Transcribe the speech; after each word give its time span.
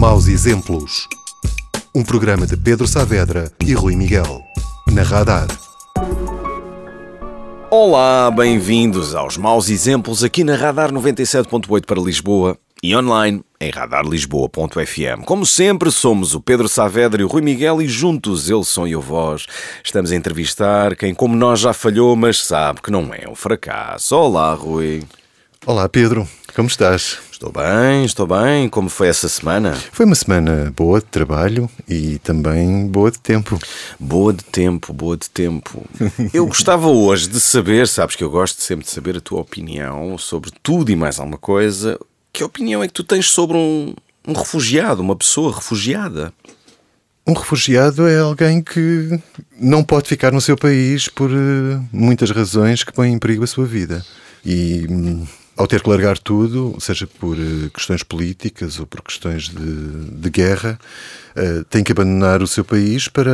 Maus 0.00 0.28
Exemplos. 0.28 1.06
Um 1.94 2.02
programa 2.02 2.46
de 2.46 2.56
Pedro 2.56 2.88
Saavedra 2.88 3.52
e 3.62 3.74
Rui 3.74 3.94
Miguel. 3.94 4.42
Na 4.90 5.02
Radar. 5.02 5.46
Olá, 7.70 8.30
bem-vindos 8.30 9.14
aos 9.14 9.36
Maus 9.36 9.68
Exemplos 9.68 10.24
aqui 10.24 10.42
na 10.42 10.56
Radar 10.56 10.90
97.8 10.90 11.84
para 11.84 12.00
Lisboa 12.00 12.56
e 12.82 12.96
online 12.96 13.42
em 13.60 13.68
radarlisboa.fm. 13.68 15.22
Como 15.26 15.44
sempre, 15.44 15.90
somos 15.90 16.34
o 16.34 16.40
Pedro 16.40 16.66
Saavedra 16.66 17.20
e 17.20 17.24
o 17.26 17.28
Rui 17.28 17.42
Miguel 17.42 17.82
e 17.82 17.86
juntos, 17.86 18.48
ele, 18.48 18.64
som 18.64 18.86
e 18.86 18.96
o 18.96 19.02
voz, 19.02 19.44
estamos 19.84 20.12
a 20.12 20.16
entrevistar 20.16 20.96
quem, 20.96 21.12
como 21.12 21.36
nós, 21.36 21.60
já 21.60 21.74
falhou, 21.74 22.16
mas 22.16 22.42
sabe 22.42 22.80
que 22.80 22.90
não 22.90 23.12
é 23.12 23.28
um 23.28 23.34
fracasso. 23.34 24.16
Olá, 24.16 24.54
Rui. 24.54 25.02
Olá, 25.66 25.86
Pedro. 25.90 26.26
Como 26.54 26.68
estás? 26.68 27.18
Estou 27.40 27.50
bem, 27.50 28.04
estou 28.04 28.26
bem. 28.26 28.68
Como 28.68 28.90
foi 28.90 29.08
essa 29.08 29.26
semana? 29.26 29.72
Foi 29.92 30.04
uma 30.04 30.14
semana 30.14 30.70
boa 30.76 31.00
de 31.00 31.06
trabalho 31.06 31.70
e 31.88 32.18
também 32.18 32.86
boa 32.86 33.10
de 33.10 33.18
tempo. 33.18 33.58
Boa 33.98 34.34
de 34.34 34.44
tempo, 34.44 34.92
boa 34.92 35.16
de 35.16 35.30
tempo. 35.30 35.82
Eu 36.34 36.44
gostava 36.46 36.88
hoje 36.88 37.30
de 37.30 37.40
saber, 37.40 37.88
sabes 37.88 38.14
que 38.14 38.22
eu 38.22 38.28
gosto 38.28 38.60
sempre 38.60 38.84
de 38.84 38.90
saber 38.90 39.16
a 39.16 39.22
tua 39.22 39.40
opinião 39.40 40.18
sobre 40.18 40.50
tudo 40.62 40.92
e 40.92 40.96
mais 40.96 41.18
alguma 41.18 41.38
coisa. 41.38 41.98
Que 42.30 42.44
opinião 42.44 42.82
é 42.82 42.86
que 42.86 42.92
tu 42.92 43.02
tens 43.02 43.30
sobre 43.30 43.56
um, 43.56 43.94
um 44.28 44.34
refugiado, 44.34 45.00
uma 45.00 45.16
pessoa 45.16 45.50
refugiada? 45.50 46.34
Um 47.26 47.32
refugiado 47.32 48.06
é 48.06 48.18
alguém 48.18 48.60
que 48.62 49.18
não 49.58 49.82
pode 49.82 50.10
ficar 50.10 50.30
no 50.30 50.42
seu 50.42 50.58
país 50.58 51.08
por 51.08 51.30
uh, 51.30 51.88
muitas 51.90 52.30
razões 52.32 52.84
que 52.84 52.92
põem 52.92 53.14
em 53.14 53.18
perigo 53.18 53.44
a 53.44 53.46
sua 53.46 53.64
vida. 53.64 54.04
E 54.44 54.86
hum, 54.90 55.26
ao 55.60 55.66
ter 55.66 55.82
que 55.82 55.90
largar 55.90 56.16
tudo, 56.16 56.74
seja 56.80 57.06
por 57.06 57.36
uh, 57.36 57.70
questões 57.74 58.02
políticas 58.02 58.80
ou 58.80 58.86
por 58.86 59.02
questões 59.02 59.46
de, 59.50 60.10
de 60.10 60.30
guerra, 60.30 60.80
uh, 61.36 61.62
tem 61.64 61.84
que 61.84 61.92
abandonar 61.92 62.42
o 62.42 62.46
seu 62.46 62.64
país 62.64 63.08
para 63.08 63.30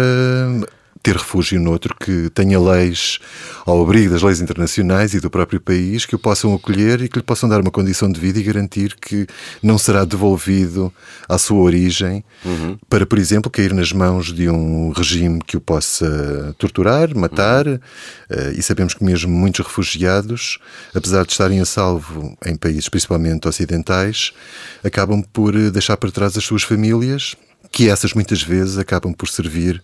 ter 1.06 1.14
refúgio 1.14 1.60
noutro 1.60 1.94
que 1.94 2.28
tenha 2.30 2.58
leis 2.58 3.20
ao 3.64 3.80
abrigo 3.80 4.10
das 4.10 4.22
leis 4.22 4.40
internacionais 4.40 5.14
e 5.14 5.20
do 5.20 5.30
próprio 5.30 5.60
país 5.60 6.04
que 6.04 6.16
o 6.16 6.18
possam 6.18 6.52
acolher 6.52 7.00
e 7.00 7.08
que 7.08 7.16
lhe 7.16 7.22
possam 7.22 7.48
dar 7.48 7.60
uma 7.60 7.70
condição 7.70 8.10
de 8.10 8.18
vida 8.18 8.40
e 8.40 8.42
garantir 8.42 8.96
que 8.96 9.24
não 9.62 9.78
será 9.78 10.04
devolvido 10.04 10.92
à 11.28 11.38
sua 11.38 11.58
origem 11.58 12.24
uhum. 12.44 12.76
para, 12.90 13.06
por 13.06 13.20
exemplo, 13.20 13.48
cair 13.48 13.72
nas 13.72 13.92
mãos 13.92 14.32
de 14.32 14.50
um 14.50 14.90
regime 14.90 15.40
que 15.46 15.56
o 15.56 15.60
possa 15.60 16.52
torturar, 16.58 17.16
matar. 17.16 17.68
Uhum. 17.68 17.74
Uh, 17.74 18.58
e 18.58 18.60
sabemos 18.60 18.92
que 18.92 19.04
mesmo 19.04 19.30
muitos 19.30 19.64
refugiados, 19.64 20.58
apesar 20.92 21.24
de 21.24 21.30
estarem 21.30 21.60
a 21.60 21.64
salvo 21.64 22.36
em 22.44 22.56
países 22.56 22.88
principalmente 22.88 23.46
ocidentais, 23.46 24.32
acabam 24.82 25.22
por 25.22 25.52
deixar 25.70 25.96
para 25.98 26.10
trás 26.10 26.36
as 26.36 26.42
suas 26.42 26.64
famílias 26.64 27.36
que 27.76 27.90
essas 27.90 28.14
muitas 28.14 28.42
vezes 28.42 28.78
acabam 28.78 29.12
por 29.12 29.28
servir 29.28 29.82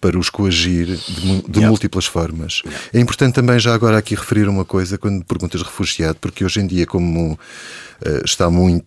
para 0.00 0.16
os 0.16 0.30
coagir 0.30 0.86
de, 0.86 1.42
de 1.42 1.58
yeah. 1.58 1.68
múltiplas 1.68 2.06
formas. 2.06 2.62
Yeah. 2.64 2.84
É 2.94 3.00
importante 3.00 3.34
também 3.34 3.58
já 3.58 3.74
agora 3.74 3.98
aqui 3.98 4.14
referir 4.14 4.48
uma 4.48 4.64
coisa 4.64 4.96
quando 4.96 5.24
perguntas 5.24 5.60
refugiado, 5.60 6.18
porque 6.20 6.44
hoje 6.44 6.60
em 6.60 6.68
dia, 6.68 6.86
como 6.86 7.32
uh, 7.32 8.24
está 8.24 8.48
muito 8.48 8.84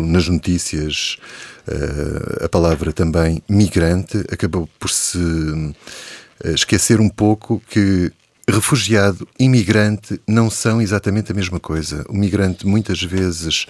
nas 0.00 0.28
notícias 0.28 1.18
uh, 1.66 2.44
a 2.44 2.48
palavra 2.48 2.92
também 2.92 3.42
migrante, 3.48 4.18
acabou 4.30 4.68
por 4.78 4.88
se 4.88 5.18
uh, 5.18 5.74
esquecer 6.54 7.00
um 7.00 7.08
pouco 7.08 7.60
que 7.68 8.12
refugiado 8.48 9.26
e 9.38 9.48
migrante 9.48 10.20
não 10.26 10.48
são 10.48 10.80
exatamente 10.80 11.32
a 11.32 11.34
mesma 11.34 11.58
coisa. 11.58 12.04
O 12.08 12.14
migrante 12.14 12.64
muitas 12.66 13.02
vezes 13.02 13.66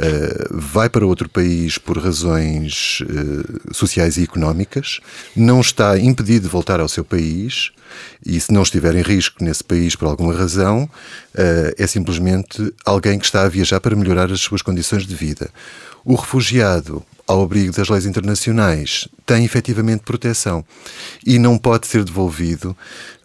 uh, 0.00 0.48
vai 0.50 0.88
para 0.88 1.06
outro 1.06 1.28
país 1.28 1.78
por 1.78 1.96
razões 1.96 3.00
uh, 3.02 3.74
sociais 3.74 4.16
e 4.16 4.24
económicas, 4.24 5.00
não 5.34 5.60
está 5.60 5.96
impedido 5.98 6.46
de 6.46 6.52
voltar 6.52 6.80
ao 6.80 6.88
seu 6.88 7.04
país 7.04 7.70
e 8.24 8.40
se 8.40 8.52
não 8.52 8.62
estiver 8.62 8.96
em 8.96 9.02
risco 9.02 9.44
nesse 9.44 9.62
país 9.62 9.94
por 9.94 10.08
alguma 10.08 10.34
razão, 10.34 10.84
uh, 10.84 11.74
é 11.78 11.86
simplesmente 11.86 12.74
alguém 12.84 13.20
que 13.20 13.24
está 13.24 13.44
a 13.44 13.48
viajar 13.48 13.80
para 13.80 13.94
melhorar 13.94 14.32
as 14.32 14.40
suas 14.40 14.60
condições 14.60 15.06
de 15.06 15.14
vida. 15.14 15.50
O 16.04 16.16
refugiado 16.16 17.04
ao 17.26 17.42
abrigo 17.42 17.72
das 17.72 17.88
leis 17.88 18.06
internacionais, 18.06 19.08
tem 19.24 19.44
efetivamente 19.44 20.02
proteção 20.04 20.64
e 21.26 21.38
não 21.38 21.58
pode 21.58 21.86
ser 21.86 22.04
devolvido 22.04 22.76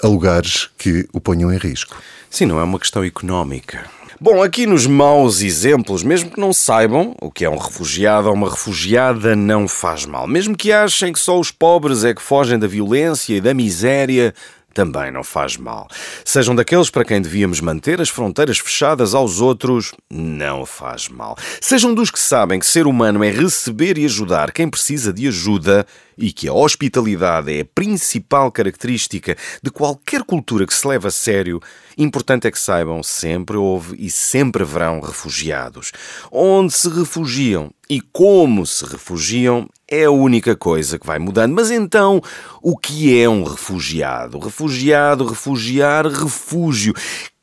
a 0.01 0.07
lugares 0.07 0.69
que 0.77 1.07
o 1.13 1.21
ponham 1.21 1.53
em 1.53 1.57
risco. 1.57 2.01
Sim, 2.29 2.45
não 2.45 2.59
é 2.59 2.63
uma 2.63 2.79
questão 2.79 3.03
económica. 3.03 3.89
Bom, 4.23 4.43
aqui 4.43 4.67
nos 4.67 4.85
maus 4.85 5.41
exemplos, 5.41 6.03
mesmo 6.03 6.29
que 6.29 6.39
não 6.39 6.53
saibam 6.53 7.15
o 7.19 7.31
que 7.31 7.43
é 7.43 7.49
um 7.49 7.57
refugiado 7.57 8.27
ou 8.27 8.35
uma 8.35 8.51
refugiada, 8.51 9.35
não 9.35 9.67
faz 9.67 10.05
mal. 10.05 10.27
Mesmo 10.27 10.55
que 10.55 10.71
achem 10.71 11.11
que 11.11 11.19
só 11.19 11.39
os 11.39 11.49
pobres 11.49 12.03
é 12.03 12.13
que 12.13 12.21
fogem 12.21 12.59
da 12.59 12.67
violência 12.67 13.33
e 13.33 13.41
da 13.41 13.51
miséria, 13.51 14.31
também 14.73 15.11
não 15.11 15.23
faz 15.23 15.57
mal. 15.57 15.87
Sejam 16.25 16.55
daqueles 16.55 16.89
para 16.89 17.05
quem 17.05 17.21
devíamos 17.21 17.59
manter 17.61 18.01
as 18.01 18.09
fronteiras 18.09 18.59
fechadas 18.59 19.13
aos 19.13 19.39
outros, 19.41 19.93
não 20.09 20.65
faz 20.65 21.07
mal. 21.09 21.37
Sejam 21.59 21.93
dos 21.93 22.11
que 22.11 22.19
sabem 22.19 22.59
que 22.59 22.65
ser 22.65 22.87
humano 22.87 23.23
é 23.23 23.29
receber 23.29 23.97
e 23.97 24.05
ajudar 24.05 24.51
quem 24.51 24.69
precisa 24.69 25.11
de 25.13 25.27
ajuda 25.27 25.85
e 26.17 26.31
que 26.31 26.47
a 26.47 26.53
hospitalidade 26.53 27.51
é 27.51 27.61
a 27.61 27.65
principal 27.65 28.51
característica 28.51 29.35
de 29.61 29.71
qualquer 29.71 30.23
cultura 30.23 30.67
que 30.67 30.73
se 30.73 30.87
leva 30.87 31.07
a 31.07 31.11
sério, 31.11 31.59
importante 31.97 32.47
é 32.47 32.51
que 32.51 32.59
saibam 32.59 33.01
sempre 33.01 33.57
houve 33.57 33.95
e 33.97 34.09
sempre 34.09 34.63
haverão 34.63 34.99
refugiados. 34.99 35.91
Onde 36.31 36.73
se 36.73 36.89
refugiam 36.89 37.71
e 37.89 37.99
como 37.99 38.65
se 38.65 38.85
refugiam 38.85 39.67
é 39.91 40.05
a 40.05 40.11
única 40.11 40.55
coisa 40.55 40.97
que 40.97 41.05
vai 41.05 41.19
mudando. 41.19 41.53
Mas 41.53 41.69
então, 41.69 42.21
o 42.61 42.77
que 42.77 43.21
é 43.21 43.27
um 43.27 43.43
refugiado? 43.43 44.39
Refugiado, 44.39 45.27
refugiar, 45.27 46.07
refúgio. 46.07 46.93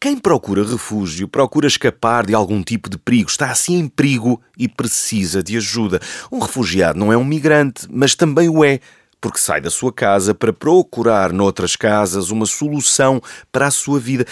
Quem 0.00 0.16
procura 0.16 0.64
refúgio 0.64 1.28
procura 1.28 1.66
escapar 1.66 2.24
de 2.24 2.34
algum 2.34 2.62
tipo 2.62 2.88
de 2.88 2.96
perigo, 2.96 3.28
está 3.28 3.50
assim 3.50 3.78
em 3.78 3.88
perigo 3.88 4.40
e 4.56 4.66
precisa 4.66 5.42
de 5.42 5.58
ajuda. 5.58 6.00
Um 6.32 6.38
refugiado 6.38 6.98
não 6.98 7.12
é 7.12 7.16
um 7.16 7.24
migrante, 7.24 7.86
mas 7.90 8.14
também 8.14 8.48
o 8.48 8.64
é, 8.64 8.80
porque 9.20 9.38
sai 9.38 9.60
da 9.60 9.70
sua 9.70 9.92
casa 9.92 10.34
para 10.34 10.52
procurar 10.52 11.32
noutras 11.32 11.76
casas 11.76 12.30
uma 12.30 12.46
solução 12.46 13.20
para 13.52 13.66
a 13.66 13.70
sua 13.70 14.00
vida. 14.00 14.24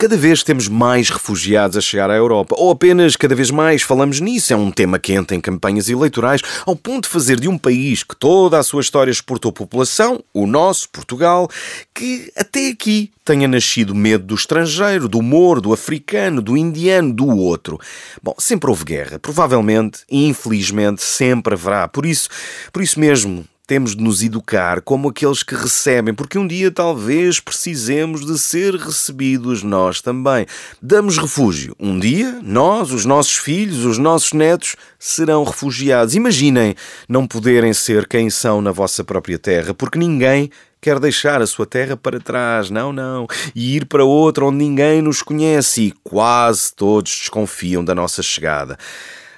Cada 0.00 0.16
vez 0.16 0.42
temos 0.42 0.66
mais 0.66 1.10
refugiados 1.10 1.76
a 1.76 1.80
chegar 1.82 2.08
à 2.08 2.14
Europa, 2.14 2.56
ou 2.58 2.70
apenas 2.70 3.16
cada 3.16 3.34
vez 3.34 3.50
mais 3.50 3.82
falamos 3.82 4.18
nisso. 4.18 4.50
É 4.50 4.56
um 4.56 4.70
tema 4.70 4.98
quente 4.98 5.34
em 5.34 5.40
campanhas 5.42 5.90
eleitorais, 5.90 6.40
ao 6.64 6.74
ponto 6.74 7.02
de 7.02 7.10
fazer 7.10 7.38
de 7.38 7.46
um 7.46 7.58
país 7.58 8.02
que 8.02 8.16
toda 8.16 8.58
a 8.58 8.62
sua 8.62 8.80
história 8.80 9.10
exportou 9.10 9.52
população, 9.52 10.24
o 10.32 10.46
nosso, 10.46 10.88
Portugal, 10.88 11.50
que 11.94 12.32
até 12.34 12.68
aqui 12.68 13.10
tenha 13.26 13.46
nascido 13.46 13.94
medo 13.94 14.24
do 14.24 14.34
estrangeiro, 14.34 15.06
do 15.06 15.20
moro, 15.20 15.60
do 15.60 15.70
africano, 15.70 16.40
do 16.40 16.56
indiano, 16.56 17.12
do 17.12 17.28
outro. 17.28 17.78
Bom, 18.22 18.34
sempre 18.38 18.70
houve 18.70 18.86
guerra, 18.86 19.18
provavelmente 19.18 20.00
e 20.10 20.26
infelizmente 20.26 21.02
sempre 21.02 21.52
haverá. 21.52 21.86
Por 21.86 22.06
isso, 22.06 22.30
por 22.72 22.80
isso 22.80 22.98
mesmo, 22.98 23.44
temos 23.70 23.94
de 23.94 24.02
nos 24.02 24.20
educar 24.20 24.80
como 24.80 25.10
aqueles 25.10 25.44
que 25.44 25.54
recebem, 25.54 26.12
porque 26.12 26.36
um 26.36 26.44
dia 26.44 26.72
talvez 26.72 27.38
precisemos 27.38 28.26
de 28.26 28.36
ser 28.36 28.74
recebidos 28.74 29.62
nós 29.62 30.00
também. 30.00 30.44
Damos 30.82 31.18
refúgio. 31.18 31.76
Um 31.78 31.96
dia, 31.96 32.40
nós, 32.42 32.90
os 32.90 33.04
nossos 33.04 33.36
filhos, 33.36 33.84
os 33.84 33.96
nossos 33.96 34.32
netos 34.32 34.74
serão 34.98 35.44
refugiados. 35.44 36.16
Imaginem 36.16 36.74
não 37.08 37.28
poderem 37.28 37.72
ser 37.72 38.08
quem 38.08 38.28
são 38.28 38.60
na 38.60 38.72
vossa 38.72 39.04
própria 39.04 39.38
terra, 39.38 39.72
porque 39.72 40.00
ninguém 40.00 40.50
quer 40.80 40.98
deixar 40.98 41.40
a 41.40 41.46
sua 41.46 41.64
terra 41.64 41.96
para 41.96 42.18
trás, 42.18 42.70
não, 42.70 42.92
não, 42.92 43.28
e 43.54 43.76
ir 43.76 43.84
para 43.84 44.04
outra 44.04 44.46
onde 44.46 44.56
ninguém 44.56 45.00
nos 45.00 45.22
conhece 45.22 45.82
e 45.82 45.94
quase 46.02 46.74
todos 46.74 47.12
desconfiam 47.20 47.84
da 47.84 47.94
nossa 47.94 48.20
chegada. 48.20 48.76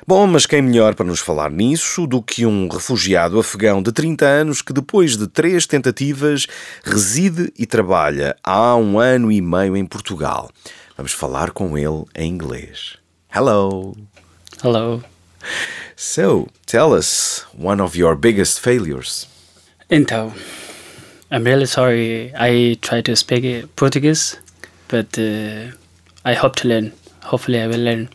Bom, 0.04 0.26
mas 0.26 0.46
quem 0.46 0.60
melhor 0.60 0.96
para 0.96 1.06
nos 1.06 1.20
falar 1.20 1.48
nisso 1.48 2.08
do 2.08 2.20
que 2.20 2.44
um 2.44 2.66
refugiado 2.66 3.38
afegão 3.38 3.80
de 3.80 3.92
30 3.92 4.26
anos 4.26 4.60
que, 4.60 4.72
depois 4.72 5.16
de 5.16 5.28
três 5.28 5.64
tentativas, 5.64 6.48
reside 6.82 7.52
e 7.56 7.66
trabalha 7.66 8.36
há 8.42 8.74
um 8.74 8.98
ano 8.98 9.30
e 9.30 9.40
meio 9.40 9.76
em 9.76 9.86
Portugal. 9.86 10.50
Vamos 10.96 11.12
falar 11.12 11.52
com 11.52 11.78
ele 11.78 12.04
em 12.16 12.28
inglês. 12.28 12.96
Hello. 13.32 13.96
Hello. 14.64 15.04
So, 15.94 16.48
tell 16.66 16.92
us 16.92 17.46
one 17.56 17.80
of 17.80 17.96
your 17.96 18.16
biggest 18.16 18.58
failures. 18.58 19.28
Então, 19.88 20.32
I'm 21.30 21.44
really 21.44 21.66
sorry 21.66 22.32
I 22.34 22.76
tried 22.80 23.04
to 23.04 23.14
speak 23.14 23.68
Portuguese, 23.76 24.36
but 24.88 25.16
uh, 25.16 25.72
I 26.24 26.34
hope 26.34 26.60
to 26.62 26.68
learn. 26.68 26.92
Hopefully, 27.22 27.60
I 27.60 27.68
will 27.68 27.84
learn. 27.84 28.08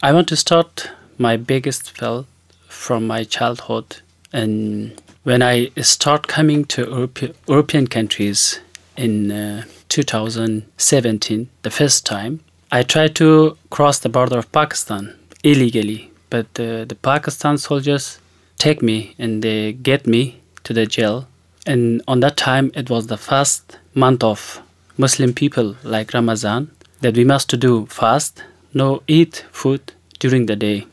I 0.00 0.12
want 0.12 0.28
to 0.28 0.36
start 0.36 0.88
my 1.18 1.36
biggest 1.36 1.96
fail 1.96 2.26
from 2.68 3.06
my 3.06 3.24
childhood. 3.24 3.96
And 4.32 5.00
when 5.22 5.42
I 5.42 5.70
start 5.82 6.26
coming 6.26 6.64
to 6.66 6.82
Europe, 6.82 7.18
European 7.48 7.86
countries 7.86 8.60
in 8.96 9.30
uh, 9.30 9.64
2017, 9.88 11.48
the 11.62 11.70
first 11.70 12.04
time, 12.04 12.40
I 12.72 12.82
tried 12.82 13.14
to 13.16 13.56
cross 13.70 13.98
the 14.00 14.08
border 14.08 14.38
of 14.38 14.50
Pakistan 14.50 15.14
illegally, 15.42 16.10
but 16.30 16.46
uh, 16.58 16.84
the 16.84 16.96
Pakistan 17.00 17.58
soldiers 17.58 18.18
take 18.56 18.82
me 18.82 19.14
and 19.18 19.42
they 19.42 19.72
get 19.72 20.06
me 20.06 20.40
to 20.64 20.72
the 20.72 20.86
jail. 20.86 21.28
And 21.66 22.02
on 22.08 22.20
that 22.20 22.36
time, 22.36 22.72
it 22.74 22.90
was 22.90 23.06
the 23.06 23.16
first 23.16 23.78
month 23.94 24.24
of 24.24 24.60
Muslim 24.98 25.32
people 25.32 25.76
like 25.82 26.12
Ramadan 26.12 26.70
that 27.00 27.16
we 27.16 27.24
must 27.24 27.58
do 27.58 27.86
fast, 27.86 28.42
no 28.72 29.02
eat 29.06 29.44
food 29.52 29.92
during 30.18 30.46
the 30.46 30.56
day. 30.56 30.86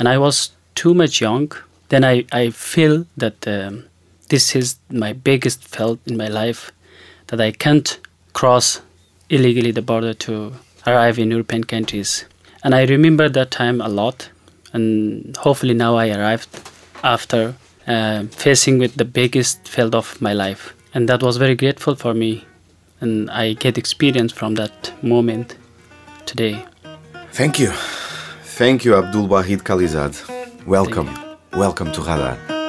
And 0.00 0.08
I 0.08 0.16
was 0.16 0.50
too 0.74 0.94
much 0.94 1.20
young. 1.20 1.52
Then 1.90 2.04
I, 2.04 2.24
I 2.32 2.48
feel 2.50 3.06
that 3.18 3.46
um, 3.46 3.84
this 4.30 4.56
is 4.56 4.76
my 4.90 5.12
biggest 5.12 5.68
fault 5.68 6.00
in 6.06 6.16
my 6.16 6.26
life 6.26 6.72
that 7.26 7.40
I 7.40 7.52
can't 7.52 8.00
cross 8.32 8.80
illegally 9.28 9.72
the 9.72 9.82
border 9.82 10.14
to 10.14 10.54
arrive 10.86 11.18
in 11.18 11.30
European 11.30 11.64
countries. 11.64 12.24
And 12.64 12.74
I 12.74 12.84
remember 12.84 13.28
that 13.28 13.50
time 13.50 13.82
a 13.82 13.88
lot. 13.88 14.30
And 14.72 15.36
hopefully 15.36 15.74
now 15.74 15.96
I 15.96 16.08
arrived 16.10 16.48
after 17.04 17.54
uh, 17.86 18.24
facing 18.24 18.78
with 18.78 18.94
the 18.94 19.04
biggest 19.04 19.68
fail 19.68 19.94
of 19.94 20.18
my 20.22 20.32
life. 20.32 20.74
And 20.94 21.10
that 21.10 21.22
was 21.22 21.36
very 21.36 21.54
grateful 21.54 21.94
for 21.94 22.14
me. 22.14 22.46
And 23.02 23.30
I 23.30 23.52
get 23.52 23.76
experience 23.76 24.32
from 24.32 24.54
that 24.54 24.92
moment 25.02 25.56
today. 26.24 26.64
Thank 27.32 27.58
you. 27.58 27.72
Thank 28.60 28.84
you, 28.84 28.94
Abdul 28.94 29.26
Wahid 29.26 29.62
Khalizad. 29.62 30.12
Welcome. 30.66 31.08
Welcome 31.54 31.92
to 31.92 32.02
Radar. 32.02 32.59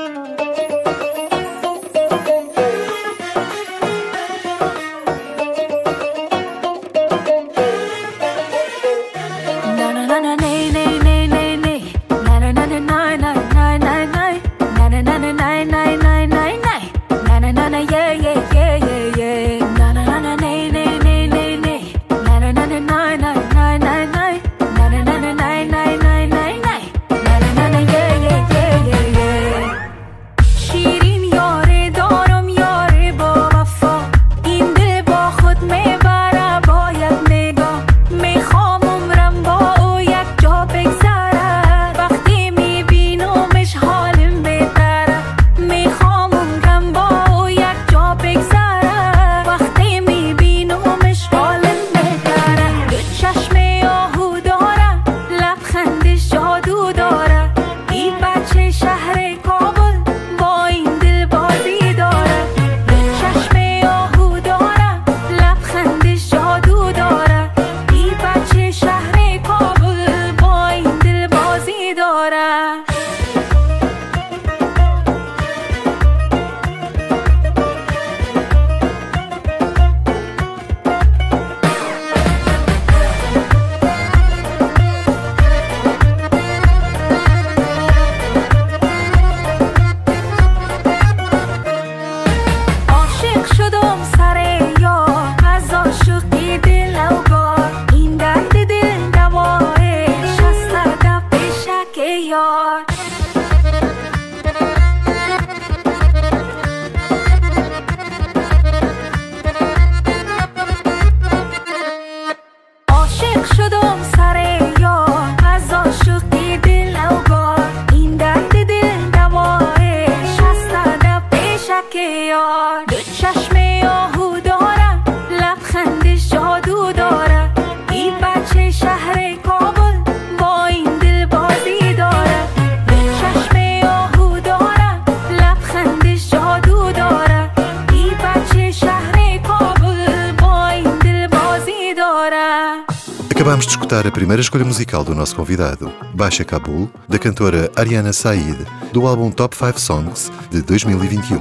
Primeira 144.22 144.40
escolha 144.40 144.64
musical 144.64 145.04
do 145.04 145.16
nosso 145.16 145.36
convidado, 145.36 145.92
Baixa 146.14 146.46
Kabul, 146.46 146.88
da 147.10 147.18
cantora 147.18 147.72
Ariana 147.76 148.14
Said, 148.14 148.68
do 148.94 149.08
álbum 149.08 149.32
Top 149.32 149.56
5 149.56 149.80
Songs 149.80 150.32
de 150.52 150.62
2021. 150.62 151.40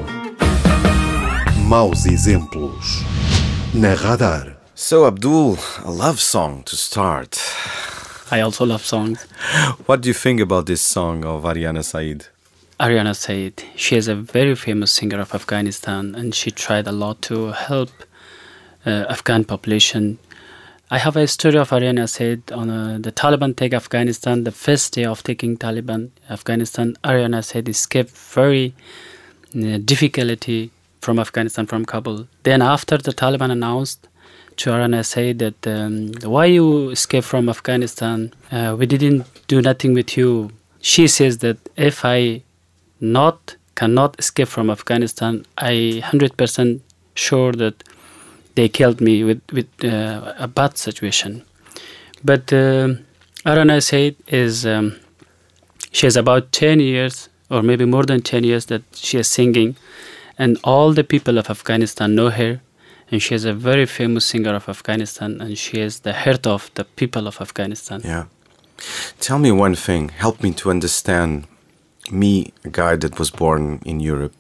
Maus 1.69 2.07
exemplos 2.07 3.05
na 3.75 3.93
Radar. 3.93 4.57
So, 4.75 5.05
Abdul, 5.05 5.59
a 5.85 5.91
love 5.91 6.19
song 6.23 6.63
to 6.63 6.75
start. 6.75 7.39
I 8.33 8.41
also 8.41 8.65
love 8.65 8.83
songs. 8.83 9.27
What 9.87 10.01
do 10.01 10.09
you 10.09 10.15
think 10.15 10.41
about 10.41 10.65
this 10.65 10.81
song 10.81 11.27
of 11.27 11.45
Ariana 11.45 11.83
Said? 11.83 12.29
Ariana 12.79 13.15
Said, 13.15 13.63
she 13.77 13.97
is 13.97 14.09
a 14.09 14.15
very 14.15 14.55
famous 14.55 14.91
singer 14.91 15.21
of 15.21 15.35
Afghanistan 15.35 16.15
and 16.15 16.35
she 16.35 16.51
tried 16.51 16.87
a 16.87 16.93
lot 16.93 17.21
to 17.29 17.53
help 17.53 17.91
uh, 18.87 19.05
Afghan 19.11 19.45
population 19.45 20.19
I 20.93 20.99
have 20.99 21.15
a 21.17 21.29
story 21.29 21.57
of 21.57 21.71
Ariana 21.71 22.09
Said 22.09 22.43
on 22.53 22.69
uh, 22.69 22.99
the 23.01 23.13
Taliban 23.13 23.55
take 23.55 23.73
Afghanistan, 23.73 24.43
the 24.43 24.51
first 24.51 24.93
day 24.93 25.05
of 25.05 25.23
taking 25.23 25.57
Taliban 25.57 26.11
Afghanistan, 26.29 26.97
Ariana 27.05 27.45
Said 27.45 27.69
escaped 27.69 28.11
very 28.11 28.75
uh, 29.55 29.79
difficulty 29.85 30.73
from 31.01 31.21
Afghanistan, 31.21 31.67
from 31.67 31.85
Kabul. 31.85 32.27
Then 32.43 32.61
after 32.61 32.99
the 32.99 33.13
Taliban 33.13 33.53
announced 33.53 34.09
to 34.57 34.71
Ariana 34.71 35.07
Said 35.07 35.39
that 35.39 35.65
um, 35.69 36.11
why 36.29 36.47
you 36.47 36.91
escape 36.91 37.23
from 37.23 37.49
Afghanistan, 37.49 38.35
uh, 38.51 38.75
we 38.77 38.87
didn't 38.87 39.27
do 39.47 39.63
nothing 39.63 39.95
with 39.95 40.17
you. 40.17 40.51
She 40.81 41.07
says 41.07 41.39
that 41.39 41.59
if 41.77 42.05
I 42.05 42.43
not 43.01 43.55
cannot 43.77 44.19
escape 44.19 44.49
from 44.49 44.69
Afghanistan, 44.71 45.47
I 45.57 46.03
100% 46.03 46.81
sure 47.15 47.53
that 47.53 47.85
they 48.61 48.69
killed 48.69 49.01
me 49.01 49.25
with 49.25 49.41
with 49.53 49.71
uh, 49.83 50.47
a 50.47 50.49
bad 50.59 50.77
situation. 50.77 51.43
But 52.23 52.53
uh, 52.53 52.89
Arana 53.47 53.81
Said 53.81 54.17
is 54.27 54.67
um, 54.67 54.87
she 55.93 56.07
has 56.07 56.17
about 56.17 56.53
ten 56.53 56.79
years 56.81 57.31
or 57.49 57.63
maybe 57.63 57.87
more 57.87 58.05
than 58.05 58.21
ten 58.21 58.45
years 58.45 58.67
that 58.67 58.83
she 58.93 59.17
is 59.19 59.29
singing, 59.29 59.77
and 60.39 60.59
all 60.63 60.93
the 60.93 61.05
people 61.05 61.39
of 61.39 61.49
Afghanistan 61.57 62.15
know 62.15 62.31
her. 62.41 62.61
And 63.13 63.21
she 63.21 63.35
is 63.35 63.45
a 63.45 63.53
very 63.53 63.87
famous 63.87 64.25
singer 64.27 64.55
of 64.55 64.69
Afghanistan, 64.69 65.41
and 65.41 65.59
she 65.59 65.81
is 65.81 66.01
the 66.01 66.13
heart 66.13 66.47
of 66.47 66.71
the 66.75 66.85
people 66.85 67.27
of 67.27 67.41
Afghanistan. 67.41 68.03
Yeah. 68.05 68.27
Tell 69.21 69.39
me 69.39 69.51
one 69.51 69.75
thing. 69.75 70.11
Help 70.11 70.43
me 70.45 70.53
to 70.53 70.71
understand 70.71 71.49
me, 72.11 72.53
a 72.65 72.69
guy 72.69 72.97
that 72.97 73.19
was 73.19 73.31
born 73.31 73.81
in 73.85 73.99
Europe 73.99 74.35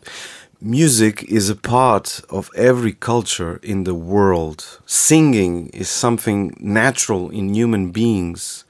music 0.60 1.24
is 1.24 1.48
a 1.48 1.56
part 1.56 2.20
of 2.28 2.50
every 2.54 2.92
culture 2.92 3.58
in 3.62 3.84
the 3.84 3.94
world. 3.94 4.80
Singing 4.86 5.68
is 5.68 5.88
something 5.88 6.56
natural 6.60 7.30
in 7.30 7.54
human 7.54 7.90
beings. 7.90 8.64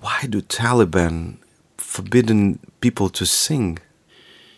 Why 0.00 0.26
do 0.28 0.40
Taliban 0.40 1.36
forbidden 1.76 2.58
people 2.80 3.08
to 3.10 3.24
sing? 3.24 3.78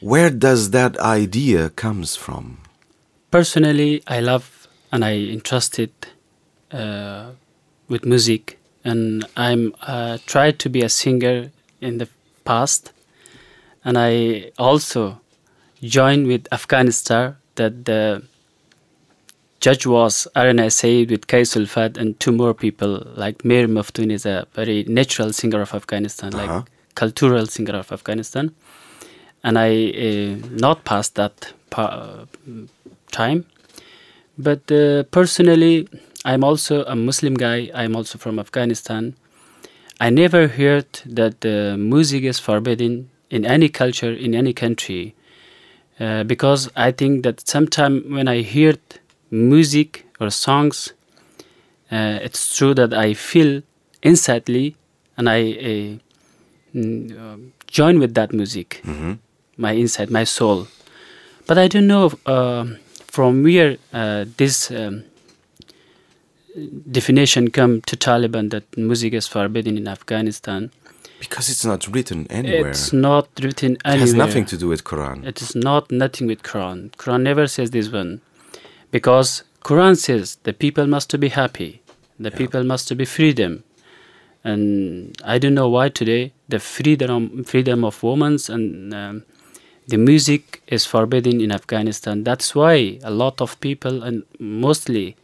Where 0.01 0.31
does 0.31 0.71
that 0.71 0.99
idea 0.99 1.71
comes 1.71 2.17
from? 2.17 2.59
Personally, 3.31 4.03
I 4.07 4.21
love 4.21 4.69
and 4.91 5.05
I 5.05 5.15
entrusted 5.17 5.93
uh, 6.71 7.31
with 7.89 8.05
music, 8.05 8.59
and 8.85 9.25
I'm 9.37 9.75
uh, 9.83 10.19
tried 10.27 10.59
to 10.61 10.69
be 10.69 10.83
a 10.83 10.89
singer 10.89 11.51
in 11.81 11.99
the 11.99 12.09
past 12.45 12.93
and 13.85 13.99
I 13.99 14.53
also 14.59 15.21
joined 15.83 16.27
with 16.27 16.47
Afghanistan 16.53 17.37
that 17.57 17.85
the 17.85 18.23
judge 19.61 19.87
was 19.87 20.27
Arana 20.35 20.71
Said 20.71 21.11
with 21.11 21.27
Qais 21.27 21.57
Ulfat 21.57 21.97
and 21.97 22.19
two 22.19 22.33
more 22.33 22.55
people 22.55 23.07
like 23.17 23.45
Mir 23.45 23.69
Maftoon 23.69 24.11
is 24.11 24.27
a 24.27 24.47
very 24.55 24.85
natural 24.89 25.33
singer 25.33 25.61
of 25.61 25.75
Afghanistan, 25.75 26.33
like 26.33 26.51
Uh-huh. 26.51 26.63
cultural 26.95 27.47
singer 27.47 27.77
of 27.77 27.93
Afghanistan. 27.93 28.51
And 29.45 29.59
I 29.59 29.91
uh, 29.91 30.37
not 30.51 30.85
passed 30.85 31.15
that 31.17 31.53
pa- 31.71 32.27
time. 33.11 33.45
But 34.39 34.71
uh, 34.71 35.03
personally, 35.11 35.89
I'm 36.25 36.45
also 36.45 36.85
a 36.85 36.95
Muslim 36.97 37.35
guy. 37.35 37.71
I'm 37.75 37.97
also 37.97 38.19
from 38.19 38.39
Afghanistan. 38.39 39.15
I 40.01 40.11
never 40.11 40.47
heard 40.49 40.87
that 41.07 41.45
uh, 41.45 41.77
music 41.77 42.23
is 42.25 42.39
forbidden 42.39 43.11
in 43.31 43.45
any 43.45 43.69
culture, 43.69 44.13
in 44.13 44.35
any 44.35 44.53
country. 44.53 45.15
Uh, 46.03 46.25
because 46.25 46.69
I 46.75 46.91
think 46.91 47.23
that 47.23 47.47
sometimes 47.47 48.05
when 48.17 48.27
I 48.27 48.39
hear 48.43 48.75
music 49.31 50.05
or 50.21 50.31
songs, 50.31 50.95
uh, 51.93 52.19
it's 52.27 52.57
true 52.57 52.75
that 52.75 52.93
I 52.93 53.15
feel 53.15 53.63
insidely 54.03 54.75
and 55.17 55.29
I 55.29 55.99
uh, 56.75 56.79
uh, 56.81 57.37
join 57.69 58.01
with 58.01 58.15
that 58.15 58.33
music, 58.33 58.83
my 59.57 59.73
inside, 59.73 60.11
my 60.11 60.25
soul. 60.25 60.67
But 61.47 61.59
I 61.59 61.69
don't 61.69 61.87
know 61.87 62.11
uh, 62.27 62.67
from 63.07 63.45
where 63.45 63.77
uh, 63.93 64.25
this 64.39 64.71
um, 64.73 65.05
definition 66.91 67.51
come 67.51 67.81
to 67.83 67.97
Taliban 67.97 68.51
that 68.51 68.65
music 68.77 69.13
is 69.13 69.29
forbidden 69.29 69.77
in 69.77 69.87
Afghanistan. 69.87 70.71
Because 71.23 71.49
it's 71.53 71.65
not 71.65 71.87
written 71.95 72.27
anywhere. 72.31 72.71
It's 72.71 72.93
not 72.93 73.29
written 73.41 73.77
anywhere. 73.85 73.97
it 73.97 74.01
has 74.01 74.15
nothing 74.25 74.45
to 74.47 74.57
do 74.57 74.67
with 74.73 74.83
Quran. 74.83 75.25
It 75.25 75.41
is 75.41 75.55
not 75.55 75.83
nothing 75.93 76.27
with 76.27 76.43
Quran. 76.43 76.91
Quran 77.03 77.23
never 77.23 77.47
says 77.47 77.71
this 77.71 77.89
one, 78.01 78.21
because 78.91 79.45
Quran 79.63 79.97
says 79.97 80.25
the 80.43 80.53
people 80.53 80.87
must 80.89 81.11
be 81.21 81.29
happy, 81.29 81.81
the 82.19 82.33
people 82.33 82.65
must 82.65 82.97
be 82.97 83.05
freedom, 83.05 83.63
and 84.43 85.17
I 85.25 85.39
don't 85.39 85.55
know 85.55 85.69
why 85.69 85.91
today 85.91 86.33
the 86.49 86.59
freedom 86.59 87.45
freedom 87.45 87.85
of 87.85 88.03
women 88.03 88.35
and 88.49 88.93
um, 88.93 89.25
the 89.87 89.99
music 89.99 90.61
is 90.67 90.85
forbidden 90.87 91.41
in 91.41 91.53
Afghanistan. 91.53 92.25
That's 92.25 92.53
why 92.53 92.99
a 93.05 93.13
lot 93.13 93.41
of 93.41 93.61
people 93.61 94.03
and 94.03 94.25
mostly 94.41 95.17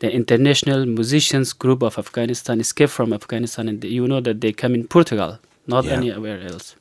the 0.00 0.12
international 0.12 0.86
musicians 0.86 1.52
group 1.52 1.82
of 1.82 1.98
Afghanistan 1.98 2.60
escaped 2.60 2.92
from 2.92 3.12
Afghanistan, 3.12 3.68
and 3.68 3.82
you 3.84 4.06
know 4.06 4.20
that 4.20 4.40
they 4.40 4.52
come 4.52 4.74
in 4.74 4.86
Portugal, 4.86 5.38
not 5.66 5.84
Yeah. 5.84 5.94
anywhere 5.94 6.40
else 6.40 6.76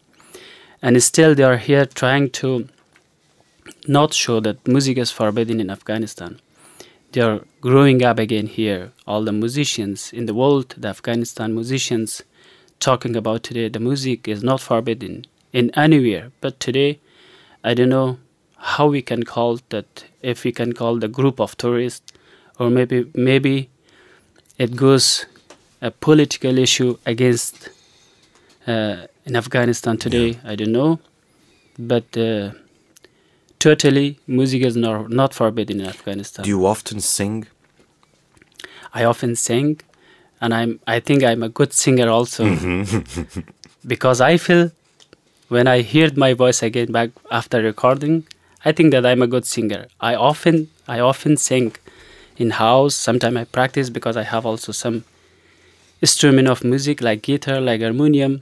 and 0.85 1.01
still 1.01 1.33
they 1.33 1.43
are 1.43 1.57
here 1.57 1.85
trying 1.85 2.29
to 2.29 2.67
not 3.87 4.13
show 4.13 4.39
that 4.39 4.67
music 4.67 4.97
is 4.99 5.11
forbidden 5.11 5.59
in 5.59 5.69
Afghanistan. 5.71 6.39
They 7.11 7.21
are 7.21 7.41
growing 7.61 8.03
up 8.03 8.19
again 8.19 8.45
here. 8.45 8.91
All 9.07 9.23
the 9.23 9.31
musicians 9.31 10.11
in 10.13 10.27
the 10.27 10.33
world, 10.33 10.75
the 10.77 10.89
Afghanistan 10.89 11.55
musicians, 11.55 12.21
talking 12.79 13.15
about 13.15 13.41
today, 13.41 13.67
the 13.69 13.79
music 13.79 14.27
is 14.27 14.43
not 14.43 14.61
forbidden 14.61 15.25
in 15.53 15.71
anywhere. 15.71 16.31
But 16.41 16.59
today, 16.59 16.99
I 17.63 17.73
don't 17.73 17.89
know 17.89 18.19
how 18.57 18.87
we 18.87 19.01
can 19.01 19.23
call 19.23 19.59
that. 19.69 20.05
If 20.21 20.43
we 20.43 20.51
can 20.51 20.73
call 20.73 20.97
the 20.97 21.07
group 21.07 21.39
of 21.39 21.57
tourists, 21.57 22.11
or 22.59 22.69
maybe 22.69 23.09
maybe 23.13 23.69
it 24.57 24.75
goes 24.75 25.25
a 25.81 25.91
political 25.91 26.57
issue 26.57 26.97
against 27.05 27.69
uh, 28.67 29.07
in 29.25 29.35
Afghanistan 29.35 29.97
today. 29.97 30.39
I 30.43 30.55
don't 30.55 30.71
know, 30.71 30.99
but 31.77 32.17
uh, 32.17 32.51
totally 33.59 34.19
music 34.27 34.61
is 34.63 34.75
not 34.75 35.09
not 35.09 35.33
forbidden 35.33 35.81
in 35.81 35.87
Afghanistan. 35.87 36.43
Do 36.43 36.49
you 36.49 36.65
often 36.65 36.99
sing? 36.99 37.47
I 38.93 39.03
often 39.03 39.35
sing, 39.35 39.81
and 40.41 40.53
I'm 40.53 40.79
I 40.87 40.99
think 40.99 41.23
I'm 41.23 41.43
a 41.43 41.49
good 41.49 41.73
singer 41.73 42.09
also 42.09 42.43
because 43.93 44.21
I 44.21 44.37
feel 44.37 44.71
when 45.49 45.67
I 45.67 45.81
heard 45.81 46.17
my 46.17 46.33
voice 46.33 46.63
again 46.63 46.91
back 46.91 47.09
after 47.29 47.61
recording, 47.61 48.23
I 48.63 48.71
think 48.71 48.91
that 48.91 49.05
I'm 49.05 49.21
a 49.21 49.27
good 49.27 49.45
singer. 49.45 49.87
I 49.99 50.15
often 50.15 50.69
I 50.87 50.99
often 50.99 51.37
sing 51.37 51.73
in 52.37 52.51
house. 52.51 52.95
Sometimes 52.95 53.37
I 53.37 53.43
practice 53.45 53.89
because 53.89 54.17
I 54.17 54.23
have 54.23 54.45
also 54.45 54.71
some 54.71 55.03
instrument 56.01 56.47
of 56.47 56.63
music 56.63 57.01
like 57.01 57.21
guitar, 57.21 57.59
like 57.61 57.81
harmonium. 57.81 58.41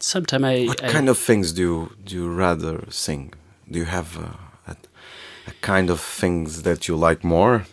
Sometimes 0.00 0.44
I, 0.44 0.66
What 0.66 0.84
I 0.84 0.88
kind 0.88 1.08
of 1.08 1.18
things 1.18 1.52
do 1.52 1.62
you, 1.62 1.92
do 2.04 2.14
you 2.14 2.28
rather 2.30 2.84
sing? 2.90 3.32
Do 3.70 3.78
you 3.78 3.86
have 3.86 4.16
a, 4.16 4.38
a, 4.72 4.76
a 5.46 5.52
kind 5.60 5.90
of 5.90 6.00
things 6.00 6.62
that 6.62 6.86
you 6.86 6.96
like 6.96 7.24
more 7.24 7.64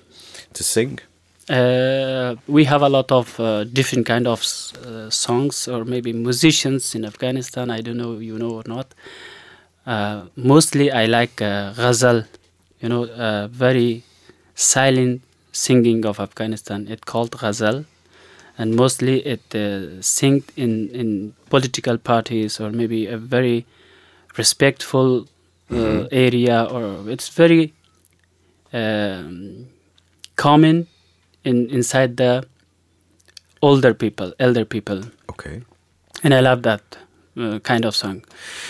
to 0.53 0.63
sing? 0.63 0.99
Uh, 1.49 2.35
we 2.47 2.63
have 2.63 2.81
a 2.81 2.87
lot 2.87 3.11
of 3.11 3.37
uh, 3.39 3.65
different 3.65 4.05
kind 4.05 4.27
of 4.27 4.39
uh, 4.41 5.09
songs 5.09 5.67
or 5.67 5.83
maybe 5.83 6.13
musicians 6.13 6.95
in 6.95 7.03
Afghanistan. 7.03 7.69
I 7.69 7.81
don't 7.81 7.97
know 7.97 8.17
you 8.19 8.39
know 8.39 8.51
or 8.51 8.63
not. 8.65 8.93
Uh, 9.85 10.23
mostly 10.37 10.89
I 10.89 11.05
like 11.05 11.41
uh, 11.41 11.73
ghazal, 11.73 12.23
you 12.79 12.87
know, 12.87 13.03
uh, 13.05 13.47
very 13.49 14.03
silent 14.55 15.21
singing 15.53 16.05
of 16.05 16.19
Afghanistan. 16.19 16.87
It 16.89 17.05
called 17.05 17.31
ghazal, 17.39 17.85
and 18.57 18.75
mostly 18.75 19.19
it 19.25 19.55
uh, 19.55 20.01
sing 20.01 20.43
in 20.57 20.89
in 20.89 21.33
political 21.49 21.97
parties 21.97 22.59
or 22.59 22.71
maybe 22.71 23.07
a 23.07 23.17
very 23.17 23.65
respectful 24.37 25.27
uh, 25.71 26.07
area 26.11 26.63
or 26.69 27.09
it's 27.09 27.29
very 27.29 27.73
um, 28.73 29.67
common 30.35 30.87
in 31.43 31.69
inside 31.69 32.17
the 32.17 32.43
older 33.61 33.93
people, 33.93 34.33
elder 34.39 34.65
people, 34.65 35.03
Okay. 35.29 35.61
and 36.23 36.33
I 36.33 36.39
love 36.41 36.63
that 36.63 36.97
uh, 37.37 37.59
kind 37.59 37.85
of 37.85 37.95
song. 37.95 38.23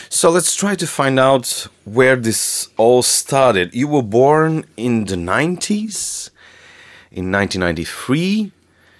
So 0.09 0.29
let's 0.29 0.55
try 0.55 0.75
to 0.75 0.85
find 0.87 1.19
out 1.19 1.67
where 1.85 2.15
this 2.15 2.69
all 2.77 3.01
started. 3.01 3.73
You 3.73 3.87
were 3.87 4.03
born 4.03 4.65
in 4.77 5.05
the 5.05 5.15
90s, 5.15 6.29
in 7.13 7.31
1993. 7.31 8.51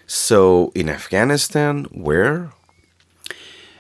So 0.06 0.72
in 0.76 0.88
Afghanistan, 0.90 1.86
where? 1.92 2.52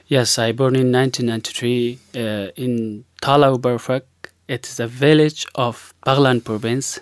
Yes, 0.08 0.38
I 0.40 0.52
born 0.52 0.76
in 0.76 0.92
1993 0.92 2.00
uh, 2.16 2.52
in 2.56 3.06
Talau 3.22 3.58
Barfak. 3.58 4.04
It 4.48 4.68
is 4.68 4.80
a 4.80 4.88
village 4.88 5.46
of 5.56 5.94
Baghlan 6.06 6.44
province. 6.44 7.00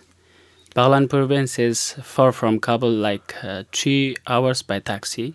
Baghlan 0.76 1.10
province 1.10 1.58
is 1.58 1.94
far 2.04 2.32
from 2.32 2.60
Kabul, 2.60 2.92
like 2.92 3.36
uh, 3.44 3.64
three 3.72 4.16
hours 4.28 4.62
by 4.62 4.80
taxi. 4.80 5.34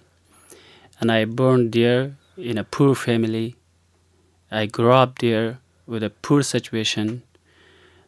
And 1.01 1.11
I 1.11 1.25
born 1.25 1.71
there 1.71 2.17
in 2.37 2.59
a 2.59 2.65
poor 2.65 2.95
family. 2.95 3.57
I 4.51 4.67
grew 4.67 4.93
up 4.93 5.19
there 5.19 5.59
with 5.87 6.03
a 6.03 6.11
poor 6.11 6.43
situation. 6.43 7.23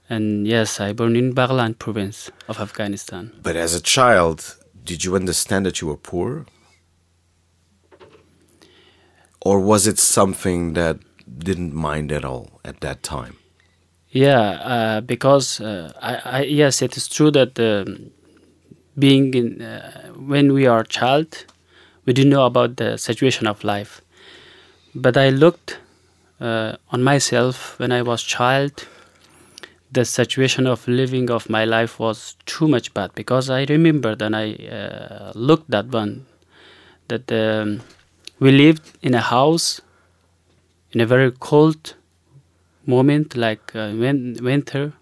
And 0.08 0.46
yes, 0.46 0.80
I 0.80 0.92
born 0.92 1.16
in 1.16 1.34
Baghlan 1.34 1.78
province 1.78 2.30
of 2.48 2.60
Afghanistan. 2.60 3.32
But 3.42 3.56
as 3.56 3.74
a 3.74 3.80
child, 3.80 4.56
did 4.84 5.04
you 5.04 5.14
understand 5.14 5.66
that 5.66 5.80
you 5.80 5.88
were 5.88 5.96
poor? 5.98 6.46
Or 9.40 9.60
was 9.60 9.86
it 9.86 9.98
something 9.98 10.72
that 10.72 10.98
didn't 11.38 11.74
mind 11.74 12.10
at 12.10 12.24
all 12.24 12.60
at 12.64 12.80
that 12.80 13.02
time? 13.02 13.36
Yeah, 14.10 14.40
uh, 14.40 15.00
because 15.02 15.60
uh, 15.60 15.92
I, 16.00 16.38
I 16.38 16.42
yes, 16.42 16.80
it 16.80 16.96
is 16.96 17.08
true 17.08 17.30
that 17.32 17.58
um, 17.60 18.10
being 18.98 19.34
in 19.34 19.60
uh, 19.60 20.08
when 20.16 20.54
we 20.54 20.66
are 20.66 20.80
a 20.80 20.86
child, 20.86 21.44
we 22.06 22.14
do 22.14 22.24
know 22.24 22.46
about 22.46 22.76
the 22.76 22.96
situation 22.96 23.46
of 23.46 23.62
life. 23.62 24.00
But 24.94 25.18
I 25.18 25.28
looked 25.28 25.78
uh, 26.40 26.76
on 26.90 27.02
myself 27.04 27.78
when 27.78 27.92
I 27.92 28.02
was 28.02 28.22
child. 28.22 28.86
The 29.90 30.04
situation 30.04 30.66
of 30.66 30.86
living 30.86 31.30
of 31.30 31.48
my 31.48 31.64
life 31.64 31.98
was 31.98 32.36
too 32.44 32.68
much 32.68 32.92
bad 32.92 33.14
because 33.14 33.48
I 33.48 33.64
remember 33.64 34.14
that 34.14 34.34
I 34.34 34.52
uh, 34.66 35.32
looked 35.34 35.70
that 35.70 35.86
one 35.86 36.26
that 37.08 37.32
um, 37.32 37.80
we 38.38 38.52
lived 38.52 38.98
in 39.02 39.14
a 39.14 39.20
house 39.22 39.80
in 40.92 41.00
a 41.00 41.06
very 41.06 41.30
cold 41.32 41.94
moment 42.86 43.36
like 43.36 43.74
uh, 43.74 43.92
win- 43.94 44.36
winter. 44.42 44.92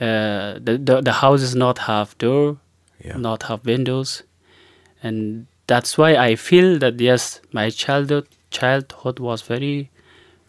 Uh, 0.00 0.54
the, 0.60 0.78
the 0.78 1.00
the 1.00 1.12
houses 1.12 1.54
not 1.56 1.78
have 1.90 2.16
door 2.18 2.58
Yeah. 3.04 3.16
not 3.16 3.42
have 3.44 3.64
windows. 3.66 4.22
And 5.02 5.46
that's 5.66 5.98
why 5.98 6.16
i 6.16 6.34
feel 6.34 6.78
that 6.78 6.98
yes 7.00 7.40
my 7.52 7.68
childhood 7.70 8.26
childhood 8.50 9.18
was 9.20 9.42
very 9.42 9.90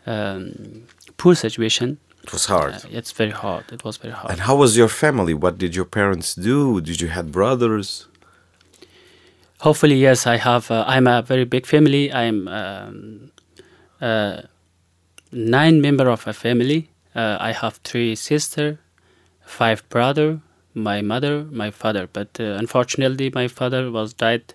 um, 0.07 0.85
poor 1.17 1.35
situation 1.35 1.97
It 2.29 2.33
was 2.37 2.45
hard. 2.45 2.73
Uh, 2.73 2.99
it's 2.99 3.11
very 3.21 3.35
hard 3.43 3.63
it 3.75 3.83
was 3.83 3.97
very 4.03 4.13
hard 4.13 4.29
And 4.31 4.39
how 4.47 4.55
was 4.63 4.71
your 4.81 4.91
family? 5.03 5.33
What 5.33 5.57
did 5.63 5.71
your 5.79 5.89
parents 5.99 6.29
do? 6.35 6.79
Did 6.89 6.97
you 7.01 7.09
have 7.17 7.25
brothers? 7.39 7.89
hopefully 9.67 9.97
yes 10.07 10.19
i 10.25 10.37
have 10.37 10.71
uh, 10.71 10.85
i'm 10.87 11.05
a 11.05 11.21
very 11.21 11.43
big 11.43 11.65
family 11.65 12.03
i'm 12.13 12.37
um, 12.47 12.97
uh, 13.99 14.41
nine 15.31 15.81
member 15.81 16.09
of 16.09 16.27
a 16.27 16.33
family. 16.33 16.89
Uh, 17.15 17.37
I 17.39 17.51
have 17.51 17.75
three 17.83 18.15
sister, 18.15 18.79
five 19.45 19.87
brother, 19.89 20.39
my 20.73 21.01
mother, 21.01 21.45
my 21.45 21.71
father. 21.71 22.07
But 22.11 22.39
uh, 22.39 22.55
unfortunately, 22.57 23.31
my 23.33 23.47
father 23.47 23.91
was 23.91 24.13
died 24.13 24.53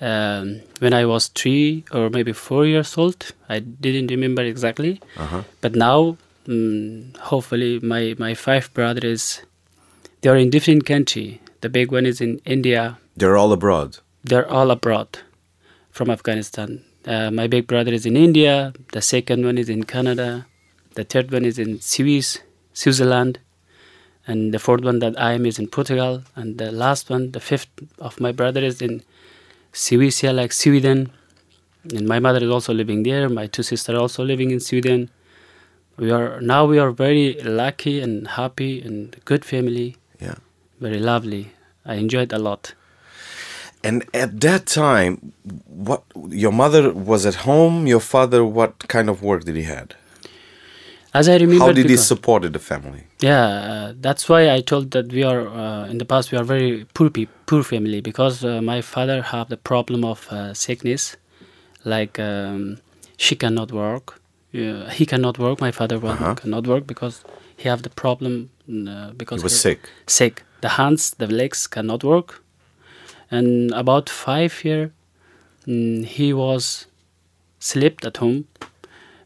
um, 0.00 0.60
when 0.78 0.92
I 0.92 1.04
was 1.06 1.28
three 1.28 1.84
or 1.90 2.10
maybe 2.10 2.32
four 2.32 2.66
years 2.66 2.96
old. 2.96 3.32
I 3.48 3.58
didn't 3.60 4.08
remember 4.08 4.42
exactly. 4.42 5.00
Uh-huh. 5.16 5.42
But 5.60 5.74
now, 5.74 6.16
mm, 6.46 7.16
hopefully, 7.16 7.80
my 7.80 8.14
my 8.18 8.34
five 8.34 8.72
brothers, 8.74 9.42
they 10.20 10.30
are 10.30 10.36
in 10.36 10.50
different 10.50 10.86
country. 10.86 11.40
The 11.60 11.68
big 11.68 11.92
one 11.92 12.06
is 12.06 12.20
in 12.20 12.40
India. 12.44 12.98
They're 13.16 13.36
all 13.36 13.52
abroad. 13.52 13.98
They're 14.22 14.50
all 14.50 14.70
abroad 14.70 15.18
from 15.90 16.10
Afghanistan. 16.10 16.84
Uh, 17.06 17.30
my 17.30 17.46
big 17.46 17.66
brother 17.66 17.92
is 17.92 18.06
in 18.06 18.16
India. 18.16 18.72
The 18.92 19.02
second 19.02 19.44
one 19.44 19.58
is 19.58 19.68
in 19.68 19.84
Canada. 19.84 20.46
The 20.94 21.04
third 21.04 21.30
one 21.30 21.44
is 21.44 21.58
in 21.58 21.80
Swiss, 21.80 22.38
Switzerland. 22.72 23.38
And 24.26 24.54
the 24.54 24.58
fourth 24.58 24.82
one 24.82 25.00
that 25.00 25.20
I 25.20 25.32
am 25.32 25.44
is 25.44 25.58
in 25.58 25.68
Portugal. 25.68 26.22
And 26.34 26.56
the 26.56 26.72
last 26.72 27.10
one, 27.10 27.32
the 27.32 27.40
fifth 27.40 27.68
of 27.98 28.20
my 28.20 28.32
brother 28.32 28.62
is 28.62 28.80
in 28.80 29.02
Switzia, 29.72 30.34
like 30.34 30.52
Sweden. 30.52 31.10
And 31.92 32.08
my 32.08 32.18
mother 32.18 32.42
is 32.42 32.50
also 32.50 32.72
living 32.72 33.02
there. 33.02 33.28
My 33.28 33.46
two 33.46 33.62
sisters 33.62 33.94
are 33.94 33.98
also 33.98 34.24
living 34.24 34.50
in 34.50 34.60
Sweden. 34.60 35.10
We 35.96 36.10
are 36.10 36.40
now 36.40 36.64
we 36.66 36.78
are 36.78 36.90
very 36.90 37.34
lucky 37.42 38.00
and 38.00 38.26
happy 38.28 38.80
and 38.82 39.14
good 39.24 39.44
family. 39.44 39.96
Yeah. 40.20 40.34
Very 40.80 40.98
lovely. 40.98 41.52
I 41.86 41.94
enjoyed 41.94 42.32
a 42.32 42.38
lot. 42.38 42.74
And 43.82 44.02
at 44.14 44.40
that 44.40 44.66
time, 44.66 45.32
what 45.66 46.02
your 46.30 46.52
mother 46.52 46.92
was 46.92 47.26
at 47.26 47.34
home. 47.46 47.86
Your 47.86 48.00
father, 48.00 48.42
what 48.44 48.88
kind 48.88 49.08
of 49.10 49.22
work 49.22 49.44
did 49.44 49.56
he 49.56 49.64
had? 49.64 49.94
As 51.12 51.28
I 51.28 51.36
remember, 51.36 51.64
How 51.64 51.68
did 51.72 51.76
he 51.76 51.82
because- 51.94 52.06
support 52.06 52.42
the 52.52 52.58
family? 52.58 53.04
Yeah, 53.20 53.46
uh, 53.46 53.92
that's 54.00 54.28
why 54.28 54.50
I 54.50 54.62
told 54.62 54.90
that 54.92 55.12
we 55.12 55.22
are 55.22 55.46
uh, 55.48 55.86
in 55.90 55.98
the 55.98 56.04
past 56.04 56.32
we 56.32 56.38
are 56.38 56.44
very 56.44 56.86
poor 56.94 57.08
pe- 57.10 57.28
poor 57.46 57.62
family 57.62 58.00
because 58.00 58.44
uh, 58.44 58.60
my 58.60 58.80
father 58.82 59.22
have 59.22 59.48
the 59.48 59.56
problem 59.56 60.04
of 60.04 60.26
uh, 60.32 60.54
sickness, 60.54 61.16
like 61.84 62.18
um, 62.18 62.78
she 63.16 63.36
cannot 63.36 63.70
work. 63.70 64.18
Uh, 64.54 64.88
he 64.90 65.04
cannot 65.06 65.38
work. 65.38 65.60
My 65.60 65.72
father 65.72 65.96
Uh-huh. 65.96 66.34
cannot 66.34 66.66
work 66.66 66.86
because 66.86 67.24
he 67.56 67.68
have 67.68 67.82
the 67.82 67.90
problem 67.90 68.50
uh, 68.68 69.10
because 69.16 69.40
He 69.40 69.44
was 69.44 69.52
he- 69.52 69.58
sick. 69.58 69.80
Sick. 70.06 70.42
The 70.60 70.68
hands, 70.68 71.10
the 71.18 71.26
legs 71.26 71.66
cannot 71.66 72.02
work, 72.04 72.42
and 73.30 73.70
about 73.72 74.08
five 74.08 74.64
year, 74.64 74.92
mm, 75.66 76.04
he 76.06 76.32
was 76.32 76.86
slept 77.58 78.04
at 78.06 78.16
home 78.18 78.44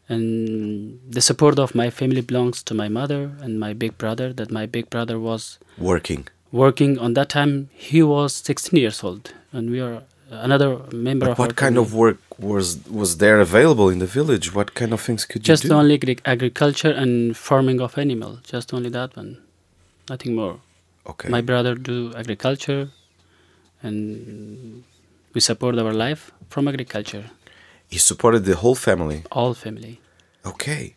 and 0.07 0.99
the 1.09 1.21
support 1.21 1.59
of 1.59 1.75
my 1.75 1.89
family 1.89 2.21
belongs 2.21 2.63
to 2.63 2.73
my 2.73 2.87
mother 2.89 3.31
and 3.41 3.59
my 3.59 3.73
big 3.73 3.97
brother 3.97 4.33
that 4.33 4.49
my 4.51 4.65
big 4.65 4.89
brother 4.89 5.19
was 5.19 5.59
Working. 5.77 6.27
working 6.51 6.97
on 6.97 7.13
that 7.13 7.29
time 7.29 7.69
he 7.73 8.01
was 8.01 8.33
16 8.33 8.79
years 8.79 9.03
old 9.03 9.33
and 9.51 9.69
we 9.69 9.79
are 9.79 10.01
another 10.31 10.69
member 10.91 11.25
But 11.25 11.31
of 11.33 11.39
what 11.39 11.55
kind 11.55 11.75
family. 11.75 11.87
of 11.87 11.93
work 11.93 12.17
was 12.39 12.65
was 13.01 13.17
there 13.17 13.39
available 13.39 13.89
in 13.89 13.99
the 13.99 14.05
village? 14.19 14.53
What 14.53 14.73
kind 14.75 14.91
of 14.93 15.01
things 15.01 15.25
could 15.25 15.43
just 15.43 15.63
you 15.63 15.69
do? 15.71 15.75
only 15.75 15.95
agri- 15.95 16.19
agriculture 16.25 16.91
and 16.91 17.35
farming 17.35 17.79
of 17.81 17.97
animal 17.97 18.39
just 18.43 18.73
only 18.73 18.89
that 18.89 19.15
one 19.17 19.31
nothing 20.09 20.33
more 20.35 20.55
okay. 21.11 21.29
my 21.29 21.41
brother 21.41 21.73
do 21.75 22.13
agriculture 22.15 22.89
and 23.83 24.83
we 25.33 25.41
support 25.41 25.77
our 25.77 25.93
life 25.93 26.31
from 26.49 26.67
agriculture 26.67 27.25
he 27.87 27.97
supported 27.97 28.45
the 28.45 28.55
whole 28.55 28.75
family. 28.75 29.23
all 29.31 29.53
family 29.53 29.99
Okay. 30.45 30.95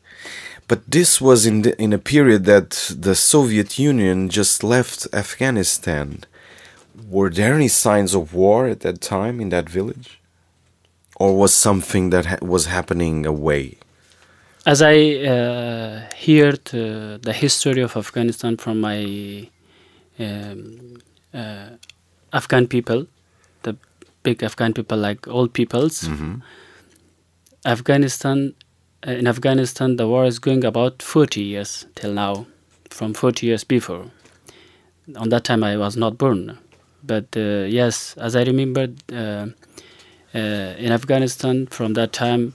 But 0.68 0.80
this 0.88 1.20
was 1.20 1.44
in 1.50 1.62
the, 1.62 1.72
in 1.82 1.92
a 1.92 1.98
period 1.98 2.44
that 2.44 2.70
the 2.96 3.14
Soviet 3.16 3.76
Union 3.76 4.28
just 4.28 4.62
left 4.62 5.08
Afghanistan. 5.12 6.08
Were 7.08 7.30
there 7.30 7.54
any 7.54 7.68
signs 7.68 8.14
of 8.14 8.34
war 8.34 8.66
at 8.66 8.80
that 8.80 9.00
time 9.00 9.40
in 9.40 9.48
that 9.50 9.68
village? 9.68 10.20
Or 11.16 11.36
was 11.36 11.52
something 11.52 12.10
that 12.10 12.26
ha- 12.26 12.38
was 12.42 12.66
happening 12.66 13.26
away? 13.26 13.78
As 14.64 14.80
I 14.80 14.96
uh, 15.34 16.02
heard 16.26 16.60
uh, 16.72 17.18
the 17.18 17.32
history 17.34 17.82
of 17.82 17.96
Afghanistan 17.96 18.56
from 18.56 18.80
my 18.80 19.48
um, 20.18 20.98
uh, 21.34 21.70
Afghan 22.32 22.66
people, 22.68 23.06
the 23.62 23.76
big 24.22 24.42
Afghan 24.42 24.72
people 24.72 24.98
like 24.98 25.26
old 25.28 25.52
peoples, 25.52 26.08
Afghanistan, 27.64 28.54
uh, 29.06 29.10
in 29.12 29.26
Afghanistan, 29.26 29.96
the 29.96 30.06
war 30.06 30.24
is 30.24 30.38
going 30.38 30.64
about 30.64 31.02
40 31.02 31.42
years 31.42 31.86
till 31.94 32.12
now, 32.12 32.46
from 32.88 33.14
40 33.14 33.46
years 33.46 33.64
before. 33.64 34.06
On 35.16 35.28
that 35.30 35.44
time, 35.44 35.64
I 35.64 35.76
was 35.76 35.96
not 35.96 36.18
born. 36.18 36.58
But 37.02 37.36
uh, 37.36 37.64
yes, 37.68 38.14
as 38.16 38.36
I 38.36 38.42
remember, 38.44 38.88
uh, 39.12 39.46
uh, 40.34 40.74
in 40.78 40.92
Afghanistan, 40.92 41.66
from 41.66 41.94
that 41.94 42.12
time, 42.12 42.54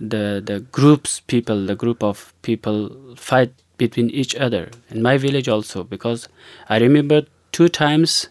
the 0.00 0.42
the 0.44 0.60
groups 0.60 1.20
people 1.20 1.64
the 1.66 1.74
group 1.74 2.02
of 2.02 2.34
people 2.42 3.14
fight 3.16 3.52
between 3.78 4.10
each 4.10 4.34
other 4.34 4.70
in 4.90 5.02
my 5.02 5.16
village 5.16 5.48
also. 5.48 5.84
Because 5.84 6.28
i 6.68 6.78
remember 6.78 7.22
two 7.52 7.68
times 7.68 8.28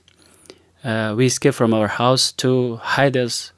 uh, 0.83 1.13
we 1.17 1.25
escaped 1.25 1.55
from 1.55 1.73
our 1.73 1.87
house 1.87 2.31
to 2.33 2.75
hide 2.77 3.17
us 3.17 3.51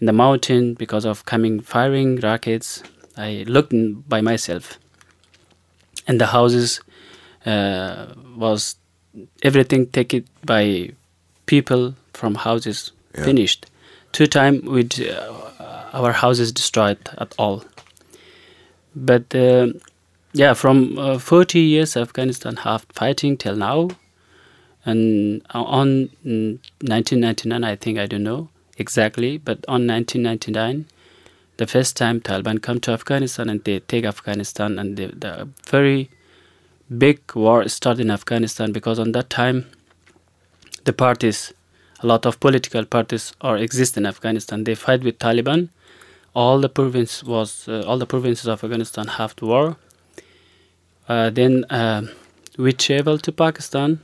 in 0.00 0.06
the 0.06 0.12
mountain 0.12 0.74
because 0.74 1.06
of 1.06 1.24
coming 1.24 1.60
firing 1.60 2.16
rockets. 2.20 2.82
I 3.16 3.44
looked 3.48 3.72
by 4.08 4.20
myself. 4.20 4.78
And 6.06 6.20
the 6.20 6.26
houses 6.26 6.80
uh, 7.46 8.12
was 8.36 8.76
everything 9.42 9.86
taken 9.86 10.26
by 10.44 10.90
people 11.46 11.94
from 12.12 12.34
houses 12.34 12.92
Yeah. 13.14 13.24
finished 13.24 13.66
two 14.12 14.26
time 14.26 14.60
with 14.64 15.00
uh, 15.00 15.32
our 15.98 16.12
houses 16.12 16.52
destroyed 16.52 16.98
at 17.18 17.34
all 17.38 17.64
but 18.94 19.34
uh, 19.34 19.66
yeah 20.32 20.54
from 20.54 20.98
uh, 20.98 21.18
40 21.18 21.60
years 21.60 21.96
afghanistan 21.96 22.56
half 22.56 22.86
fighting 22.92 23.36
till 23.36 23.56
now 23.56 23.88
and 24.84 25.42
on 25.50 26.08
mm, 26.24 26.58
1999 26.80 27.64
i 27.64 27.76
think 27.76 27.98
i 27.98 28.06
don't 28.06 28.22
know 28.22 28.48
exactly 28.78 29.38
but 29.38 29.58
on 29.68 29.86
1999 29.86 30.84
the 31.56 31.66
first 31.66 31.96
time 31.96 32.20
taliban 32.20 32.60
come 32.60 32.80
to 32.80 32.92
afghanistan 32.92 33.48
and 33.48 33.64
they 33.64 33.80
take 33.80 34.04
afghanistan 34.04 34.78
and 34.78 34.96
the, 34.96 35.06
the 35.06 35.48
very 35.70 36.08
big 36.98 37.18
war 37.34 37.66
started 37.68 38.02
in 38.02 38.10
afghanistan 38.10 38.72
because 38.72 38.98
on 38.98 39.12
that 39.12 39.28
time 39.30 39.64
the 40.88 40.92
parties 41.04 41.38
a 42.04 42.06
lot 42.06 42.26
of 42.30 42.38
political 42.46 42.84
parties 42.96 43.24
are 43.40 43.56
exist 43.66 43.96
in 44.00 44.04
afghanistan 44.12 44.64
they 44.64 44.74
fight 44.86 45.02
with 45.08 45.16
taliban 45.26 45.68
all 46.42 46.60
the 46.60 46.68
province 46.78 47.14
was 47.34 47.50
uh, 47.68 47.82
all 47.88 47.98
the 48.04 48.10
provinces 48.14 48.46
of 48.54 48.62
afghanistan 48.64 49.06
have 49.18 49.32
the 49.40 49.46
war 49.52 49.66
uh, 51.08 51.30
then 51.38 51.64
uh, 51.70 52.02
we 52.58 52.72
traveled 52.72 53.22
to 53.22 53.32
pakistan 53.32 53.98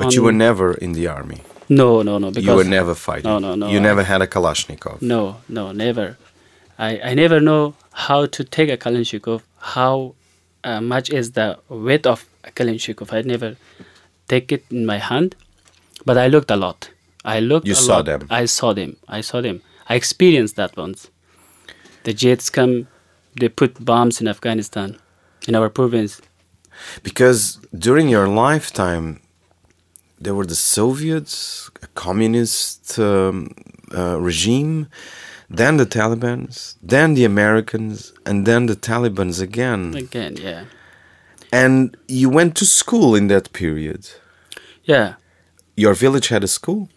But 0.00 0.14
you 0.14 0.22
were 0.26 0.36
never 0.48 0.68
in 0.86 0.92
the 0.98 1.06
army. 1.18 1.40
no 1.80 2.02
no 2.08 2.18
no 2.18 2.28
because 2.30 2.46
You 2.48 2.54
were 2.60 2.70
never 2.78 2.94
fighting. 2.94 3.30
No, 3.30 3.38
no, 3.44 3.50
no, 3.62 3.66
You 3.74 3.78
I- 3.80 3.86
never 3.88 4.02
had 4.12 4.20
a 4.26 4.28
Kalashnikov. 4.34 4.96
no 5.14 5.20
no 5.58 5.64
never 5.84 6.06
i 6.86 6.90
i 7.10 7.14
never 7.22 7.38
know 7.48 7.62
how 8.06 8.20
to 8.36 8.40
take 8.56 8.68
a 8.76 8.78
kalashnikov 8.84 9.40
how 9.76 9.94
uh, 10.68 10.80
much 10.92 11.06
is 11.20 11.26
the 11.38 11.48
weight 11.88 12.06
of 12.12 12.18
a 12.48 12.50
kalashnikov 12.60 13.12
i 13.18 13.20
never 13.34 13.50
take 14.32 14.46
it 14.56 14.62
in 14.78 14.82
my 14.92 14.98
hand 15.10 15.34
but 16.04 16.16
i 16.16 16.26
looked 16.28 16.50
a 16.50 16.56
lot 16.56 16.90
i 17.24 17.40
looked 17.40 17.66
You 17.66 17.74
saw 17.74 17.96
lot. 17.96 18.04
them. 18.06 18.26
i 18.30 18.44
saw 18.46 18.72
them 18.72 18.96
i 19.08 19.20
saw 19.20 19.40
them 19.40 19.60
i 19.88 19.94
experienced 19.94 20.56
that 20.56 20.76
once 20.76 21.10
the 22.04 22.12
jets 22.12 22.50
come 22.50 22.86
they 23.40 23.48
put 23.48 23.84
bombs 23.84 24.20
in 24.20 24.28
afghanistan 24.28 24.96
in 25.48 25.54
our 25.54 25.68
province 25.70 26.20
Because 27.02 27.58
during 27.86 28.08
your 28.08 28.28
lifetime, 28.28 29.18
there 30.20 30.34
were 30.34 30.46
the 30.46 30.54
Soviets, 30.76 31.70
a 31.82 31.88
communist 31.94 32.98
um, 32.98 33.50
uh, 33.92 34.16
regime, 34.20 34.86
then 35.50 35.76
the 35.76 35.86
Talibans, 35.86 36.76
then 36.80 37.14
the 37.14 37.24
Americans, 37.24 38.12
and 38.24 38.46
then 38.46 38.66
the 38.66 38.76
Talibans 38.76 39.40
again. 39.40 39.94
again 39.96 40.36
yeah 40.36 40.64
And 41.52 41.96
you 42.06 42.28
went 42.30 42.54
to 42.60 42.64
school 42.64 43.16
in 43.18 43.26
that 43.28 43.46
period. 43.52 44.02
yeah 44.84 45.14
Your 45.84 45.94
village 45.94 46.28
had 46.34 46.42
a 46.44 46.48
school. 46.48 46.88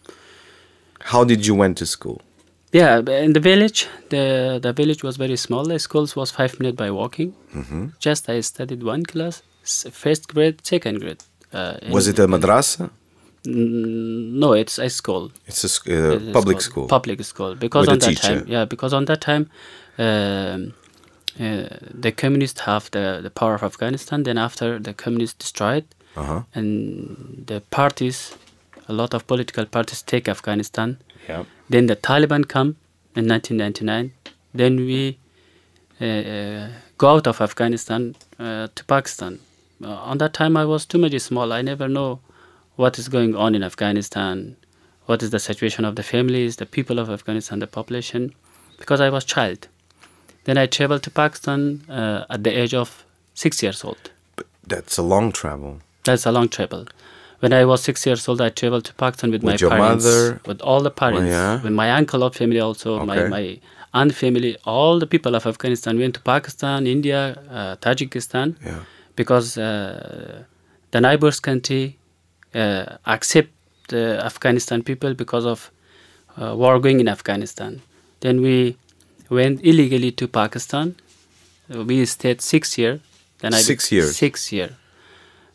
How 1.12 1.24
did 1.24 1.46
you 1.46 1.54
went 1.62 1.78
to 1.78 1.86
school? 1.86 2.18
Yeah, 2.72 2.98
in 3.26 3.32
the 3.32 3.40
village, 3.40 3.80
the 4.08 4.58
the 4.62 4.72
village 4.72 5.02
was 5.06 5.16
very 5.24 5.36
small. 5.36 5.64
The 5.72 5.78
schools 5.78 6.16
was 6.16 6.30
five 6.40 6.52
minutes 6.60 6.76
by 6.84 6.90
walking. 6.90 7.34
Mm-hmm. 7.54 7.84
Just 8.06 8.28
I 8.28 8.40
studied 8.42 8.82
one 8.82 9.02
class, 9.12 9.42
first 10.02 10.22
grade, 10.34 10.56
second 10.66 11.00
grade. 11.00 11.22
Uh, 11.52 11.74
Was 11.96 12.06
it 12.08 12.18
a 12.18 12.26
madrasa? 12.26 12.88
No, 13.44 14.52
it's 14.62 14.78
a 14.78 14.88
school. 14.88 15.30
It's 15.46 15.64
a 15.64 15.68
uh, 15.68 16.16
It 16.16 16.22
is 16.22 16.32
public 16.32 16.56
called 16.56 16.62
school. 16.62 16.86
Public 16.88 17.24
school. 17.24 17.54
Because 17.54 17.86
With 17.86 17.92
on 17.92 17.98
that 17.98 18.08
teacher. 18.08 18.34
time, 18.38 18.44
yeah, 18.48 18.64
because 18.64 18.92
on 18.96 19.04
that 19.06 19.20
time, 19.20 19.44
um, 19.98 20.72
uh, 21.40 21.68
the 22.00 22.12
communists 22.16 22.60
have 22.60 22.90
the, 22.92 23.20
the 23.22 23.30
power 23.30 23.54
of 23.54 23.62
Afghanistan. 23.62 24.22
Then 24.22 24.38
after 24.38 24.78
the 24.78 24.94
communists 24.94 25.38
destroyed, 25.44 25.84
Uh-huh. 26.16 26.42
and 26.54 27.44
the 27.46 27.60
parties, 27.70 28.18
a 28.88 28.92
lot 28.92 29.14
of 29.14 29.26
political 29.26 29.64
parties 29.66 30.02
take 30.02 30.28
Afghanistan. 30.28 30.98
Yeah. 31.28 31.44
Then 31.68 31.86
the 31.86 31.96
Taliban 31.96 32.48
come 32.48 32.76
in 33.16 33.28
1999. 33.28 34.12
Then 34.54 34.76
we 34.76 35.18
uh, 36.00 36.04
uh, 36.04 36.68
go 36.98 37.08
out 37.16 37.26
of 37.26 37.40
Afghanistan 37.40 38.14
uh, 38.38 38.68
to 38.74 38.84
Pakistan. 38.84 39.38
Uh, 39.82 39.88
on 39.88 40.18
that 40.18 40.34
time, 40.34 40.56
I 40.56 40.64
was 40.64 40.86
too 40.86 40.98
much 40.98 41.18
small. 41.20 41.52
I 41.52 41.62
never 41.62 41.88
know 41.88 42.20
what 42.76 42.98
is 42.98 43.08
going 43.08 43.34
on 43.36 43.54
in 43.54 43.62
Afghanistan, 43.62 44.56
what 45.06 45.22
is 45.22 45.30
the 45.30 45.38
situation 45.38 45.84
of 45.84 45.96
the 45.96 46.02
families, 46.02 46.56
the 46.56 46.66
people 46.66 46.98
of 46.98 47.10
Afghanistan, 47.10 47.58
the 47.58 47.66
population, 47.66 48.34
because 48.78 49.00
I 49.00 49.10
was 49.10 49.24
child. 49.24 49.68
Then 50.44 50.58
I 50.58 50.66
traveled 50.66 51.02
to 51.04 51.10
Pakistan 51.10 51.82
uh, 51.88 52.24
at 52.30 52.42
the 52.44 52.50
age 52.50 52.74
of 52.74 53.04
six 53.34 53.62
years 53.62 53.84
old. 53.84 54.10
But 54.36 54.46
that's 54.66 54.98
a 54.98 55.02
long 55.02 55.32
travel. 55.32 55.80
That's 56.04 56.26
a 56.26 56.32
long 56.32 56.48
travel. 56.48 56.86
When 57.42 57.52
I 57.52 57.64
was 57.64 57.82
six 57.82 58.06
years 58.06 58.28
old, 58.28 58.40
I 58.40 58.50
traveled 58.50 58.84
to 58.88 58.94
Pakistan 58.94 59.32
with, 59.32 59.42
With 59.42 59.60
my 59.62 59.68
parents, 59.76 60.04
mother? 60.04 60.40
with 60.46 60.60
all 60.62 60.80
the 60.88 60.92
parents, 61.02 61.28
yeah. 61.28 61.60
with 61.64 61.72
my 61.72 61.90
uncle 61.90 62.22
of 62.26 62.36
family 62.36 62.60
also, 62.60 62.88
Okay. 62.96 63.06
my, 63.12 63.18
my 63.36 63.44
aunt 64.00 64.14
family, 64.14 64.56
all 64.64 65.00
the 65.04 65.08
people 65.14 65.34
of 65.38 65.44
Afghanistan 65.52 65.98
went 65.98 66.14
to 66.18 66.20
Pakistan, 66.20 66.86
India, 66.86 67.20
uh, 67.50 67.76
Tajikistan, 67.84 68.54
Yeah. 68.64 68.78
because 69.16 69.58
uh, 69.58 70.44
the 70.92 71.00
neighbors 71.00 71.40
country 71.40 71.98
uh, 72.54 72.84
accept 73.16 73.50
the 73.88 74.04
Afghanistan 74.30 74.82
people 74.90 75.12
because 75.14 75.44
of 75.44 75.70
uh, 76.40 76.54
war 76.56 76.78
going 76.78 77.00
in 77.00 77.08
Afghanistan. 77.08 77.82
Then 78.20 78.40
we 78.40 78.76
went 79.30 79.56
illegally 79.64 80.12
to 80.12 80.28
Pakistan. 80.28 80.94
We 81.68 82.04
stayed 82.06 82.40
six 82.40 82.78
years. 82.78 83.00
Then 83.40 83.52
I 83.54 83.60
Six 83.72 83.90
years? 83.90 84.16
Six 84.16 84.52
years. 84.52 84.70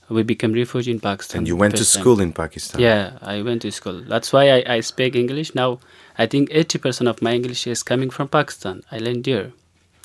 We 0.10 0.24
became 0.24 0.54
refugee 0.54 0.92
in 0.92 1.00
Pakistan. 1.00 1.40
And 1.40 1.48
you 1.48 1.58
went 1.58 1.76
to 1.76 1.84
school 1.84 2.22
in 2.22 2.32
Pakistan. 2.32 2.80
Yeah, 2.82 3.18
I 3.22 3.42
went 3.42 3.62
to 3.64 3.72
school. 3.72 4.02
That's 4.08 4.32
why 4.32 4.50
I, 4.58 4.64
I 4.76 4.80
speak 4.80 5.16
English 5.16 5.54
now. 5.54 5.80
I 6.18 6.26
think 6.28 6.50
eighty 6.52 6.80
percent 6.80 7.08
of 7.10 7.22
my 7.22 7.34
English 7.34 7.68
is 7.68 7.84
coming 7.84 8.10
from 8.10 8.28
Pakistan. 8.30 8.84
I 8.92 9.00
learned 9.00 9.26
there. 9.26 9.52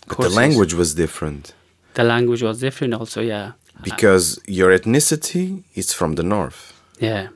But 0.09 0.19
the 0.19 0.31
language 0.31 0.75
was 0.75 0.95
different 0.95 1.55
The 1.95 2.03
language 2.05 2.43
was 2.43 2.59
different 2.61 2.95
also. 2.95 3.21
Yeah. 3.23 3.53
because 3.83 4.41
your 4.47 4.71
ethnicity 4.79 5.63
is 5.75 5.93
from 5.93 6.15
the 6.15 6.23
north. 6.23 6.73
Yeah. 6.99 7.29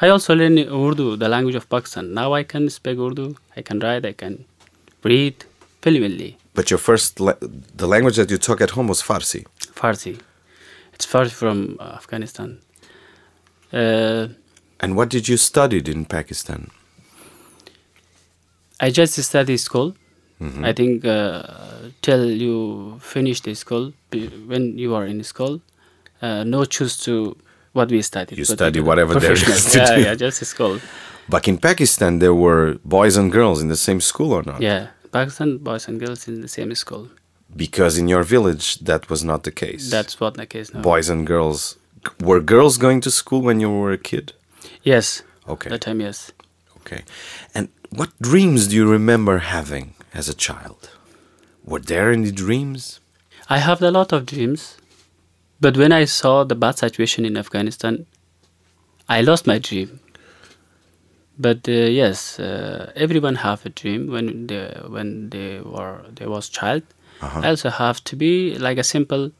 I 0.00 0.08
also 0.08 0.34
learned 0.34 0.58
Urdu, 0.58 1.16
the 1.16 1.28
language 1.28 1.54
of 1.54 1.68
Pakistan. 1.68 2.12
Now 2.14 2.34
I 2.34 2.42
can 2.42 2.68
speak 2.70 2.98
Urdu. 2.98 3.36
I 3.56 3.62
can 3.62 3.78
write. 3.80 4.04
I 4.04 4.12
can 4.12 4.44
read 5.02 5.44
fluently. 5.82 6.36
But 6.54 6.70
your 6.70 6.78
first, 6.78 7.20
la- 7.20 7.40
the 7.40 7.86
language 7.86 8.16
that 8.16 8.30
you 8.30 8.38
took 8.38 8.60
at 8.60 8.70
home 8.70 8.88
was 8.88 9.02
Farsi. 9.02 9.46
Farsi. 9.74 10.20
It's 10.96 11.04
far 11.04 11.28
from 11.28 11.76
uh, 11.78 12.00
Afghanistan. 12.00 12.58
Uh, 13.72 14.28
And 14.80 14.96
what 14.96 15.08
did 15.10 15.28
you 15.28 15.36
study 15.36 15.78
in 15.94 16.04
Pakistan? 16.06 16.70
I 18.80 18.90
just 18.90 19.14
studied 19.22 19.58
school. 19.58 19.94
I 20.62 20.72
think 20.74 21.04
uh, 21.04 21.42
till 22.02 22.24
you 22.30 22.98
finish 23.00 23.40
the 23.40 23.54
school, 23.54 23.92
when 24.50 24.76
you 24.76 24.94
are 24.94 25.06
in 25.06 25.24
school, 25.24 25.60
uh, 26.20 26.44
no 26.44 26.64
choose 26.66 26.94
to 27.04 27.36
what 27.72 27.90
we 27.90 28.02
studied. 28.02 28.36
You 28.38 28.44
study 28.44 28.80
whatever 28.80 29.14
there 29.18 29.32
is 29.32 29.42
to 29.72 29.78
yeah, 29.78 29.94
do. 29.96 30.00
Yeah, 30.02 30.14
just 30.14 30.44
school. 30.44 30.78
But 31.28 31.48
in 31.48 31.56
Pakistan, 31.58 32.18
there 32.18 32.34
were 32.34 32.76
boys 32.84 33.16
and 33.16 33.32
girls 33.32 33.62
in 33.62 33.68
the 33.68 33.76
same 33.88 34.00
school 34.00 34.32
or 34.32 34.42
not? 34.42 34.60
Yeah, 34.60 34.88
Pakistan 35.10 35.56
boys 35.58 35.88
and 35.88 35.98
girls 35.98 36.28
in 36.28 36.42
the 36.42 36.48
same 36.48 36.74
school. 36.74 37.08
Because 37.54 37.96
in 37.98 38.08
your 38.08 38.22
village, 38.22 38.78
that 38.80 39.08
was 39.08 39.22
not 39.24 39.44
the 39.44 39.52
case. 39.52 39.90
That's 39.90 40.20
what 40.20 40.34
the 40.34 40.46
case 40.46 40.72
now. 40.74 40.82
boys 40.82 41.08
and 41.08 41.26
girls. 41.26 41.76
Were 42.20 42.40
girls 42.40 42.76
going 42.78 43.00
to 43.02 43.10
school 43.10 43.42
when 43.42 43.60
you 43.60 43.70
were 43.70 43.92
a 43.92 43.98
kid? 43.98 44.32
Yes. 44.82 45.22
Okay. 45.48 45.70
That 45.70 45.80
time, 45.80 46.00
yes. 46.00 46.32
Okay. 46.78 47.02
And 47.54 47.68
what 47.90 48.10
dreams 48.20 48.68
do 48.68 48.76
you 48.76 48.88
remember 48.88 49.38
having 49.38 49.94
as 50.14 50.28
a 50.28 50.34
child? 50.34 50.90
Were 51.64 51.80
there 51.80 52.12
any 52.12 52.30
dreams? 52.30 53.00
I 53.48 53.58
have 53.58 53.82
a 53.82 53.90
lot 53.90 54.12
of 54.12 54.26
dreams, 54.26 54.76
but 55.60 55.76
when 55.76 55.92
I 55.92 56.04
saw 56.04 56.44
the 56.44 56.54
bad 56.54 56.78
situation 56.78 57.24
in 57.24 57.36
Afghanistan, 57.36 58.06
I 59.08 59.20
lost 59.20 59.46
my 59.46 59.58
dream. 59.58 60.00
But 61.38 61.68
uh, 61.68 61.72
yes, 61.72 62.38
uh, 62.38 62.92
everyone 62.96 63.36
have 63.36 63.64
a 63.66 63.68
dream 63.68 64.10
when 64.10 64.46
they 64.46 64.66
when 64.88 65.30
they 65.30 65.60
were 65.60 66.02
they 66.14 66.26
was 66.26 66.48
child. 66.48 66.82
Uh-huh. 67.20 67.40
I 67.44 67.48
also 67.48 67.70
have 67.70 68.02
to 68.04 68.16
be 68.16 68.56
like 68.58 68.78
a 68.78 68.84
simple 68.84 69.30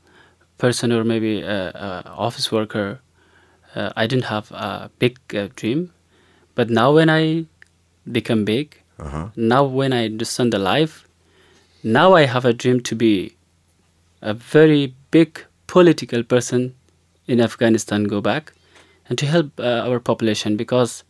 person 0.58 0.92
or 0.92 1.04
maybe 1.04 1.42
a, 1.42 1.70
a 2.06 2.10
office 2.16 2.50
worker. 2.50 3.00
Uh, 3.74 3.90
I 3.96 4.06
didn't 4.06 4.24
have 4.24 4.50
a 4.52 4.90
big 4.98 5.18
uh, 5.34 5.48
dream, 5.54 5.92
but 6.54 6.70
now 6.70 6.92
when 6.94 7.10
I 7.10 7.44
become 8.10 8.44
big, 8.44 8.80
Uh-huh. 8.98 9.28
now 9.36 9.64
when 9.64 9.92
I 9.92 10.06
understand 10.06 10.52
the 10.52 10.58
life, 10.58 11.04
now 11.82 12.14
I 12.16 12.24
have 12.26 12.46
a 12.48 12.52
dream 12.52 12.80
to 12.88 12.94
be 12.96 13.36
a 14.22 14.32
very 14.32 14.94
big 15.10 15.44
political 15.66 16.22
person 16.22 16.74
in 17.26 17.40
Afghanistan 17.40 18.04
go 18.04 18.20
back 18.22 18.52
and 19.08 19.18
to 19.18 19.26
help 19.26 19.60
uh, 19.60 19.84
our 19.86 20.00
population 20.00 20.56
because 20.56 21.04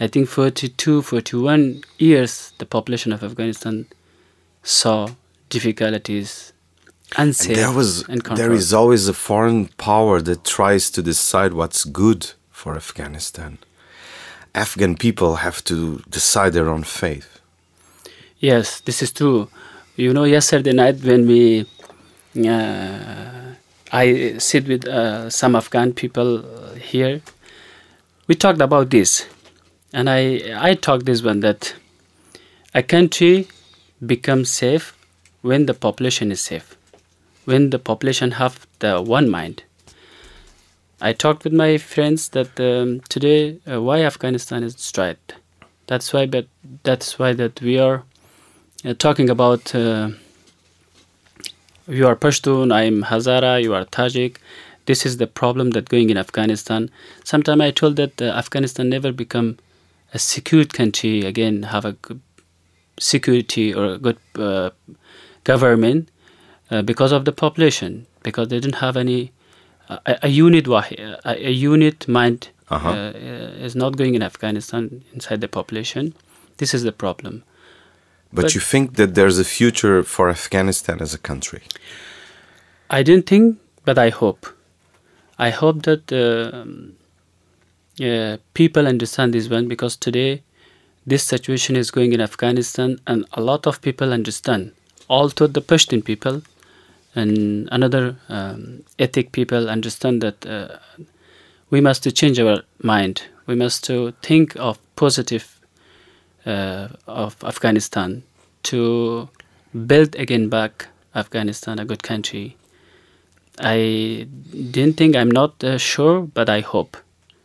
I 0.00 0.06
think 0.08 0.28
42, 0.28 1.02
41 1.02 1.82
years 1.98 2.52
the 2.58 2.64
population 2.66 3.12
of 3.12 3.22
Afghanistan 3.22 3.86
saw 4.62 5.08
difficulties, 5.48 6.52
unsafe, 7.16 7.48
And 7.48 7.56
there 7.56 7.72
was 7.72 8.08
and 8.08 8.22
there 8.36 8.52
is 8.52 8.72
always 8.72 9.08
a 9.08 9.14
foreign 9.14 9.68
power 9.76 10.20
that 10.22 10.44
tries 10.44 10.90
to 10.90 11.02
decide 11.02 11.52
what's 11.52 11.84
good 11.84 12.32
for 12.50 12.76
Afghanistan. 12.76 13.58
Afghan 14.54 14.96
people 14.96 15.36
have 15.36 15.62
to 15.64 16.02
decide 16.08 16.52
their 16.52 16.68
own 16.68 16.82
faith. 16.82 17.40
Yes, 18.38 18.80
this 18.80 19.02
is 19.02 19.12
true. 19.12 19.48
You 19.96 20.12
know, 20.12 20.24
yesterday 20.24 20.72
night 20.72 21.02
when 21.02 21.26
we, 21.26 21.66
uh, 22.48 23.54
I 23.92 24.38
sit 24.38 24.68
with 24.68 24.86
uh, 24.86 25.28
some 25.30 25.56
Afghan 25.56 25.92
people 25.92 26.38
uh, 26.38 26.74
here, 26.74 27.20
we 28.26 28.34
talked 28.34 28.60
about 28.60 28.90
this, 28.90 29.26
and 29.92 30.08
I 30.10 30.20
I 30.56 30.74
talked 30.74 31.06
this 31.06 31.22
one 31.22 31.40
that 31.40 31.74
a 32.74 32.82
country 32.82 33.48
becomes 34.04 34.50
safe 34.50 34.97
when 35.42 35.66
the 35.66 35.74
population 35.74 36.32
is 36.32 36.40
safe, 36.40 36.76
when 37.44 37.70
the 37.70 37.78
population 37.78 38.32
have 38.32 38.66
the 38.80 39.00
one 39.00 39.28
mind. 39.28 39.62
I 41.00 41.12
talked 41.12 41.44
with 41.44 41.52
my 41.52 41.78
friends 41.78 42.28
that 42.30 42.58
um, 42.58 43.00
today 43.08 43.58
uh, 43.70 43.80
why 43.80 44.02
Afghanistan 44.02 44.64
is 44.64 44.74
destroyed. 44.74 45.18
That's 45.86 46.12
why, 46.12 46.26
but 46.26 46.46
that's 46.82 47.18
why 47.18 47.32
that 47.34 47.60
we 47.60 47.78
are 47.78 48.02
uh, 48.84 48.94
talking 48.94 49.30
about 49.30 49.74
uh, 49.74 50.10
you 51.86 52.06
are 52.06 52.16
Pashtun, 52.16 52.72
I'm 52.72 53.04
Hazara, 53.04 53.62
you 53.62 53.74
are 53.74 53.84
Tajik. 53.86 54.36
This 54.84 55.06
is 55.06 55.16
the 55.16 55.26
problem 55.26 55.70
that 55.70 55.88
going 55.88 56.10
in 56.10 56.18
Afghanistan. 56.18 56.90
Sometime 57.24 57.60
I 57.60 57.70
told 57.70 57.96
that 57.96 58.20
uh, 58.20 58.26
Afghanistan 58.26 58.88
never 58.88 59.12
become 59.12 59.58
a 60.12 60.18
secure 60.18 60.64
country 60.64 61.24
again, 61.24 61.62
have 61.62 61.84
a 61.84 61.92
good 61.92 62.20
security 62.98 63.72
or 63.72 63.84
a 63.94 63.98
good 63.98 64.18
uh, 64.36 64.70
government 65.52 66.00
uh, 66.70 66.82
because 66.90 67.12
of 67.16 67.22
the 67.24 67.32
population, 67.44 67.90
because 68.26 68.46
they 68.50 68.60
didn't 68.60 68.80
have 68.86 68.96
any 69.04 69.20
a, 69.88 69.98
a 70.28 70.30
unit 70.46 70.66
a, 70.68 71.48
a 71.50 71.54
unit 71.72 71.98
mind 72.20 72.40
Uh-huh. 72.76 72.90
uh, 72.90 73.66
is 73.66 73.74
not 73.82 73.90
going 74.00 74.14
in 74.18 74.22
Afghanistan 74.32 74.82
inside 75.14 75.40
the 75.40 75.48
population. 75.58 76.04
This 76.60 76.70
is 76.76 76.82
the 76.88 76.92
problem. 77.04 77.34
But, 78.32 78.42
But- 78.42 78.54
you 78.54 78.60
think 78.72 78.86
that 78.98 79.10
there's 79.16 79.38
a 79.38 79.44
future 79.58 79.98
for 80.14 80.24
Afghanistan 80.38 80.96
as 81.00 81.10
a 81.14 81.18
country? 81.30 81.60
I 82.98 83.00
didn't 83.06 83.26
think, 83.32 83.44
but 83.86 83.96
I 84.06 84.10
hope. 84.22 84.42
I 85.46 85.50
hope 85.62 85.78
that 85.88 86.02
um, 86.24 86.70
yeah, 88.06 88.36
people 88.60 88.84
understand 88.94 89.32
this 89.32 89.48
one 89.56 89.66
because 89.68 89.94
today 90.06 90.42
this 91.06 91.22
situation 91.34 91.76
is 91.76 91.90
going 91.90 92.12
in 92.16 92.20
Afghanistan 92.20 92.90
and 93.06 93.18
a 93.32 93.40
lot 93.40 93.66
of 93.66 93.80
people 93.80 94.08
understand. 94.12 94.72
Also, 95.08 95.46
the 95.46 95.60
Pashtun 95.62 96.02
people 96.04 96.42
and 97.14 97.68
another 97.72 98.16
um, 98.28 98.82
ethnic 98.98 99.32
people 99.32 99.68
understand 99.70 100.20
that 100.22 100.46
uh, 100.46 100.68
we 101.70 101.80
must 101.80 102.02
to 102.02 102.12
change 102.12 102.38
our 102.38 102.62
mind. 102.82 103.22
We 103.46 103.54
must 103.54 103.84
to 103.84 104.12
think 104.22 104.56
of 104.56 104.78
positive 104.96 105.44
uh, 106.46 106.88
of 107.06 107.42
Afghanistan 107.44 108.22
to 108.64 109.28
build 109.86 110.14
again 110.16 110.48
back 110.48 110.86
Afghanistan 111.14 111.78
a 111.78 111.84
good 111.84 112.02
country. 112.02 112.56
I 113.60 114.26
didn't 114.70 114.96
think 114.96 115.16
I'm 115.16 115.30
not 115.30 115.64
uh, 115.64 115.78
sure, 115.78 116.20
but 116.34 116.48
I 116.48 116.60
hope 116.60 116.96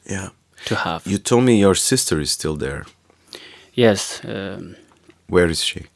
Yeah. 0.09 0.29
to 0.65 0.75
have. 0.75 1.01
You 1.07 1.17
told 1.17 1.43
me 1.43 1.59
your 1.59 1.75
sister 1.75 2.19
is 2.19 2.31
still 2.31 2.55
there. 2.57 2.85
yes, 3.73 4.21
um, 4.25 4.75
Where 5.27 5.49
is 5.49 5.63
she? 5.63 5.87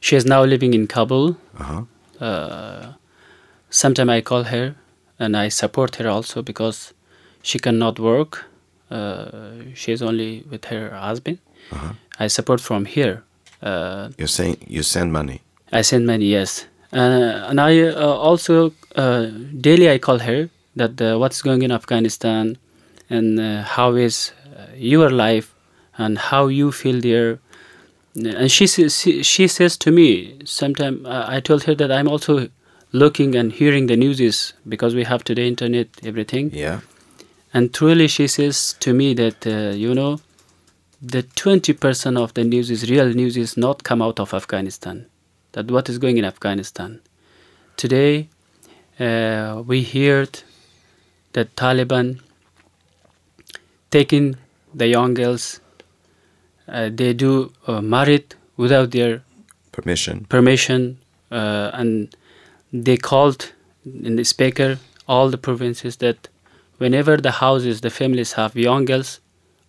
She 0.00 0.16
is 0.16 0.24
now 0.24 0.44
living 0.44 0.74
in 0.74 0.86
Kabul. 0.86 1.36
Uh-huh. 1.58 1.82
Uh, 2.24 2.92
sometimes 3.70 4.10
I 4.10 4.20
call 4.20 4.44
her 4.44 4.74
and 5.18 5.36
I 5.36 5.48
support 5.48 5.96
her 5.96 6.08
also 6.08 6.42
because 6.42 6.92
she 7.42 7.58
cannot 7.58 7.98
work. 7.98 8.44
Uh, 8.90 9.50
is 9.86 10.00
only 10.00 10.44
with 10.50 10.64
her 10.66 10.90
husband. 10.90 11.38
Uh-huh. 11.70 11.92
I 12.18 12.28
support 12.28 12.60
from 12.60 12.86
here. 12.86 13.22
Uh, 13.62 14.08
You're 14.16 14.28
saying 14.28 14.56
you 14.66 14.82
send 14.82 15.12
money. 15.12 15.42
I 15.72 15.82
send 15.82 16.06
money, 16.06 16.26
yes, 16.26 16.66
uh, 16.92 17.48
and 17.50 17.60
I 17.60 17.82
uh, 17.82 18.00
also 18.00 18.72
uh, 18.96 19.26
daily 19.60 19.90
I 19.90 19.98
call 19.98 20.20
her 20.20 20.48
that 20.76 21.00
uh, 21.02 21.18
what's 21.18 21.42
going 21.42 21.60
in 21.62 21.70
Afghanistan 21.70 22.56
and 23.10 23.38
uh, 23.38 23.62
how 23.62 23.94
is 23.94 24.32
uh, 24.56 24.66
your 24.74 25.10
life 25.10 25.54
and 25.98 26.16
how 26.16 26.46
you 26.46 26.72
feel 26.72 27.00
there. 27.00 27.40
And 28.26 28.50
she 28.50 28.66
says, 28.66 29.00
she, 29.00 29.22
she 29.22 29.46
says 29.48 29.76
to 29.78 29.90
me 29.90 30.40
sometime 30.44 31.06
uh, 31.06 31.26
I 31.28 31.40
told 31.40 31.64
her 31.64 31.74
that 31.74 31.92
I'm 31.92 32.08
also 32.08 32.48
looking 32.92 33.34
and 33.34 33.52
hearing 33.52 33.86
the 33.86 33.96
news 33.96 34.20
is 34.20 34.54
because 34.68 34.94
we 34.94 35.04
have 35.04 35.24
today 35.24 35.46
internet 35.46 35.88
everything. 36.02 36.50
Yeah. 36.52 36.80
And 37.52 37.72
truly, 37.72 38.08
she 38.08 38.26
says 38.26 38.74
to 38.80 38.92
me 38.92 39.14
that, 39.14 39.46
uh, 39.46 39.74
you 39.74 39.94
know, 39.94 40.20
the 41.00 41.22
20% 41.22 42.18
of 42.18 42.34
the 42.34 42.44
news 42.44 42.70
is 42.70 42.90
real 42.90 43.08
news 43.08 43.36
is 43.36 43.56
not 43.56 43.84
come 43.84 44.02
out 44.02 44.20
of 44.20 44.34
Afghanistan. 44.34 45.06
That 45.52 45.70
what 45.70 45.88
is 45.88 45.98
going 45.98 46.18
in 46.18 46.24
Afghanistan. 46.24 47.00
Today, 47.76 48.28
uh, 48.98 49.62
we 49.66 49.82
heard 49.82 50.42
that 51.32 51.54
Taliban 51.56 52.20
taking 53.90 54.36
the 54.74 54.88
young 54.88 55.14
girls, 55.14 55.60
uh, 56.68 56.90
they 56.92 57.12
do 57.12 57.52
uh, 57.66 57.80
married 57.80 58.34
without 58.56 58.90
their 58.90 59.22
Permission. 59.72 60.24
permission, 60.28 60.98
uh, 61.30 61.70
and 61.72 62.14
they 62.72 62.96
called 62.96 63.52
in 63.84 64.16
the 64.16 64.24
speaker 64.24 64.78
all 65.06 65.30
the 65.30 65.38
provinces 65.38 65.96
that 65.98 66.28
whenever 66.78 67.16
the 67.16 67.30
houses, 67.30 67.80
the 67.80 67.90
families 67.90 68.32
have 68.32 68.56
young 68.56 68.84
girls 68.84 69.20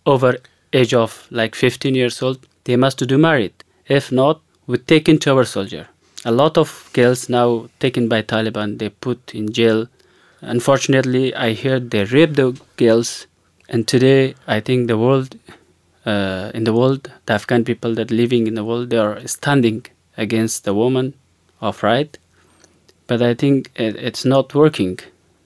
over 0.06 0.36
age 0.72 0.92
of 0.94 1.26
like 1.30 1.54
15 1.54 1.94
years 1.94 2.20
old, 2.22 2.46
they 2.64 2.76
must 2.76 2.98
do 3.06 3.18
married. 3.18 3.52
If 3.86 4.12
not, 4.12 4.40
we 4.66 4.78
take 4.78 5.08
into 5.08 5.32
our 5.34 5.44
soldier. 5.44 5.88
A 6.24 6.30
lot 6.32 6.58
of 6.58 6.90
girls 6.92 7.28
now 7.28 7.68
taken 7.78 8.08
by 8.08 8.22
Taliban, 8.22 8.78
they 8.78 8.88
put 8.90 9.34
in 9.34 9.52
jail. 9.52 9.88
Unfortunately, 10.42 11.34
I 11.34 11.54
heard 11.54 11.90
they 11.90 12.04
rape 12.04 12.34
the 12.34 12.60
girls, 12.76 13.26
and 13.68 13.86
today 13.86 14.34
I 14.46 14.60
think 14.60 14.88
the 14.88 14.98
world, 14.98 15.36
uh, 16.06 16.50
in 16.54 16.64
the 16.64 16.72
world, 16.72 17.10
the 17.26 17.34
Afghan 17.34 17.64
people 17.64 17.94
that 17.94 18.10
living 18.10 18.46
in 18.46 18.54
the 18.54 18.64
world, 18.64 18.90
they 18.90 18.98
are 18.98 19.26
standing 19.26 19.86
against 20.16 20.64
the 20.64 20.72
woman 20.74 21.14
of 21.60 21.82
right. 21.82 22.16
But 23.06 23.22
I 23.22 23.34
think 23.34 23.70
it, 23.74 23.96
it's 23.96 24.24
not 24.24 24.54
working. 24.54 24.98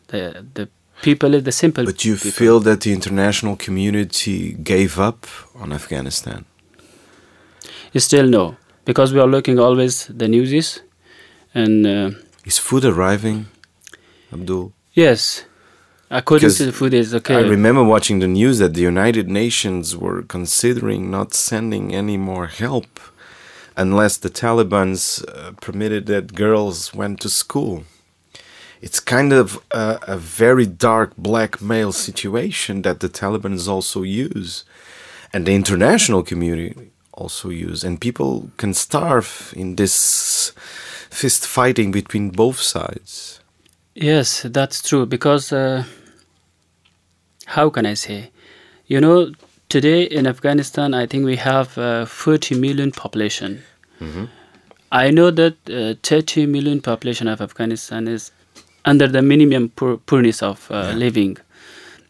The 0.09 0.45
the 0.55 0.69
people 1.03 1.35
is 1.35 1.43
the 1.45 1.53
simple. 1.53 1.85
But 1.85 2.05
you 2.05 2.15
people. 2.17 2.31
feel 2.31 2.61
that 2.61 2.81
the 2.83 2.93
international 2.93 3.57
community 3.57 4.53
gave 4.63 4.99
up 4.99 5.27
on 5.55 5.73
Afghanistan? 5.73 6.45
Still 7.97 8.27
no, 8.29 8.57
because 8.85 9.15
we 9.15 9.21
are 9.21 9.29
looking 9.31 9.59
always 9.59 10.07
the 10.07 10.27
newses, 10.29 10.83
and 11.55 11.87
uh, 11.87 12.11
Is 12.45 12.59
food 12.59 12.85
arriving, 12.85 13.47
Abdul? 14.33 14.73
yes, 14.93 15.45
according 16.15 16.51
to 16.51 16.67
the 16.67 16.73
food 16.73 16.95
is 16.95 17.15
okay. 17.15 17.37
I 17.37 17.41
remember 17.41 17.83
watching 17.83 18.21
the 18.21 18.29
news 18.29 18.59
that 18.59 18.75
the 18.75 18.81
United 18.81 19.29
Nations 19.29 19.97
were 19.97 20.23
considering 20.23 21.11
not 21.11 21.35
sending 21.35 21.95
any 21.95 22.17
more 22.17 22.47
help 22.47 23.01
unless 23.77 24.17
the 24.17 24.31
Taliban's 24.31 25.23
uh, 25.25 25.53
permitted 25.61 26.07
that 26.07 26.35
girls 26.35 26.95
went 26.95 27.21
to 27.21 27.29
school. 27.29 27.85
It's 28.81 29.01
kind 29.01 29.33
of 29.33 29.59
a, 29.71 29.99
a 30.03 30.17
very 30.17 30.67
dark 30.67 31.17
blackmail 31.17 31.91
situation 31.93 32.83
that 32.83 33.01
the 33.01 33.09
Taliban's 33.09 33.67
also 33.67 34.03
use, 34.03 34.65
and 35.33 35.47
the 35.47 35.55
international 35.55 36.23
community 36.23 36.91
also 37.13 37.49
use, 37.49 37.83
and 37.83 38.01
people 38.01 38.51
can 38.57 38.75
starve 38.75 39.53
in 39.57 39.77
this 39.77 40.53
fist 41.11 41.47
fighting 41.47 41.91
between 41.91 42.31
both 42.31 42.61
sides. 42.61 43.41
Yes, 43.95 44.43
that's 44.43 44.83
true. 44.83 45.07
Because 45.07 45.53
uh, 45.53 45.85
how 47.47 47.71
can 47.71 47.87
I 47.87 47.95
say? 47.95 48.31
You 48.87 49.01
know, 49.01 49.33
today 49.69 50.05
in 50.05 50.27
Afghanistan, 50.27 50.95
I 50.95 51.07
think 51.07 51.25
we 51.25 51.37
have 51.37 51.77
uh, 51.79 52.05
40 52.07 52.57
million 52.57 52.91
population. 52.93 53.63
I 54.93 55.11
know 55.11 55.31
that 55.31 55.57
uh, 55.71 55.95
30 56.03 56.47
million 56.47 56.81
population 56.81 57.27
of 57.29 57.41
Afghanistan 57.41 58.07
is 58.07 58.31
under 58.85 59.09
the 59.09 59.23
minimum 59.23 59.71
poor, 59.71 59.97
poorness 59.97 60.43
of 60.43 60.71
uh, 60.71 60.93
living. 60.93 61.39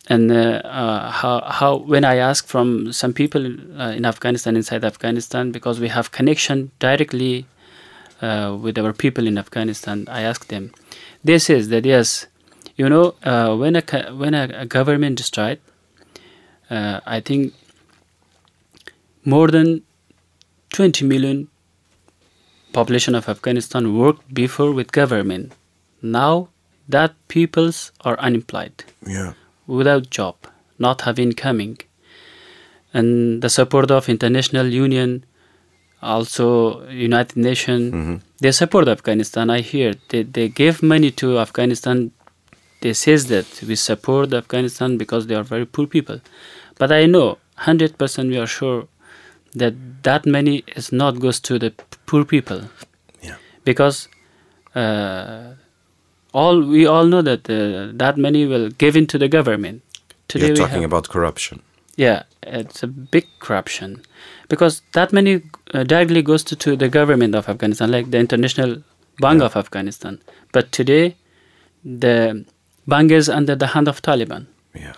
And 0.09 0.31
uh, 0.31 0.61
uh, 0.65 1.11
how, 1.11 1.41
how 1.49 1.77
when 1.77 2.05
I 2.05 2.17
ask 2.17 2.47
from 2.47 2.93
some 2.93 3.15
people 3.15 3.47
uh, 3.81 3.93
in 3.93 4.05
Afghanistan, 4.05 4.57
inside 4.57 4.85
Afghanistan, 4.85 5.51
because 5.51 5.81
we 5.81 5.89
have 5.89 6.11
connection 6.13 6.71
directly 6.79 7.47
uh, 8.21 8.57
with 8.61 8.77
our 8.79 8.93
people 8.93 9.27
in 9.27 9.39
Afghanistan, 9.39 10.07
I 10.11 10.23
ask 10.23 10.49
them. 10.49 10.73
They 11.23 11.39
says 11.39 11.69
that 11.69 11.87
yes, 11.87 12.27
you 12.77 12.89
know, 12.89 13.15
uh, 13.23 13.57
when 13.57 13.77
a 13.77 13.83
when 14.23 14.35
a, 14.35 14.67
government 14.67 15.17
destroyed, 15.17 15.61
uh, 16.71 17.01
I 17.07 17.21
think 17.21 17.53
more 19.25 19.49
than 19.49 19.83
20 20.71 21.05
million 21.05 21.49
population 22.73 23.15
of 23.15 23.29
Afghanistan 23.29 23.97
worked 23.97 24.33
before 24.35 24.73
with 24.73 24.91
government. 24.93 25.53
Now 26.03 26.49
that 26.89 27.15
peoples 27.29 27.93
are 28.05 28.19
unemployed, 28.19 28.85
Yeah. 29.07 29.33
without 29.67 30.11
job, 30.11 30.37
not 30.79 31.03
have 31.03 31.19
incoming, 31.19 31.79
and 32.93 33.41
the 33.43 33.49
support 33.49 33.91
of 33.91 34.09
international 34.09 34.67
union, 34.67 35.25
also 36.03 36.87
United 36.91 37.37
Nations, 37.37 38.21
they 38.41 38.53
support 38.53 38.89
Afghanistan. 38.89 39.49
I 39.49 39.61
hear 39.61 39.95
they 40.11 40.23
they 40.25 40.49
give 40.49 40.83
money 40.83 41.11
to 41.23 41.39
Afghanistan. 41.39 42.11
They 42.85 42.93
says 43.01 43.27
that 43.33 43.47
we 43.69 43.77
support 43.83 44.33
Afghanistan 44.39 44.97
because 45.03 45.27
they 45.29 45.35
are 45.41 45.47
very 45.51 45.67
poor 45.77 45.87
people, 45.97 46.19
but 46.81 46.93
I 47.01 47.07
know 47.07 47.27
hundred 47.69 47.97
percent 48.01 48.29
we 48.35 48.39
are 48.45 48.51
sure 48.55 48.81
that 49.63 49.75
that 50.09 50.27
money 50.37 50.57
is 50.81 50.91
not 51.01 51.19
goes 51.25 51.39
to 51.49 51.59
the 51.65 51.71
poor 52.11 52.25
people 52.35 52.61
Yeah. 53.29 53.37
because 53.71 54.09
uh, 54.75 55.55
all 56.43 56.61
we 56.75 56.85
all 56.95 57.07
know 57.07 57.23
that 57.23 57.49
uh, 57.49 57.93
that 58.05 58.19
money 58.27 58.45
will 58.47 58.69
give 58.85 58.97
into 59.03 59.19
the 59.19 59.29
government. 59.29 59.83
Today 60.29 60.49
You're 60.49 60.57
talking 60.57 60.83
have- 60.83 60.93
about 60.93 61.09
corruption. 61.09 61.63
yeah, 61.97 62.23
it's 62.43 62.83
a 62.83 62.89
big 63.17 63.27
corruption 63.39 63.91
because 64.55 64.83
that 64.99 65.13
money 65.13 65.35
uh, 65.73 65.85
directly 65.85 66.23
goes 66.23 66.43
to, 66.51 66.57
to 66.65 66.77
the 66.77 66.89
government 66.89 67.35
of 67.35 67.49
Afghanistan, 67.49 67.91
like 67.97 68.11
the 68.11 68.19
International 68.19 68.83
Bank 69.21 69.43
of 69.43 69.57
Afghanistan. 69.63 70.19
But 70.53 70.73
today, 70.73 71.05
the 72.03 72.45
bank 72.87 73.11
is 73.11 73.29
under 73.29 73.55
the 73.57 73.69
hand 73.69 73.89
of 73.89 74.03
Taliban. 74.03 74.47
Yeah. 74.75 74.95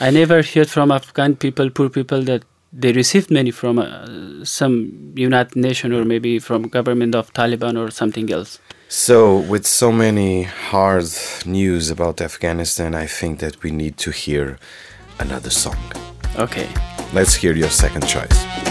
I 0.00 0.10
never 0.10 0.42
heard 0.42 0.68
from 0.68 0.90
Afghan 0.90 1.36
people, 1.36 1.70
poor 1.70 1.88
people, 1.88 2.22
that 2.22 2.44
they 2.72 2.92
received 2.92 3.30
money 3.30 3.50
from 3.50 3.78
uh, 3.78 4.44
some 4.44 5.12
United 5.16 5.56
Nation 5.56 5.92
or 5.92 6.04
maybe 6.04 6.38
from 6.38 6.62
government 6.62 7.14
of 7.14 7.32
Taliban 7.32 7.78
or 7.78 7.90
something 7.90 8.30
else. 8.32 8.58
So, 8.88 9.38
with 9.38 9.66
so 9.66 9.92
many 9.92 10.44
hard 10.44 11.06
news 11.46 11.90
about 11.90 12.20
Afghanistan, 12.20 12.94
I 12.94 13.06
think 13.06 13.38
that 13.40 13.62
we 13.62 13.70
need 13.70 13.96
to 13.98 14.10
hear 14.10 14.58
another 15.18 15.50
song. 15.50 15.78
Okay. 16.36 16.68
Let's 17.12 17.34
hear 17.34 17.54
your 17.54 17.70
second 17.70 18.06
choice. 18.06 18.69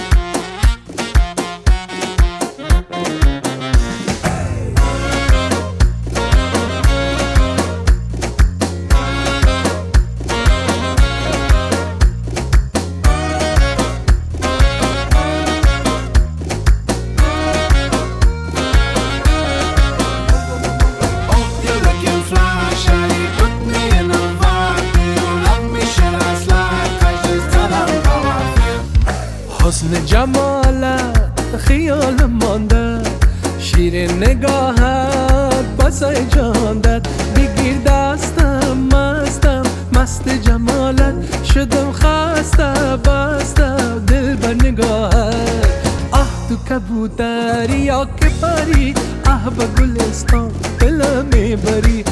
نگاهت 34.19 35.65
بسای 35.79 36.25
جاندت. 36.25 37.07
بگیر 37.35 37.77
دستم 37.85 38.77
مستم. 38.93 39.63
مست 39.93 40.29
جمالت. 40.29 41.43
شدم 41.45 41.91
خسته 41.91 42.73
بسته. 43.05 43.75
دل 44.07 44.35
بر 44.35 44.53
نگاهت. 44.53 45.67
آه 46.11 46.29
تو 46.49 46.55
کبوتری 46.55 47.79
یا 47.79 48.05
که 48.05 48.29
پری 48.41 48.93
آه 49.25 49.49
به 49.49 49.65
گلستان 49.65 50.51
دل 50.79 51.01
می‌بری. 51.33 52.03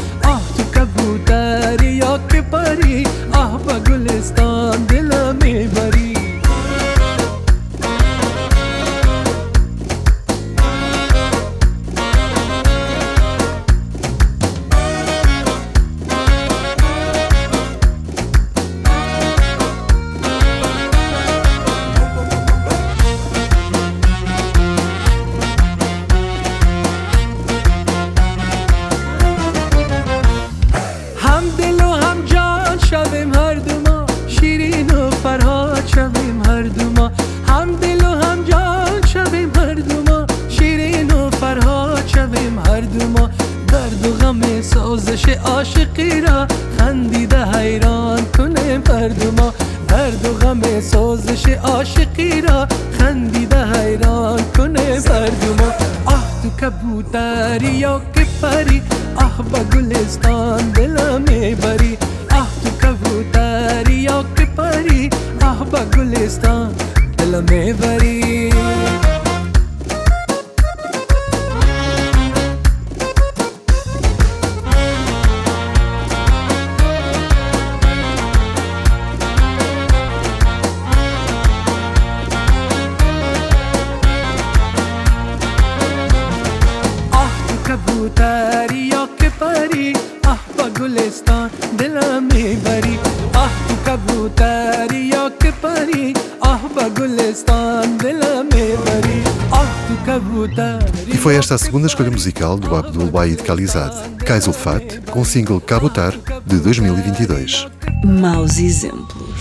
Esta 101.98 102.04
escolha 102.04 102.12
musical 102.12 102.60
do 102.60 102.76
Abdul 102.76 103.10
Wahid 103.12 103.42
Khalizad, 103.42 103.92
Qais 104.24 104.46
Ulfat, 104.46 105.02
com 105.10 105.22
o 105.22 105.26
single 105.26 105.60
Kabutar 105.60 106.12
de 106.46 106.60
2022. 106.60 107.66
Maus 108.06 108.60
exemplos. 108.60 109.40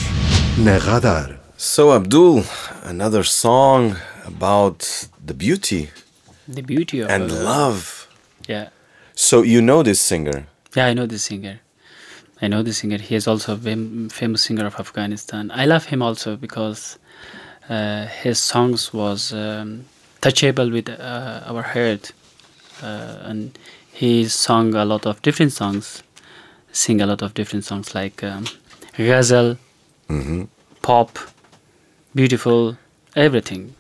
Na 0.56 0.78
Radar. 0.78 1.38
So, 1.58 1.92
Abdul, 1.92 2.42
another 2.82 3.24
song 3.26 3.94
about 4.26 4.78
the 5.22 5.34
beauty 5.34 5.90
The 6.48 6.62
beauty 6.62 7.02
of 7.02 7.10
and 7.10 7.30
uh, 7.30 7.44
love. 7.44 8.08
Yeah, 8.48 8.70
So, 9.14 9.42
you 9.44 9.60
know 9.60 9.82
this 9.82 10.00
singer? 10.00 10.46
yeah, 10.74 10.86
I 10.86 10.94
know 10.94 11.06
this 11.06 11.24
singer. 11.24 11.60
I 12.40 12.48
know 12.48 12.62
the 12.62 12.72
singer. 12.72 12.96
He 12.96 13.16
is 13.16 13.28
also 13.28 13.52
a 13.52 14.08
famous 14.08 14.40
singer 14.40 14.64
of 14.64 14.80
Afghanistan. 14.80 15.50
I 15.54 15.66
love 15.66 15.84
him 15.84 16.00
also 16.00 16.36
because 16.36 16.98
uh, 17.68 18.06
his 18.06 18.38
songs 18.38 18.94
was 18.94 19.34
um, 19.34 19.84
touchable 20.22 20.72
with 20.72 20.88
uh, 20.88 21.42
our 21.46 21.62
heart, 21.62 22.12
uh, 22.12 22.15
and 22.82 23.58
he 23.92 24.28
sung 24.28 24.74
a 24.74 24.84
lot 24.84 25.06
of 25.06 25.20
different 25.22 25.52
songs, 25.52 26.02
sing 26.72 27.00
a 27.00 27.06
lot 27.06 27.22
of 27.22 27.34
different 27.34 27.64
songs 27.64 27.94
like 27.94 28.22
um, 28.22 28.44
ghazal, 28.96 29.56
pop, 30.82 31.18
beautiful, 32.14 32.76
everything. 33.14 33.74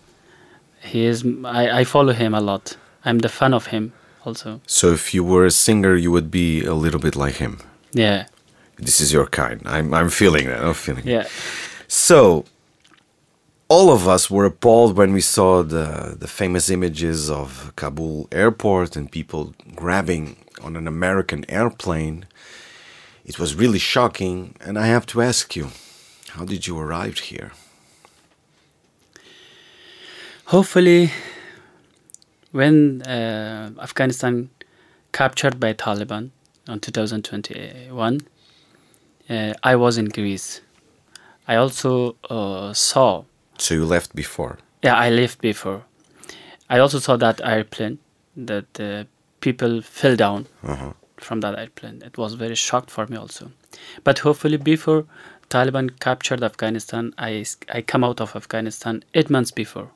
He 0.80 1.04
is. 1.04 1.24
I, 1.44 1.80
I 1.80 1.84
follow 1.84 2.12
him 2.12 2.34
a 2.34 2.40
lot. 2.40 2.76
I'm 3.04 3.18
the 3.18 3.28
fan 3.28 3.54
of 3.54 3.66
him 3.66 3.92
also. 4.24 4.60
So, 4.66 4.92
if 4.92 5.12
you 5.14 5.24
were 5.24 5.44
a 5.46 5.50
singer, 5.50 5.94
you 5.96 6.10
would 6.12 6.30
be 6.30 6.64
a 6.64 6.74
little 6.74 7.00
bit 7.00 7.16
like 7.16 7.34
him. 7.36 7.58
Yeah, 7.92 8.26
This 8.78 9.00
is 9.00 9.12
your 9.12 9.26
kind. 9.26 9.62
I'm, 9.64 9.94
I'm 9.94 10.10
feeling 10.10 10.46
that. 10.48 10.62
I'm 10.62 10.74
feeling 10.74 11.06
it. 11.06 11.10
yeah. 11.10 11.26
So, 11.88 12.44
all 13.68 13.90
of 13.90 14.06
us 14.06 14.30
were 14.30 14.44
appalled 14.44 14.96
when 14.96 15.12
we 15.12 15.20
saw 15.20 15.62
the, 15.62 16.16
the 16.18 16.28
famous 16.28 16.70
images 16.70 17.28
of 17.28 17.72
Kabul 17.76 18.28
airport 18.30 18.96
and 18.96 19.10
people 19.10 19.54
grabbing 19.74 20.36
on 20.62 20.76
an 20.76 20.86
American 20.86 21.44
airplane. 21.48 22.26
It 23.24 23.38
was 23.38 23.56
really 23.56 23.80
shocking, 23.80 24.54
and 24.60 24.78
I 24.78 24.86
have 24.86 25.04
to 25.06 25.20
ask 25.20 25.56
you, 25.56 25.70
how 26.30 26.44
did 26.44 26.66
you 26.66 26.78
arrive 26.78 27.18
here? 27.18 27.52
Hopefully, 30.46 31.10
when 32.52 33.02
uh, 33.02 33.72
Afghanistan 33.80 34.48
captured 35.12 35.58
by 35.58 35.72
Taliban 35.72 36.30
on 36.68 36.78
2021, 36.78 38.20
uh, 39.28 39.54
I 39.62 39.74
was 39.74 39.98
in 39.98 40.04
Greece. 40.04 40.60
I 41.48 41.56
also 41.56 42.14
uh, 42.30 42.72
saw, 42.72 43.24
So 43.58 43.74
you 43.74 43.84
left 43.84 44.14
before. 44.14 44.58
yeah, 44.84 44.94
I 44.96 45.10
left 45.10 45.40
before. 45.40 45.82
I 46.70 46.78
also 46.78 46.98
saw 46.98 47.16
that 47.16 47.40
airplane 47.44 47.98
that 48.36 48.80
uh, 48.80 49.04
people 49.40 49.82
fell 49.82 50.16
down 50.16 50.46
Uh-huh. 50.62 50.92
from 51.16 51.40
that 51.40 51.58
airplane. 51.58 52.02
It 52.04 52.18
was 52.18 52.34
very 52.34 52.54
shocked 52.54 52.90
for 52.90 53.06
me 53.06 53.16
also. 53.16 53.50
But 54.04 54.18
hopefully, 54.20 54.56
before 54.58 55.04
Taliban 55.48 55.88
captured 56.00 56.42
Afghanistan, 56.42 57.12
I 57.18 57.44
I 57.78 57.82
come 57.82 58.04
out 58.06 58.20
of 58.20 58.34
Afghanistan 58.36 59.02
eight 59.14 59.30
months 59.30 59.52
before. 59.52 59.88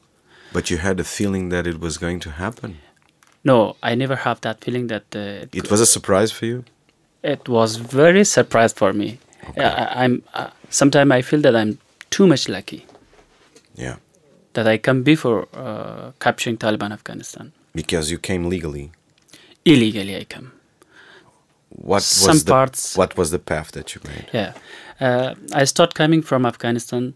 But 0.53 0.71
you 0.71 0.79
had 0.79 1.01
a 1.01 1.05
feeling 1.05 1.51
that 1.51 1.67
it 1.67 1.79
was 1.81 1.99
going 1.99 2.21
to 2.21 2.31
happen. 2.31 2.79
No, 3.45 3.77
I 3.83 3.95
never 3.95 4.17
have 4.17 4.41
that 4.41 4.65
feeling 4.65 4.89
that 4.89 5.05
uh, 5.15 5.43
it, 5.45 5.55
It 5.55 5.71
was 5.71 5.81
a 5.81 5.87
surprise 5.87 6.33
for 6.33 6.47
you? 6.47 6.65
it 7.23 7.49
was 7.49 7.77
very 7.77 8.25
surprised 8.25 8.77
for 8.79 8.93
me. 8.93 9.19
Yeah, 9.57 9.75
I, 9.83 10.05
I'm. 10.05 10.23
Uh, 10.35 10.49
Sometimes 10.71 11.11
I 11.19 11.23
feel 11.23 11.41
that 11.43 11.55
I'm 11.57 11.79
too 12.11 12.27
much 12.27 12.49
lucky 12.49 12.85
Yeah. 13.75 13.97
that 14.55 14.67
I 14.67 14.79
come 14.79 15.03
before 15.03 15.49
uh, 15.55 16.13
capturing 16.19 16.59
Taliban 16.59 16.93
Afghanistan. 16.93 17.53
Because 17.75 18.11
you 18.11 18.19
came 18.19 18.49
legally. 18.49 18.91
Illegally, 19.65 20.17
I 20.17 20.25
come. 20.25 20.53
What 21.69 22.03
Some 22.03 22.33
was 22.33 22.45
the, 22.45 22.51
parts- 22.53 22.97
What 22.97 23.17
was 23.17 23.31
the 23.31 23.39
path 23.39 23.71
that 23.73 23.95
you 23.95 24.01
made? 24.05 24.27
Yeah, 24.33 24.53
uh, 25.01 25.35
I 25.53 25.65
start 25.65 25.95
coming 25.95 26.21
from 26.23 26.45
Afghanistan. 26.45 27.15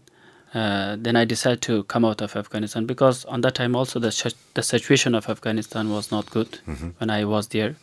Uh, 0.53 0.95
then 0.97 1.17
I 1.17 1.25
decided 1.25 1.61
to 1.63 1.83
come 1.83 2.05
out 2.05 2.21
of 2.21 2.35
Afghanistan 2.37 2.85
because 2.85 3.25
on 3.25 3.41
that 3.41 3.55
time 3.55 3.75
also 3.75 3.99
the 3.99 4.33
the 4.53 4.63
situation 4.63 5.13
of 5.13 5.27
Afghanistan 5.27 5.89
was 5.89 6.11
not 6.11 6.29
good 6.31 6.59
when 6.99 7.09
I 7.09 7.25
was 7.25 7.49
there. 7.49 7.75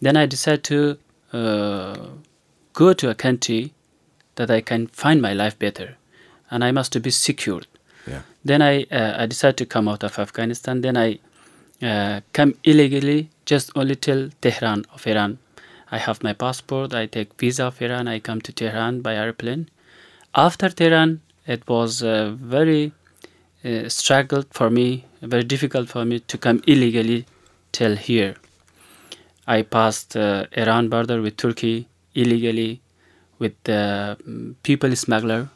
Then 0.00 0.16
I 0.16 0.26
decided 0.26 0.62
to 0.64 0.98
uh, 1.36 1.96
go 2.74 2.92
to 2.92 3.10
a 3.10 3.14
country 3.16 3.72
that 4.36 4.50
I 4.50 4.60
can 4.60 4.86
find 4.86 5.20
my 5.20 5.32
life 5.32 5.58
better, 5.58 5.96
and 6.50 6.62
I 6.62 6.70
must 6.70 7.02
be 7.02 7.10
secured. 7.10 7.66
Yeah. 8.06 8.22
Then 8.44 8.62
I 8.62 8.84
uh, 8.90 9.14
I 9.18 9.26
decided 9.26 9.56
to 9.58 9.66
come 9.66 9.88
out 9.88 10.04
of 10.04 10.18
Afghanistan. 10.18 10.80
Then 10.80 10.96
I 10.96 11.18
uh, 11.82 12.20
come 12.32 12.54
illegally 12.64 13.30
just 13.44 13.70
only 13.76 13.96
till 13.96 14.30
Tehran 14.40 14.84
of 14.94 15.06
Iran. 15.06 15.38
I 15.90 15.98
have 15.98 16.22
my 16.22 16.32
passport. 16.32 16.94
I 16.94 17.06
take 17.06 17.38
visa 17.38 17.64
of 17.66 17.80
Iran. 17.80 18.08
I 18.08 18.18
come 18.18 18.40
to 18.40 18.52
Tehran 18.52 19.00
by 19.00 19.14
airplane. 19.14 19.68
After 20.34 20.68
Tehran, 20.68 21.20
it 21.46 21.68
was 21.68 22.02
uh, 22.02 22.34
very 22.38 22.92
uh, 23.64 23.88
struggled 23.88 24.46
for 24.50 24.68
me, 24.70 25.04
very 25.22 25.44
difficult 25.44 25.88
for 25.88 26.04
me 26.04 26.20
to 26.20 26.38
come 26.38 26.62
illegally 26.66 27.24
till 27.72 27.96
here. 27.96 28.34
I 29.46 29.62
passed 29.62 30.16
uh, 30.16 30.46
Iran 30.52 30.88
border 30.88 31.22
with 31.22 31.36
Turkey 31.36 31.86
illegally 32.14 32.80
with 33.38 33.52
the 33.64 34.16
mm, 34.26 34.54
people 34.62 34.94
smuggler. 34.96 35.48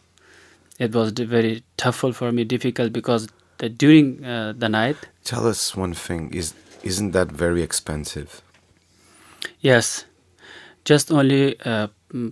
It 0.81 0.95
was 0.95 1.11
very 1.13 1.63
tough 1.77 1.97
for 1.97 2.33
me, 2.33 2.45
difficult 2.45 2.93
because 2.93 3.29
the, 3.59 3.69
during 3.69 4.25
uh, 4.25 4.55
the 4.57 4.69
night, 4.69 4.97
Tell 5.25 5.47
us 5.47 5.77
one 5.77 5.93
thing. 5.95 6.33
Is 6.33 6.55
isn't 6.83 7.11
that 7.13 7.31
very 7.31 7.63
expensive? 7.63 8.41
yes, 9.61 10.07
just 10.85 11.11
only 11.13 11.61
uh, 11.61 11.89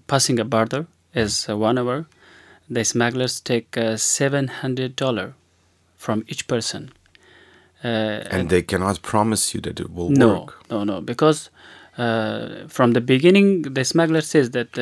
passing 0.06 0.40
a 0.40 0.44
border 0.44 0.86
is 1.14 1.46
uh, 1.48 1.56
one 1.56 1.76
hour. 1.78 2.06
The 2.70 2.84
smugglers 2.84 3.40
take 3.40 3.76
uh, 3.76 3.96
seven 3.98 4.48
hundred 4.48 4.96
dollar 4.96 5.34
from 5.96 6.24
each 6.28 6.46
person. 6.46 6.90
Uh, 7.84 8.24
And 8.30 8.48
they 8.48 8.62
cannot 8.62 9.02
promise 9.02 9.54
you 9.54 9.60
that 9.60 9.78
it 9.80 9.90
will 9.92 10.08
no, 10.10 10.28
work. 10.40 10.70
no, 10.70 10.84
no, 10.84 11.00
because 11.02 11.50
uh, 11.98 12.66
from 12.68 12.92
the 12.92 13.00
beginning, 13.00 13.62
the 13.74 13.84
smuggler 13.84 14.22
says 14.22 14.50
that 14.52 14.72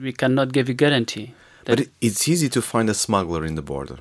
we 0.00 0.12
cannot 0.12 0.52
give 0.52 0.68
you 0.68 0.74
guarantee. 0.74 1.34
But 1.68 1.80
it, 1.80 1.88
it's 2.00 2.26
easy 2.28 2.48
to 2.48 2.60
find 2.62 2.88
a 2.90 2.94
smuggler 2.94 3.44
in 3.44 3.54
the 3.54 3.62
border. 3.62 3.98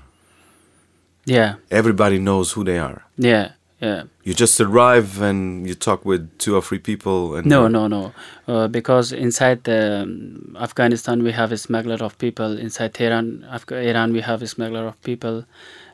yeah, 1.26 1.56
Everybody 1.70 2.18
knows 2.20 2.54
who 2.54 2.64
they 2.64 2.80
are. 2.80 3.02
yeah, 3.18 3.52
yeah. 3.82 4.04
You 4.24 4.34
just 4.34 4.60
arrive 4.60 5.22
and 5.22 5.68
you 5.68 5.76
talk 5.76 6.06
with 6.06 6.22
two 6.38 6.56
or 6.56 6.62
three 6.62 6.80
people. 6.80 7.36
And 7.36 7.46
No, 7.46 7.68
no, 7.68 7.88
no. 7.88 8.12
Uh, 8.48 8.68
because 8.68 9.12
inside 9.12 9.64
the, 9.64 10.02
um, 10.04 10.56
Afghanistan, 10.60 11.24
we 11.24 11.32
have 11.34 11.52
a 11.52 11.58
smuggler 11.58 11.98
of 12.04 12.18
people. 12.18 12.58
Inside 12.58 12.94
Tehran, 12.94 13.46
Afg- 13.52 13.72
Iran, 13.90 14.14
we 14.14 14.22
have 14.22 14.42
a 14.42 14.48
smuggler 14.48 14.88
of 14.88 14.96
people, 15.04 15.44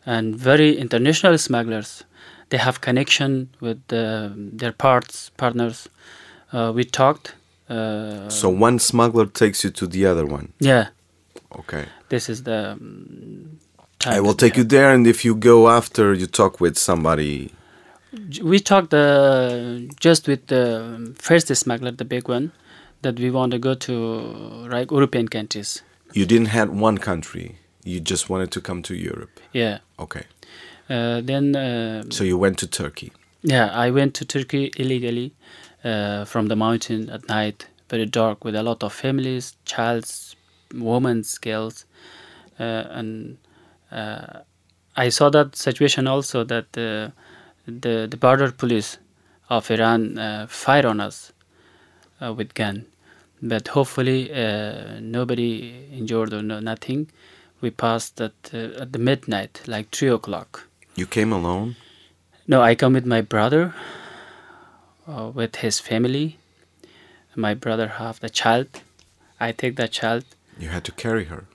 and 0.05 0.35
very 0.35 0.77
international 0.77 1.37
smugglers. 1.37 2.03
They 2.49 2.57
have 2.59 2.79
connection 2.81 3.49
with 3.59 3.79
uh, 3.91 4.29
their 4.35 4.71
parts 4.71 5.31
partners. 5.37 5.89
Uh, 6.53 6.71
we 6.75 6.83
talked. 6.85 7.33
Uh, 7.69 8.29
So 8.29 8.49
one 8.49 8.77
smuggler 8.79 9.25
takes 9.25 9.63
you 9.63 9.71
to 9.71 9.87
the 9.87 10.05
other 10.05 10.25
one. 10.25 10.47
yeah, 10.59 10.85
Okay. 11.59 11.85
this 12.09 12.29
is 12.29 12.43
the. 12.43 12.71
Um, 12.71 13.59
I 14.05 14.19
will 14.19 14.33
take 14.33 14.57
you 14.57 14.63
there, 14.65 14.93
and 14.93 15.07
if 15.07 15.23
you 15.23 15.33
go 15.35 15.69
after, 15.69 16.13
you 16.13 16.27
talk 16.27 16.59
with 16.59 16.77
somebody. 16.77 17.53
We 18.43 18.59
talked 18.59 18.93
uh, 18.93 19.79
just 19.99 20.27
with 20.27 20.47
the 20.47 21.13
first 21.17 21.47
smuggler, 21.55 21.91
the 21.91 22.05
big 22.05 22.27
one, 22.27 22.51
that 23.01 23.19
we 23.19 23.31
want 23.31 23.51
to 23.53 23.59
go 23.59 23.73
to 23.75 24.67
European 24.91 25.27
countries. 25.29 25.81
You 26.13 26.25
didn't 26.25 26.47
have 26.49 26.69
one 26.69 26.97
country. 26.97 27.57
You 27.85 27.99
just 27.99 28.29
wanted 28.29 28.51
to 28.51 28.61
come 28.61 28.81
to 28.83 28.93
Europe. 28.95 29.39
Yeah. 29.53 29.79
Okay. 29.97 30.23
Uh, 30.89 31.21
then, 31.21 31.55
uh, 31.55 32.03
So 32.09 32.23
you 32.23 32.37
went 32.37 32.57
to 32.59 32.67
Turkey. 32.67 33.11
yeah, 33.41 33.69
I 33.73 33.89
went 33.89 34.13
to 34.15 34.25
Turkey 34.25 34.71
illegally 34.77 35.31
uh, 35.83 36.25
from 36.25 36.47
the 36.47 36.55
mountain 36.55 37.09
at 37.09 37.27
night, 37.29 37.67
very 37.89 38.05
dark, 38.05 38.43
with 38.45 38.55
a 38.55 38.63
lot 38.63 38.83
of 38.83 38.93
families, 38.93 39.55
childs, 39.65 40.35
women, 40.73 41.23
skills 41.23 41.85
uh, 42.59 42.63
and 42.91 43.37
uh, 43.91 44.39
I 44.95 45.09
saw 45.09 45.29
that 45.29 45.55
situation 45.55 46.07
also 46.07 46.43
that 46.43 46.65
uh, 46.77 47.09
the 47.65 48.07
the 48.09 48.17
border 48.17 48.51
police 48.51 48.97
of 49.49 49.69
Iran 49.71 50.17
uh, 50.17 50.47
fire 50.47 50.87
on 50.87 50.99
us 50.99 51.33
uh, 52.21 52.33
with 52.33 52.53
gun, 52.53 52.85
but 53.41 53.69
hopefully 53.69 54.31
uh, 54.31 54.99
nobody 54.99 55.87
injured 55.91 56.33
or 56.33 56.41
no, 56.41 56.59
nothing. 56.59 57.09
We 57.61 57.71
passed 57.71 58.21
at 58.21 58.33
uh, 58.53 58.81
at 58.81 58.93
the 58.93 58.99
midnight, 58.99 59.61
like 59.67 59.89
three 59.89 60.09
o'clock. 60.09 60.67
You 60.95 61.07
came 61.07 61.31
alone. 61.33 61.75
No, 62.47 62.61
I 62.61 62.75
come 62.75 62.93
with 62.93 63.05
my 63.05 63.21
brother, 63.21 63.73
uh, 65.07 65.31
with 65.33 65.55
his 65.57 65.79
family. 65.79 66.37
My 67.35 67.53
brother 67.55 67.87
have 67.87 68.19
the 68.19 68.29
child. 68.29 68.67
I 69.39 69.51
take 69.53 69.75
the 69.75 69.87
child 69.87 70.25
You 70.59 70.69
had 70.69 70.83
to 70.85 70.91
carry 70.91 71.25
her. 71.25 71.45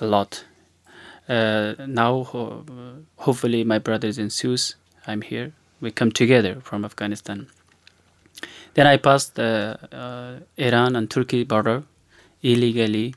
a 0.00 0.06
lot. 0.06 0.44
Uh, 1.28 1.74
now, 1.86 2.24
ho- 2.24 2.64
hopefully, 3.16 3.64
my 3.64 3.78
brothers 3.78 4.18
and 4.18 4.32
Sus. 4.32 4.74
I'm 5.06 5.22
here. 5.22 5.52
We 5.80 5.90
come 5.90 6.12
together 6.12 6.60
from 6.62 6.84
Afghanistan. 6.84 7.46
Then 8.74 8.86
I 8.86 8.96
passed 8.96 9.34
the 9.34 9.78
uh, 9.92 10.40
Iran 10.56 10.96
and 10.96 11.10
Turkey 11.10 11.44
border 11.44 11.82
illegally. 12.42 13.14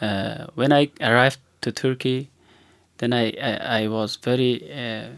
Uh, 0.00 0.46
when 0.54 0.72
I 0.72 0.90
arrived 1.00 1.38
to 1.60 1.72
Turkey, 1.72 2.30
then 2.98 3.12
I, 3.12 3.32
I, 3.40 3.82
I 3.82 3.88
was 3.88 4.16
very 4.16 4.62
uh, 4.72 5.08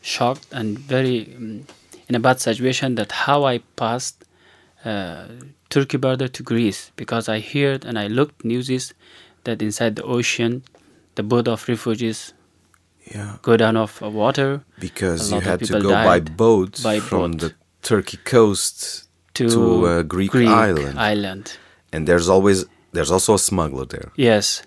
shocked 0.00 0.46
and 0.52 0.78
very 0.78 1.34
um, 1.36 1.66
in 2.08 2.14
a 2.14 2.20
bad 2.20 2.40
situation 2.40 2.94
that 2.96 3.12
how 3.12 3.44
I 3.44 3.58
passed 3.76 4.24
uh, 4.84 5.26
Turkey 5.74 5.98
border 5.98 6.28
to 6.36 6.42
Greece 6.52 6.80
because 7.02 7.24
I 7.36 7.38
heard 7.52 7.80
and 7.88 7.96
I 8.04 8.06
looked 8.18 8.38
newses 8.52 8.84
that 9.44 9.58
inside 9.62 9.92
the 9.96 10.04
ocean 10.16 10.52
the 11.16 11.22
boat 11.32 11.46
of 11.48 11.58
refugees 11.68 12.20
Yeah. 13.14 13.32
go 13.48 13.56
down 13.62 13.76
of 13.76 13.92
uh, 14.02 14.08
water 14.22 14.50
Because 14.86 15.20
you 15.32 15.40
had 15.50 15.58
to 15.70 15.80
go 15.80 15.90
by 16.10 16.20
boat 16.20 16.72
by 16.90 17.00
from 17.00 17.30
boat. 17.32 17.40
the 17.42 17.50
Turkey 17.90 18.18
coast 18.34 19.08
to, 19.34 19.48
to 19.48 19.60
a 19.86 20.04
Greek, 20.14 20.34
island. 20.34 20.96
island. 21.12 21.46
and 21.92 22.06
there's 22.08 22.28
always 22.34 22.58
there's 22.94 23.10
also 23.16 23.32
a 23.34 23.38
smuggler 23.48 23.86
there. 23.94 24.08
Yes. 24.16 24.62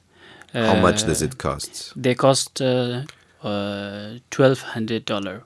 How 0.53 0.75
much 0.87 0.99
does 1.09 1.21
Uh, 1.21 1.27
it 1.27 1.33
cost? 1.47 1.93
They 2.05 2.15
cost 2.15 2.51
uh, 2.61 3.03
uh, 3.43 4.07
twelve 4.35 4.59
hundred 4.75 5.01
dollar 5.05 5.43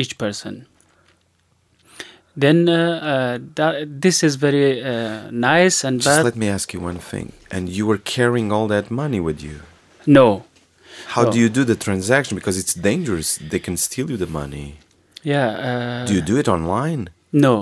each 0.00 0.16
person. 0.24 0.54
Then 2.42 2.68
uh, 2.68 2.74
uh, 3.12 3.38
that, 3.56 4.00
this 4.00 4.22
is 4.22 4.36
very 4.36 4.80
uh, 4.84 5.28
nice 5.32 5.82
and 5.86 6.00
Just 6.00 6.18
bad. 6.18 6.24
let 6.24 6.36
me 6.36 6.48
ask 6.48 6.72
you 6.74 6.80
one 6.90 6.98
thing. 6.98 7.32
And 7.50 7.68
you 7.68 7.84
were 7.90 7.98
carrying 8.16 8.52
all 8.52 8.68
that 8.68 8.90
money 8.90 9.20
with 9.28 9.38
you. 9.48 9.56
no, 10.06 10.44
How 11.14 11.22
No. 11.24 11.30
do 11.32 11.38
you 11.44 11.48
do 11.58 11.64
the 11.64 11.74
transaction? 11.86 12.36
Because 12.40 12.56
it's 12.62 12.74
dangerous. 12.90 13.28
They 13.52 13.58
can 13.66 13.76
steal 13.76 14.06
you 14.12 14.16
the 14.24 14.30
money. 14.42 14.66
yeah. 15.34 15.48
Uh, 15.68 16.06
Do 16.08 16.12
you 16.18 16.22
do 16.32 16.36
it 16.42 16.48
online? 16.48 17.02
No, 17.32 17.54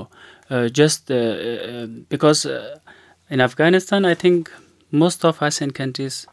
uh, 0.51 0.69
just 0.83 1.11
uh, 1.11 1.15
uh, 1.15 1.87
because 2.15 2.41
uh, 2.47 2.79
in 3.35 3.41
Afghanistan, 3.41 4.05
I 4.05 4.15
think 4.15 4.51
most 5.03 5.25
of 5.25 5.39
ASEAN 5.47 5.71
countries 5.81 6.27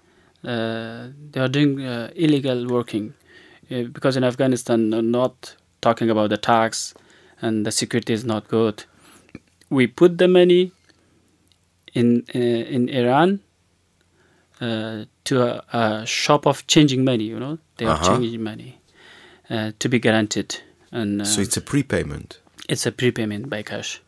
uh, 0.43 1.07
they 1.31 1.39
are 1.43 1.51
doing 1.57 1.71
uh, 1.81 2.09
illegal 2.25 2.59
working 2.67 3.05
uh, 3.71 3.83
because 3.95 4.15
in 4.19 4.23
Afghanistan, 4.23 4.93
uh, 4.93 5.01
not 5.01 5.55
talking 5.81 6.09
about 6.09 6.29
the 6.29 6.37
tax 6.37 6.93
and 7.43 7.65
the 7.65 7.71
security 7.71 8.13
is 8.13 8.23
not 8.23 8.47
good. 8.47 8.83
We 9.69 9.87
put 9.87 10.17
the 10.17 10.27
money 10.27 10.71
in 11.93 12.23
uh, 12.33 12.39
in 12.75 12.89
Iran 12.89 13.39
uh, 14.61 15.05
to 15.25 15.41
a, 15.41 15.63
a 15.77 16.05
shop 16.05 16.45
of 16.47 16.65
changing 16.67 17.03
money. 17.03 17.25
You 17.25 17.39
know, 17.39 17.57
they 17.77 17.85
are 17.85 17.95
Uh-huh. 17.95 18.09
changing 18.09 18.41
money 18.43 18.79
uh, 19.49 19.71
to 19.79 19.89
be 19.89 19.99
guaranteed. 19.99 20.55
And 20.91 21.21
uh, 21.21 21.25
So 21.25 21.41
it's 21.41 21.57
a 21.57 21.61
prepayment. 21.61 22.39
it's 22.69 22.85
a 22.85 22.91
prepayment 22.91 23.49
by 23.49 23.61
cash, 23.63 24.01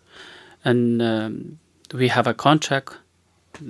and 0.64 1.02
um, 1.02 1.60
we 1.94 2.08
have 2.10 2.28
a 2.28 2.34
contract. 2.34 2.98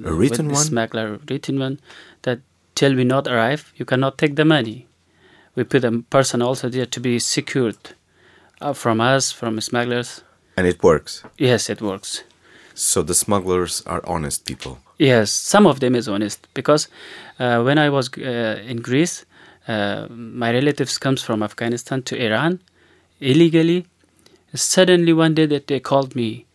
A 0.05 0.13
written 0.13 0.47
one? 0.51 0.65
Smuggler 0.65 1.19
written 1.29 1.59
one 1.59 1.79
that 2.23 2.39
till 2.75 2.95
we 2.95 3.03
not 3.03 3.27
arrive, 3.27 3.71
you 3.77 3.85
cannot 3.85 4.17
take 4.17 4.35
the 4.35 4.45
money. 4.45 4.85
We 5.55 5.63
put 5.63 5.83
a 5.85 5.91
person 6.15 6.41
also 6.41 6.69
there 6.69 6.85
to 6.87 6.99
be 6.99 7.19
secured 7.19 7.77
uh, 8.65 8.73
from 8.73 8.99
us, 8.99 9.31
from 9.31 9.61
smugglers. 9.61 10.21
And 10.57 10.67
it 10.67 10.81
works. 10.83 11.23
Yes, 11.37 11.69
it 11.69 11.81
works. 11.81 12.23
So 12.73 13.03
the 13.03 13.13
smugglers 13.13 13.83
are 13.85 14.01
honest 14.05 14.45
people. 14.45 14.79
Yes, 14.97 15.31
some 15.31 15.67
of 15.67 15.79
them 15.79 15.95
is 15.95 16.07
honest 16.07 16.47
because 16.53 16.87
uh, 17.39 17.61
when 17.63 17.77
I 17.77 17.89
was 17.89 18.09
uh, 18.17 18.61
in 18.67 18.77
Greece, 18.77 19.25
uh, 19.67 20.07
my 20.09 20.51
relatives 20.51 20.97
comes 20.97 21.21
from 21.21 21.43
Afghanistan 21.43 22.01
to 22.03 22.15
Iran 22.15 22.59
illegally. 23.19 23.85
Suddenly 24.53 25.13
one 25.13 25.33
day 25.33 25.45
that 25.47 25.67
they 25.67 25.79
called 25.79 26.15
me, 26.15 26.45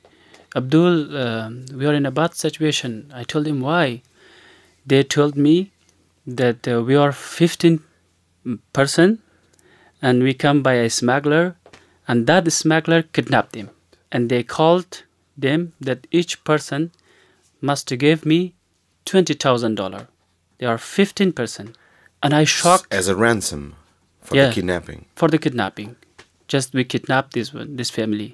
Abdul, 0.57 1.17
um 1.17 1.65
we 1.75 1.87
are 1.87 1.95
in 1.95 2.07
a 2.07 2.11
bad 2.11 2.35
situation. 2.35 3.13
I 3.15 3.25
told 3.25 3.47
him 3.47 3.61
why. 3.61 4.03
They 4.87 5.03
told 5.05 5.37
me 5.37 5.71
that 6.27 6.67
uh, 6.67 6.83
we 6.83 6.97
are 6.97 7.13
15 7.13 7.81
person 8.73 9.19
and 10.03 10.23
we 10.23 10.33
come 10.35 10.63
by 10.63 10.75
a 10.75 10.89
smuggler 10.89 11.57
and 12.11 12.27
that 12.31 12.51
smuggler 12.59 13.03
kidnapped 13.19 13.53
them 13.59 13.69
and 14.13 14.29
they 14.33 14.43
called 14.55 15.03
them 15.47 15.61
that 15.89 16.07
each 16.21 16.33
person 16.51 16.91
must 17.71 17.93
give 18.05 18.25
me 18.33 18.39
twenty 19.11 19.35
thousand 19.45 19.75
dollar. 19.81 20.03
They 20.59 20.67
are 20.67 20.79
fifteen 20.79 21.33
percent, 21.33 21.77
and 22.23 22.35
I 22.41 22.45
shocked 22.45 22.93
As 23.01 23.09
a 23.09 23.17
ransom 23.17 23.63
for 24.21 24.37
Yeah. 24.37 24.49
the 24.49 24.55
kidnapping. 24.55 25.05
for 25.21 25.29
the 25.35 25.39
kidnapping. 25.45 25.91
Just 26.55 26.75
we 26.75 26.85
kidnapped 26.85 27.33
this 27.39 27.55
one, 27.55 27.77
this 27.77 27.91
family. 27.99 28.31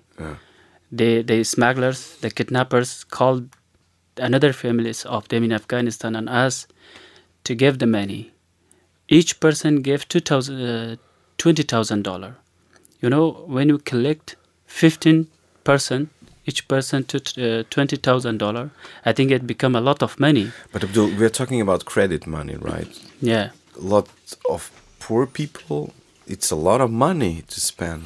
The 1.00 1.10
the 1.30 1.38
smugglers, 1.44 2.00
the 2.24 2.30
kidnappers 2.30 3.04
called 3.18 3.44
another 4.28 4.52
families 4.62 5.04
of 5.04 5.28
them 5.28 5.44
in 5.44 5.52
Afghanistan 5.52 6.16
and 6.16 6.28
us 6.46 6.66
to 7.44 7.54
give 7.62 7.78
the 7.78 7.86
money. 7.98 8.22
Each 9.18 9.38
person 9.40 9.82
gave 9.82 10.08
two 10.08 10.20
thousand, 10.30 10.60
uh, 10.62 10.96
twenty 11.44 11.62
thousand 11.74 12.02
dollar. 12.10 12.32
You 13.02 13.10
know 13.10 13.44
when 13.46 13.68
you 13.68 13.78
collect 13.78 14.36
fifteen 14.66 15.26
person, 15.64 16.08
each 16.46 16.66
person 16.68 17.04
to 17.04 17.16
uh, 17.18 17.62
twenty 17.70 17.96
thousand 17.96 18.38
dollar. 18.38 18.70
I 19.04 19.12
think 19.12 19.30
it 19.30 19.46
become 19.46 19.74
a 19.76 19.80
lot 19.80 20.02
of 20.02 20.18
money. 20.18 20.52
But 20.72 20.84
Abdul, 20.84 21.10
we're 21.18 21.28
talking 21.30 21.60
about 21.60 21.84
credit 21.84 22.26
money, 22.26 22.56
right? 22.56 22.88
Yeah. 23.20 23.50
A 23.78 23.80
lot 23.84 24.08
of 24.50 24.70
poor 25.00 25.26
people, 25.26 25.92
it's 26.26 26.50
a 26.50 26.56
lot 26.56 26.80
of 26.80 26.90
money 26.90 27.42
to 27.48 27.60
spend. 27.60 28.02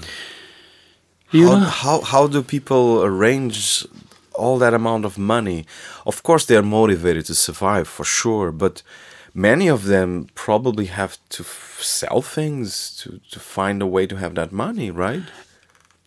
You 1.30 1.47
how, 1.49 1.59
know- 1.59 1.64
how, 1.66 2.01
how 2.01 2.26
do 2.26 2.43
people 2.43 3.05
arrange 3.05 3.86
all 4.34 4.59
that 4.59 4.74
amount 4.74 5.05
of 5.05 5.16
money? 5.16 5.64
Of 6.05 6.22
course, 6.22 6.45
they 6.47 6.57
are 6.57 6.62
motivated 6.62 7.26
to 7.26 7.34
survive 7.34 7.86
for 7.86 8.05
sure, 8.05 8.51
but 8.51 8.82
many 9.35 9.68
of 9.68 9.85
them 9.85 10.28
probably 10.35 10.87
have 10.87 11.18
to 11.31 11.43
f- 11.43 11.78
sell 11.81 12.22
things 12.22 12.97
to, 12.97 13.20
to 13.31 13.41
find 13.41 13.83
a 13.83 13.87
way 13.87 14.07
to 14.07 14.16
have 14.16 14.35
that 14.35 14.53
money, 14.53 14.91
right? 14.91 15.22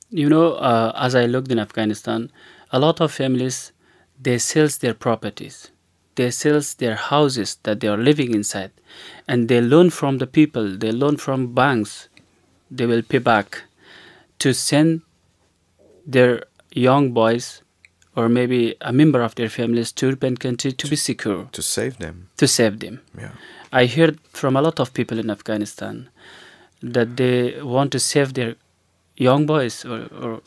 You 0.10 0.30
know, 0.30 0.54
uh, 0.54 0.92
as 0.96 1.16
I 1.16 1.26
looked 1.26 1.52
in 1.52 1.60
Afghanistan, 1.60 2.32
a 2.72 2.80
lot 2.80 3.02
of 3.02 3.12
families 3.12 3.72
they 4.22 4.38
sells 4.38 4.78
their 4.78 4.94
properties, 4.94 5.72
they 6.16 6.32
sells 6.32 6.76
their 6.76 6.96
houses 6.96 7.58
that 7.64 7.80
they 7.80 7.88
are 7.88 7.98
living 7.98 8.34
inside, 8.34 8.72
and 9.28 9.50
they 9.50 9.60
loan 9.60 9.90
from 9.90 10.20
the 10.20 10.28
people, 10.28 10.78
they 10.78 10.92
loan 10.92 11.18
from 11.18 11.54
banks, 11.54 12.10
they 12.70 12.86
will 12.86 13.02
pay 13.02 13.18
back 13.18 13.64
to 14.40 14.54
send 14.54 15.02
their 16.06 16.44
young 16.72 17.12
boys 17.12 17.63
or 18.16 18.30
maybe 18.30 18.76
a 18.82 18.94
member 18.94 19.22
of 19.22 19.36
their 19.36 19.50
families 19.50 19.92
to 19.94 20.06
European 20.08 20.38
country 20.38 20.72
to 20.72 20.88
be 20.88 20.96
secure, 20.96 21.48
To 21.52 21.62
save 21.62 21.98
them. 21.98 22.30
to 22.38 22.48
save 22.48 22.80
them. 22.80 23.00
Yeah. 23.20 23.32
I 23.72 23.86
heard 23.88 24.20
from 24.34 24.56
a 24.56 24.62
lot 24.62 24.80
of 24.80 24.94
people 24.94 25.18
in 25.20 25.30
Afghanistan 25.32 26.10
that 26.82 27.18
they 27.18 27.60
want 27.62 27.92
to 27.92 28.00
save 28.00 28.34
their 28.34 28.56
young 29.18 29.46
boys 29.46 29.84
or, 29.86 30.08
or 30.22 30.42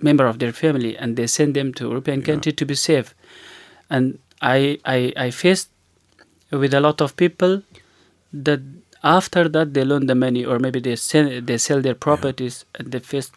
member 0.00 0.26
of 0.26 0.38
their 0.38 0.52
family 0.52 0.96
and 0.96 1.16
they 1.16 1.26
send 1.26 1.54
them 1.54 1.72
to 1.74 1.84
European 1.88 2.22
country 2.22 2.52
to 2.52 2.64
be 2.66 2.74
safe. 2.74 3.14
And 3.90 4.18
I, 4.42 4.78
I 4.84 5.12
I 5.16 5.30
faced 5.30 5.70
with 6.50 6.74
a 6.74 6.80
lot 6.80 7.00
of 7.00 7.16
people 7.16 7.62
that 8.32 8.60
after 9.02 9.48
that 9.48 9.72
they 9.74 9.84
loan 9.84 10.06
the 10.06 10.14
money 10.14 10.44
or 10.44 10.58
maybe 10.58 10.80
they 10.80 10.96
sell 10.96 11.28
they 11.40 11.58
sell 11.58 11.80
their 11.80 11.94
properties 11.94 12.64
and 12.74 12.92
they 12.92 12.98
face 13.00 13.30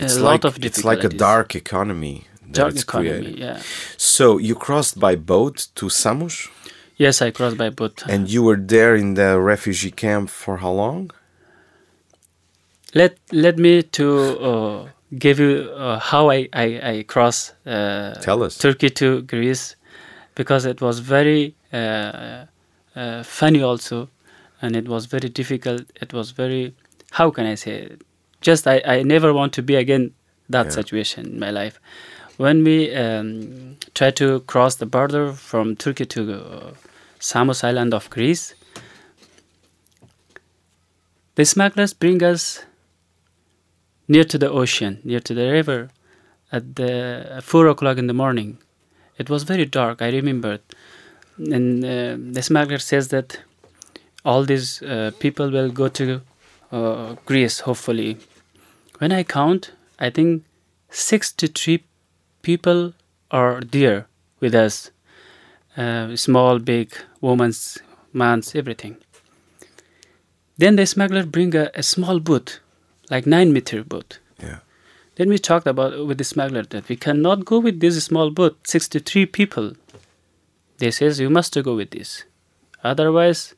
a 0.00 0.04
It's 0.04 0.16
lot 0.16 0.30
like, 0.32 0.44
of 0.44 0.64
it's 0.64 0.84
like 0.84 1.04
a 1.04 1.08
dark 1.08 1.54
economy 1.54 2.16
that 2.52 2.52
dark 2.60 2.72
it's 2.74 2.82
economy. 2.82 3.10
created. 3.20 3.38
Yeah. 3.38 3.62
So 3.96 4.38
you 4.38 4.54
crossed 4.54 4.98
by 4.98 5.14
boat 5.16 5.68
to 5.76 5.88
Samos 5.88 6.48
Yes, 6.96 7.22
I 7.22 7.30
crossed 7.30 7.56
by 7.56 7.70
boat. 7.70 8.02
and 8.08 8.28
you 8.28 8.42
were 8.42 8.56
there 8.56 8.94
in 8.96 9.14
the 9.14 9.38
refugee 9.40 9.92
camp 9.92 10.30
for 10.30 10.56
how 10.58 10.72
long? 10.72 11.10
let 12.94 13.18
let 13.32 13.58
me 13.58 13.82
to 13.82 14.06
uh, 14.50 14.88
give 15.18 15.38
you 15.38 15.70
uh, 15.76 15.98
how 15.98 16.30
I 16.30 16.48
I, 16.52 16.66
I 16.92 17.04
cross 17.06 17.52
uh, 17.66 18.14
Tell 18.20 18.42
us. 18.42 18.58
Turkey 18.58 18.90
to 18.90 19.22
Greece 19.22 19.76
because 20.34 20.64
it 20.64 20.80
was 20.80 20.98
very 21.00 21.54
uh, 21.72 22.46
uh, 22.96 23.22
funny 23.22 23.62
also 23.62 24.08
and 24.62 24.74
it 24.76 24.88
was 24.88 25.06
very 25.06 25.28
difficult 25.28 25.82
it 26.00 26.12
was 26.12 26.30
very 26.30 26.74
how 27.12 27.30
can 27.30 27.46
I 27.46 27.54
say 27.56 27.72
it? 27.92 28.02
Just 28.40 28.66
I, 28.66 28.80
I 28.84 29.02
never 29.02 29.32
want 29.32 29.52
to 29.54 29.62
be 29.62 29.74
again 29.76 30.12
that 30.48 30.66
Yeah. 30.66 30.72
situation 30.72 31.26
in 31.26 31.38
my 31.38 31.50
life 31.50 31.80
when 32.36 32.62
we 32.64 32.94
um, 32.94 33.76
try 33.94 34.10
to 34.12 34.40
cross 34.40 34.76
the 34.76 34.86
border 34.86 35.32
from 35.32 35.76
Turkey 35.76 36.06
to 36.06 36.20
uh, 36.34 36.70
Samos 37.18 37.64
island 37.64 37.92
of 37.94 38.08
Greece 38.10 38.54
the 41.34 41.44
smugglers 41.44 41.92
bring 41.92 42.22
us 42.22 42.64
near 44.08 44.24
to 44.24 44.38
the 44.38 44.50
ocean, 44.50 45.00
near 45.04 45.20
to 45.20 45.34
the 45.34 45.50
river, 45.50 45.90
at 46.50 46.76
the 46.76 47.26
at 47.36 47.44
four 47.44 47.68
o'clock 47.68 47.98
in 47.98 48.06
the 48.06 48.14
morning. 48.14 48.58
It 49.18 49.28
was 49.30 49.42
very 49.44 49.64
dark. 49.66 50.00
I 50.02 50.08
remember, 50.10 50.58
and 51.38 51.84
uh, 51.84 52.16
the 52.34 52.42
smuggler 52.42 52.78
says 52.78 53.08
that 53.08 53.38
all 54.24 54.44
these 54.44 54.82
uh, 54.82 55.12
people 55.20 55.50
will 55.50 55.70
go 55.70 55.88
to 55.88 56.20
uh, 56.72 57.16
Greece. 57.24 57.60
Hopefully, 57.60 58.18
when 58.98 59.12
I 59.12 59.22
count, 59.22 59.72
I 59.98 60.10
think 60.10 60.44
sixty-three 60.90 61.84
people 62.42 62.94
are 63.30 63.60
there 63.60 64.06
with 64.40 64.54
us. 64.54 64.90
Uh, 65.76 66.16
small, 66.16 66.58
big, 66.58 66.92
women's, 67.20 67.78
man's, 68.12 68.54
everything. 68.54 68.96
Then 70.56 70.74
the 70.74 70.86
smuggler 70.86 71.24
bring 71.24 71.54
a, 71.54 71.70
a 71.74 71.84
small 71.84 72.18
boat, 72.18 72.60
like 73.10 73.26
nine 73.26 73.52
meter 73.52 73.84
boat. 73.84 74.18
Yeah. 74.42 74.58
Then 75.14 75.28
we 75.28 75.38
talked 75.38 75.66
about 75.66 76.06
with 76.06 76.18
the 76.18 76.24
smuggler 76.24 76.62
that 76.62 76.88
we 76.88 76.96
cannot 76.96 77.44
go 77.44 77.60
with 77.60 77.80
this 77.80 78.02
small 78.04 78.30
boat, 78.30 78.58
63 78.66 79.26
people. 79.26 79.74
They 80.78 80.90
says 80.90 81.20
you 81.20 81.30
must 81.30 81.60
go 81.62 81.74
with 81.76 81.90
this. 81.90 82.24
Otherwise, 82.82 83.54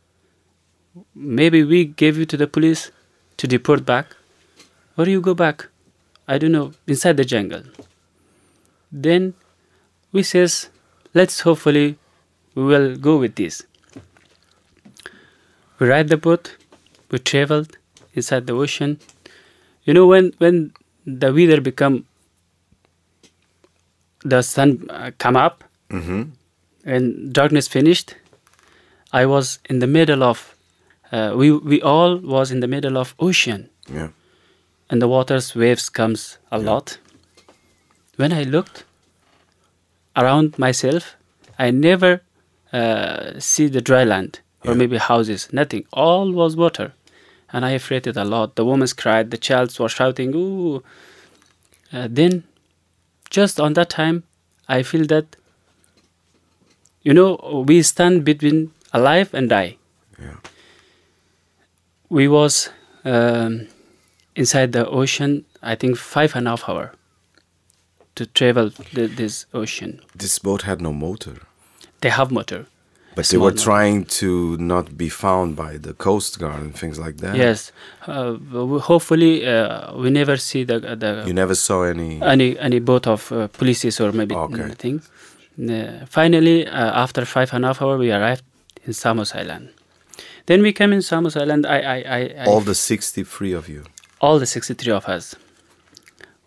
maybe 1.14 1.62
we 1.64 1.84
give 1.84 2.18
you 2.18 2.26
to 2.26 2.36
the 2.36 2.46
police 2.46 2.90
to 3.40 3.46
deport 3.46 3.84
back, 3.90 4.14
or 4.96 5.06
you 5.08 5.20
go 5.20 5.34
back. 5.34 5.66
I 6.28 6.38
don't 6.38 6.52
know 6.52 6.72
inside 6.86 7.16
the 7.16 7.24
jungle. 7.24 7.62
Then 8.92 9.34
we 10.12 10.22
says, 10.22 10.68
let's 11.14 11.40
hopefully 11.40 11.96
we 12.54 12.64
will 12.64 12.96
go 12.96 13.16
with 13.16 13.36
this. 13.36 13.62
We 15.78 15.88
ride 15.88 16.08
the 16.08 16.16
boat. 16.16 16.56
We 17.10 17.18
traveled 17.18 17.76
inside 18.14 18.46
the 18.46 18.52
ocean. 18.54 18.98
You 19.84 19.94
know 19.94 20.06
when 20.06 20.32
when 20.38 20.72
the 21.06 21.32
weather 21.32 21.60
become 21.60 22.04
the 24.24 24.42
sun 24.42 24.86
uh, 24.90 25.10
come 25.18 25.36
up 25.36 25.64
Mm-hmm. 25.90 26.22
and 26.84 27.32
darkness 27.32 27.66
finished 27.66 28.14
i 29.12 29.26
was 29.26 29.58
in 29.68 29.80
the 29.80 29.88
middle 29.88 30.22
of 30.22 30.54
uh, 31.12 31.32
we 31.36 31.50
we 31.52 31.80
all 31.82 32.16
was 32.18 32.50
in 32.50 32.60
the 32.60 32.68
middle 32.68 32.96
of 32.98 33.14
ocean. 33.18 33.68
Yeah. 33.92 34.08
and 34.92 35.00
the 35.02 35.08
water's 35.08 35.54
waves 35.54 35.88
comes 35.88 36.38
a 36.50 36.58
lot. 36.58 36.98
When 38.16 38.32
i 38.32 38.42
looked 38.54 38.84
around 40.16 40.58
myself 40.58 41.04
i 41.58 41.70
never 41.70 42.20
uh, 42.72 43.38
see 43.38 43.66
the 43.68 43.80
dry 43.80 44.04
land 44.04 44.40
or 44.64 44.70
Yeah. 44.72 44.78
maybe 44.78 44.98
houses 44.98 45.48
nothing. 45.52 45.84
All 45.92 46.32
was 46.32 46.56
water. 46.56 46.92
And 47.52 47.64
i 47.64 47.70
afraid 47.70 48.06
it 48.06 48.16
a 48.16 48.24
lot. 48.24 48.54
The 48.54 48.64
women 48.64 48.88
cried 48.96 49.30
the 49.30 49.38
child 49.48 49.76
was 49.78 49.92
shouting 49.92 50.34
ooh. 50.34 50.82
Uh, 51.92 52.06
then 52.18 52.44
just 53.30 53.58
on 53.60 53.72
that 53.74 53.90
time 53.90 54.22
i 54.68 54.82
feel 54.90 55.06
that 55.06 55.26
you 57.02 57.12
know 57.14 57.64
we 57.66 57.82
stand 57.82 58.24
between 58.24 58.70
alive 58.92 59.32
and 59.34 59.48
die. 59.48 59.76
Yeah. 60.20 60.36
We 62.10 62.28
was 62.28 62.70
um, 63.04 63.66
inside 64.36 64.72
the 64.72 64.84
ocean 65.00 65.44
i 65.62 65.74
think 65.80 65.96
five 65.96 66.34
and 66.36 66.46
a 66.46 66.50
half 66.50 66.68
hour 66.68 66.92
to 68.14 68.26
travel 68.26 68.70
the, 68.94 69.06
this 69.06 69.46
ocean 69.54 70.00
This 70.16 70.38
boat 70.38 70.62
had 70.62 70.80
no 70.80 70.92
motor. 70.92 71.36
they 72.02 72.10
have 72.10 72.30
motor 72.30 72.62
But 73.16 73.26
they 73.30 73.38
were 73.38 73.56
trying 73.68 74.04
to 74.20 74.56
not 74.58 74.86
be 74.96 75.08
found 75.24 75.48
by 75.56 75.72
the 75.86 75.92
Coast 76.06 76.38
Guard 76.38 76.60
and 76.62 76.72
things 76.80 76.96
like 77.04 77.16
that. 77.24 77.34
yes 77.44 77.72
uh, 78.06 78.34
hopefully 78.90 79.32
uh, 79.46 79.94
we 80.02 80.08
never 80.20 80.36
see 80.48 80.62
the 80.70 80.76
the 81.02 81.10
You 81.28 81.34
never 81.34 81.54
saw 81.66 81.78
any. 81.94 82.10
any 82.34 82.48
any 82.68 82.80
boat 82.90 83.06
of 83.06 83.20
uh, 83.32 83.36
polices 83.58 84.00
or 84.04 84.12
maybe 84.20 84.34
Okay. 84.34 84.62
anything. 84.62 84.96
Uh, 85.58 86.06
finally, 86.18 86.58
uh, 86.66 87.02
after 87.04 87.22
five 87.36 87.48
and 87.54 87.64
a 87.64 87.68
half 87.68 87.78
hour, 87.82 87.96
we 88.04 88.08
arrived 88.18 88.44
in 88.86 88.92
Samos 89.02 89.30
Island. 89.34 89.64
Then 90.50 90.62
we 90.62 90.72
came 90.72 90.92
in 90.92 91.00
Samos 91.00 91.36
Island. 91.36 91.64
I, 91.64 91.78
I, 91.78 91.96
I, 92.18 92.34
I 92.42 92.44
all 92.46 92.60
the 92.60 92.74
63 92.74 93.52
of 93.52 93.68
you. 93.68 93.84
all 94.20 94.38
the 94.40 94.46
63 94.46 94.92
of 94.92 95.04
us 95.08 95.36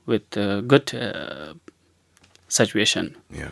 with 0.06 0.38
uh, 0.38 0.60
good 0.62 0.94
uh, 0.94 1.54
situation. 2.50 3.16
Yeah. 3.32 3.52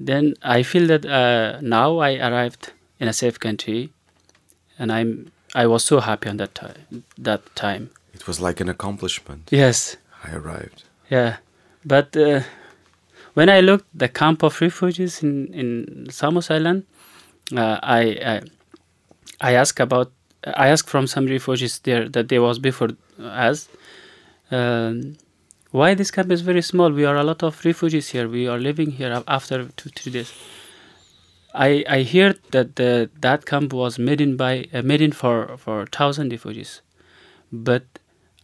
Then 0.00 0.34
I 0.42 0.62
feel 0.62 0.86
that 0.86 1.04
uh, 1.04 1.60
now 1.60 1.98
I 1.98 2.16
arrived 2.16 2.72
in 3.00 3.08
a 3.08 3.12
safe 3.12 3.38
country, 3.38 3.90
and 4.78 4.90
I'm 4.90 5.30
I 5.54 5.66
was 5.66 5.84
so 5.84 6.00
happy 6.00 6.30
on 6.30 6.36
that 6.38 6.54
time. 6.54 7.04
That 7.18 7.42
time, 7.54 7.90
It 8.14 8.26
was 8.26 8.40
like 8.40 8.62
an 8.62 8.68
accomplishment. 8.70 9.48
yes, 9.52 9.96
I 10.24 10.32
arrived. 10.36 10.84
yeah. 11.10 11.36
But 11.84 12.16
uh, 12.16 12.40
when 13.34 13.48
I 13.50 13.60
looked 13.60 13.86
the 13.98 14.08
camp 14.08 14.42
of 14.42 14.60
refugees 14.62 15.22
in 15.22 15.52
in 15.54 16.06
Samos 16.10 16.50
Island, 16.50 16.82
uh, 17.52 17.78
I, 17.82 18.00
I 18.34 18.40
I 19.40 19.52
asked 19.52 19.80
about 19.80 20.12
I 20.44 20.68
asked 20.68 20.88
from 20.88 21.06
some 21.06 21.26
refugees 21.26 21.78
there 21.80 22.08
that 22.08 22.28
there 22.28 22.42
was 22.42 22.58
before 22.58 22.90
us. 23.18 23.68
Um, 24.50 25.16
why 25.72 25.94
this 25.94 26.10
camp 26.10 26.30
is 26.30 26.40
very 26.40 26.62
small? 26.62 26.90
We 26.90 27.04
are 27.04 27.16
a 27.16 27.24
lot 27.24 27.42
of 27.42 27.64
refugees 27.64 28.08
here. 28.10 28.28
We 28.28 28.46
are 28.46 28.58
living 28.58 28.92
here 28.92 29.22
after 29.26 29.64
two 29.76 29.90
three 29.90 30.12
days. 30.12 30.32
I 31.54 31.84
I 31.88 32.02
heard 32.04 32.38
that 32.52 32.76
the, 32.76 33.10
that 33.20 33.46
camp 33.46 33.72
was 33.72 33.98
made 33.98 34.20
in 34.20 34.36
by 34.36 34.66
uh, 34.72 34.82
made 34.82 35.00
in 35.00 35.12
for 35.12 35.56
for 35.58 35.86
thousand 35.86 36.30
refugees, 36.30 36.82
but 37.52 37.84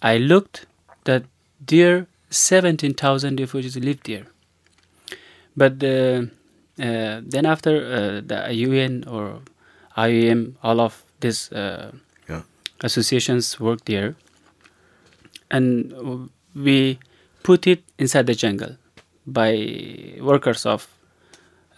I 0.02 0.16
looked 0.18 0.66
that 1.04 1.24
there 1.64 2.06
seventeen 2.30 2.94
thousand 2.94 3.38
refugees 3.38 3.76
lived 3.76 4.06
there. 4.06 4.26
But 5.56 5.72
uh, 5.84 6.26
then 6.76 7.46
after 7.46 7.76
uh, 7.76 8.20
the 8.26 8.52
UN 8.54 9.04
or 9.06 9.42
IOM, 9.96 10.54
all 10.62 10.80
of 10.80 11.02
these 11.20 11.50
uh, 11.52 11.92
Yeah. 12.28 12.42
associations 12.82 13.58
work 13.60 13.84
there, 13.84 14.14
and 15.50 15.92
we 16.54 16.98
put 17.42 17.66
it 17.66 17.82
inside 17.98 18.26
the 18.26 18.34
jungle 18.34 18.76
by 19.26 19.52
workers 20.20 20.66
of 20.66 20.86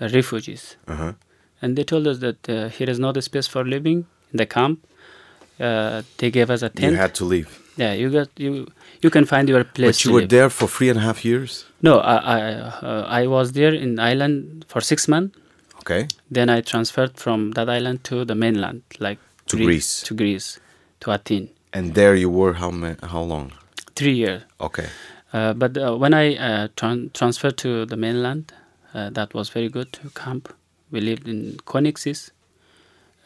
uh, 0.01 0.09
refugees 0.13 0.77
Uh 0.89 0.95
huh. 0.97 1.13
and 1.63 1.77
they 1.77 1.85
told 1.85 2.07
us 2.07 2.19
that 2.19 2.49
uh, 2.49 2.69
here 2.69 2.89
is 2.91 2.99
not 2.99 3.17
a 3.17 3.23
space 3.23 3.47
for 3.47 3.65
living 3.65 4.07
in 4.33 4.37
the 4.39 4.47
camp. 4.47 4.79
Uh, 5.61 6.03
they 6.19 6.31
gave 6.31 6.51
us 6.51 6.63
a 6.63 6.69
tent. 6.69 6.93
You 6.93 6.99
had 6.99 7.15
to 7.15 7.25
leave. 7.25 7.49
yeah, 7.77 7.93
you 7.93 8.11
got 8.11 8.29
you. 8.37 8.67
You 9.03 9.11
can 9.11 9.25
find 9.25 9.49
your 9.49 9.65
place. 9.65 9.99
But 9.99 10.05
you 10.05 10.13
were 10.13 10.21
live. 10.21 10.31
there 10.31 10.51
for 10.51 10.67
three 10.69 10.89
and 10.91 10.99
a 10.99 11.03
half 11.03 11.25
years. 11.25 11.65
No, 11.83 11.99
I 11.99 12.17
I, 12.17 12.41
uh, 12.91 13.23
I 13.23 13.27
was 13.27 13.53
there 13.53 13.73
in 13.75 13.99
Ireland 13.99 14.65
for 14.69 14.81
six 14.81 15.07
months. 15.09 15.39
Okay. 15.85 16.09
Then 16.31 16.49
I 16.49 16.63
transferred 16.63 17.19
from 17.19 17.51
that 17.53 17.69
island 17.69 18.05
to 18.05 18.25
the 18.25 18.35
mainland, 18.35 18.83
like 19.01 19.19
To 19.47 19.57
Gre- 19.57 19.65
Greece. 19.65 20.03
To 20.05 20.15
Greece, 20.15 20.59
to 21.01 21.11
Athens. 21.11 21.51
And 21.73 21.95
there 21.95 22.15
you 22.15 22.31
were 22.31 22.55
how 22.55 22.71
ma- 22.71 22.95
how 23.03 23.21
long? 23.23 23.53
Three 23.95 24.15
years. 24.15 24.43
Okay. 24.61 24.87
Uh, 25.33 25.53
but 25.53 25.77
uh, 25.77 25.97
when 25.97 26.15
I 26.15 26.37
uh, 26.37 26.69
tran- 26.77 27.13
transferred 27.13 27.57
to 27.59 27.85
the 27.87 27.97
mainland, 27.97 28.53
uh, 28.95 29.11
that 29.11 29.35
was 29.35 29.51
very 29.51 29.69
good 29.69 29.93
to 29.95 30.09
camp. 30.11 30.49
We 30.91 31.01
lived 31.01 31.29
in 31.29 31.59
Konixis. 31.67 32.31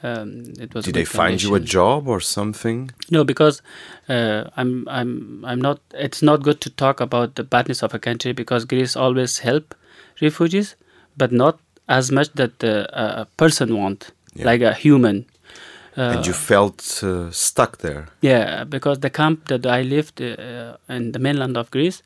Um, 0.02 0.44
it 0.58 0.74
was. 0.74 0.84
Did 0.84 0.94
they 0.94 1.04
find 1.04 1.42
you 1.42 1.54
a 1.54 1.60
job 1.60 2.08
or 2.08 2.20
something? 2.20 2.90
No, 3.10 3.24
because 3.24 3.62
uh, 4.08 4.44
I'm 4.56 4.86
I'm 4.88 5.44
I'm 5.44 5.60
not. 5.60 5.80
It's 5.92 6.22
not 6.22 6.42
good 6.42 6.60
to 6.62 6.70
talk 6.70 7.00
about 7.00 7.34
the 7.34 7.44
badness 7.44 7.82
of 7.82 7.94
a 7.94 7.98
country 7.98 8.32
because 8.32 8.64
Greece 8.64 8.96
always 8.96 9.38
help 9.40 9.74
refugees, 10.22 10.76
but 11.16 11.30
not 11.32 11.58
as 11.88 12.10
much 12.12 12.28
that 12.34 12.62
uh, 12.64 12.86
a 13.22 13.26
person 13.36 13.76
want, 13.76 14.10
Yeah. 14.34 14.46
like 14.50 14.62
a 14.62 14.74
human. 14.74 15.24
Uh, 15.96 16.14
and 16.16 16.26
you 16.26 16.32
felt 16.34 17.02
uh, 17.02 17.30
stuck 17.32 17.78
there. 17.78 18.06
yeah, 18.20 18.64
because 18.64 18.98
the 19.00 19.10
camp 19.10 19.46
that 19.48 19.66
I 19.66 19.82
lived 19.82 20.20
uh, 20.20 20.76
in 20.88 21.12
the 21.12 21.18
mainland 21.18 21.56
of 21.56 21.70
Greece, 21.70 22.02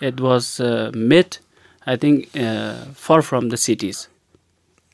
it 0.00 0.20
was 0.20 0.60
uh, 0.60 0.90
mid, 0.94 1.38
I 1.86 1.96
think, 1.96 2.28
uh, 2.36 2.74
far 2.94 3.22
from 3.22 3.48
the 3.50 3.56
cities. 3.56 4.08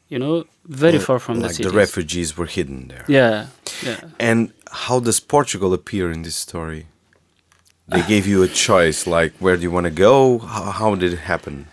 You 0.08 0.18
know, 0.18 0.44
very 0.68 0.98
far 0.98 1.18
from 1.18 1.34
like 1.40 1.48
the 1.48 1.54
cities. 1.54 1.72
the 1.72 1.78
refugees 1.78 2.36
were 2.36 2.46
hidden 2.46 2.88
there. 2.88 3.04
Yeah, 3.08 3.46
yeah. 3.86 4.00
And 4.18 4.52
how 4.70 5.00
does 5.00 5.20
Portugal 5.20 5.72
appear 5.72 6.10
in 6.10 6.22
this 6.22 6.36
story? 6.36 6.86
They 7.88 8.02
gave 8.08 8.26
you 8.26 8.42
a 8.42 8.48
choice, 8.48 9.06
like 9.06 9.32
where 9.38 9.56
do 9.56 9.62
you 9.62 9.70
want 9.70 9.84
to 9.84 9.90
go? 9.90 10.38
How, 10.38 10.70
how 10.70 10.94
did 10.94 11.12
it 11.12 11.18
happen? 11.20 11.66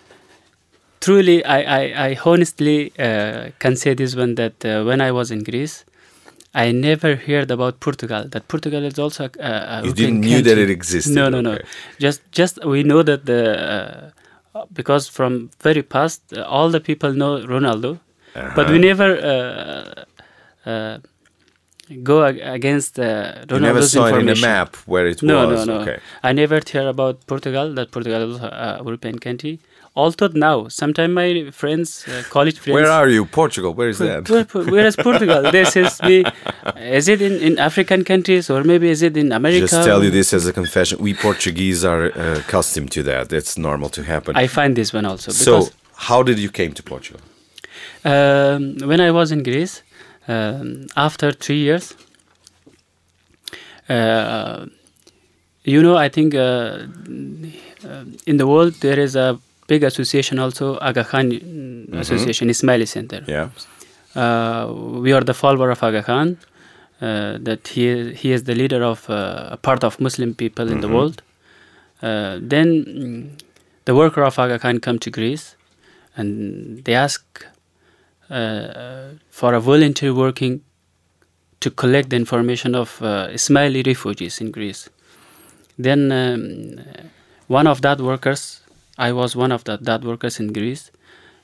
Truly 1.01 1.43
i 1.45 1.59
i, 1.79 1.83
I 2.09 2.17
honestly 2.25 2.91
uh, 2.99 3.49
can 3.59 3.75
say 3.75 3.93
this 3.93 4.15
one 4.15 4.35
that 4.35 4.65
uh, 4.65 4.83
when 4.83 5.01
i 5.01 5.11
was 5.11 5.31
in 5.31 5.43
greece 5.43 5.85
i 6.53 6.71
never 6.71 7.15
heard 7.15 7.51
about 7.51 7.79
portugal 7.79 8.23
that 8.35 8.47
portugal 8.47 8.83
is 8.91 8.97
also 8.99 9.29
a, 9.39 9.53
a 9.75 9.81
You 9.85 9.93
didn't 9.93 10.19
knew 10.21 10.41
that 10.41 10.57
it 10.57 10.69
existed, 10.69 11.13
no 11.19 11.29
no 11.29 11.41
no 11.41 11.53
okay. 11.53 11.65
just 11.99 12.21
just 12.31 12.63
we 12.65 12.83
know 12.83 13.01
that 13.03 13.25
the 13.25 13.41
uh, 13.73 14.65
because 14.73 15.07
from 15.07 15.49
very 15.61 15.83
past 15.83 16.21
uh, 16.37 16.43
all 16.57 16.69
the 16.77 16.81
people 16.89 17.13
know 17.23 17.31
ronaldo 17.55 17.91
but 18.55 18.67
we 18.69 18.77
Uh-huh. 18.77 18.87
never 18.89 19.09
uh, 19.33 20.69
uh, 20.71 20.97
go 22.03 22.23
ag- 22.25 22.41
against 22.41 22.99
uh, 22.99 23.45
Ronaldo's 23.47 23.51
You 23.51 23.59
never 23.59 23.81
saw 23.81 24.05
it 24.07 24.15
in 24.21 24.29
a 24.29 24.35
map 24.35 24.75
where 24.85 25.07
it 25.07 25.21
No, 25.21 25.45
was. 25.45 25.65
no, 25.67 25.73
no. 25.73 25.81
Okay. 25.81 25.97
I 26.23 26.31
never 26.33 26.59
hear 26.71 26.87
about 26.87 27.25
Portugal. 27.27 27.73
That 27.73 27.91
Portugal 27.91 28.35
is 28.35 28.41
a 28.41 28.81
European 28.85 29.17
country. 29.19 29.59
Although 29.95 30.29
now, 30.33 30.67
sometimes 30.67 31.13
my 31.13 31.51
friends, 31.51 32.07
uh, 32.07 32.23
college 32.29 32.59
friends, 32.59 32.75
Where 32.75 32.91
are 32.91 33.09
you? 33.09 33.25
Portugal. 33.25 33.73
Where 33.73 33.89
is 33.89 33.97
that? 33.99 34.29
where, 34.53 34.85
is 34.85 34.95
Portugal? 34.95 35.51
They 35.51 35.65
says 35.65 36.01
me, 36.03 36.23
is 36.77 37.07
it 37.07 37.21
in, 37.21 37.33
in 37.39 37.59
African 37.59 38.03
countries 38.03 38.49
or 38.49 38.63
maybe 38.63 38.89
is 38.89 39.01
it 39.01 39.17
in 39.17 39.31
America? 39.31 39.67
Just 39.67 39.85
tell 39.85 40.03
you 40.03 40.11
this 40.11 40.33
as 40.33 40.45
a 40.45 40.53
confession. 40.53 40.99
We 40.99 41.13
Portuguese 41.13 41.83
are 41.83 42.05
uh, 42.05 42.39
accustomed 42.39 42.91
to 42.91 43.03
that. 43.03 43.33
It's 43.33 43.57
normal 43.57 43.89
to 43.89 44.03
happen. 44.03 44.35
I 44.35 44.47
find 44.47 44.75
this 44.75 44.93
one 44.93 45.05
also 45.05 45.31
so, 45.31 45.69
how 45.95 46.23
did 46.23 46.39
you 46.39 46.49
came 46.49 46.73
to 46.73 46.83
Portugal? 46.83 47.21
um, 48.05 48.77
when 48.79 49.01
I 49.01 49.11
was 49.11 49.31
in 49.31 49.43
Greece, 49.43 49.83
um, 50.27 50.87
after 50.95 51.31
three 51.31 51.59
years, 51.59 51.95
uh, 53.89 54.65
you 55.63 55.81
know, 55.81 55.97
I 55.97 56.09
think 56.09 56.35
uh, 56.35 56.85
in 58.25 58.37
the 58.37 58.47
world 58.47 58.73
there 58.75 58.99
is 58.99 59.15
a 59.15 59.39
big 59.71 59.83
association 59.83 60.39
also, 60.45 60.77
Aga 60.89 61.03
Khan 61.11 61.31
mm, 61.31 61.93
Association, 62.03 62.49
Ismaili 62.55 62.87
Center. 62.87 63.21
Yeah. 63.27 63.49
Uh, 64.15 64.73
we 65.05 65.13
are 65.13 65.25
the 65.31 65.37
follower 65.43 65.69
of 65.71 65.83
Aga 65.89 66.03
Khan. 66.03 66.37
Uh, 67.01 67.37
that 67.47 67.69
he 67.69 68.13
he 68.21 68.33
is 68.35 68.43
the 68.43 68.55
leader 68.61 68.83
of 68.83 69.09
uh, 69.09 69.55
a 69.57 69.57
part 69.67 69.85
of 69.85 70.01
Muslim 70.07 70.33
people 70.35 70.69
in 70.69 70.81
the 70.81 70.89
world. 70.95 71.21
Uh, 72.01 72.37
then 72.41 72.67
mm, 72.85 73.41
the 73.85 73.95
worker 73.95 74.21
of 74.29 74.37
Aga 74.37 74.59
Khan 74.59 74.79
come 74.79 74.99
to 74.99 75.09
Greece, 75.09 75.55
and 76.17 76.83
they 76.83 76.95
ask 76.95 77.45
uh, 78.29 79.15
for 79.29 79.53
a 79.53 79.61
volunteer 79.61 80.13
working 80.13 80.61
to 81.61 81.71
collect 81.71 82.09
the 82.09 82.17
information 82.17 82.75
of 82.75 83.01
uh, 83.01 83.27
Ismaili 83.39 83.85
refugees 83.85 84.41
in 84.41 84.51
Greece. 84.51 84.89
Then 85.77 86.11
um, 86.11 86.83
one 87.47 87.67
of 87.67 87.81
that 87.81 88.01
workers, 88.01 88.58
I 88.99 89.11
was 89.13 89.35
one 89.35 89.51
of 89.51 89.63
the 89.63 89.77
that 89.77 90.03
workers 90.03 90.39
in 90.39 90.51
Greece, 90.53 90.91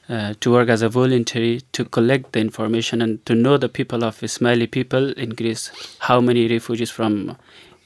uh, 0.10 0.34
to 0.41 0.51
work 0.51 0.70
as 0.70 0.82
a 0.82 0.89
volunteer 0.89 1.60
to 1.72 1.86
collect 1.86 2.34
the 2.34 2.39
information 2.39 3.01
and 3.01 3.26
to 3.26 3.34
know 3.34 3.58
the 3.58 3.70
people 3.70 4.03
of 4.03 4.20
Ismaili 4.20 4.70
people 4.70 5.12
in 5.14 5.30
Greece, 5.30 5.72
how 5.99 6.20
many 6.22 6.47
refugees 6.47 6.91
from 6.91 7.38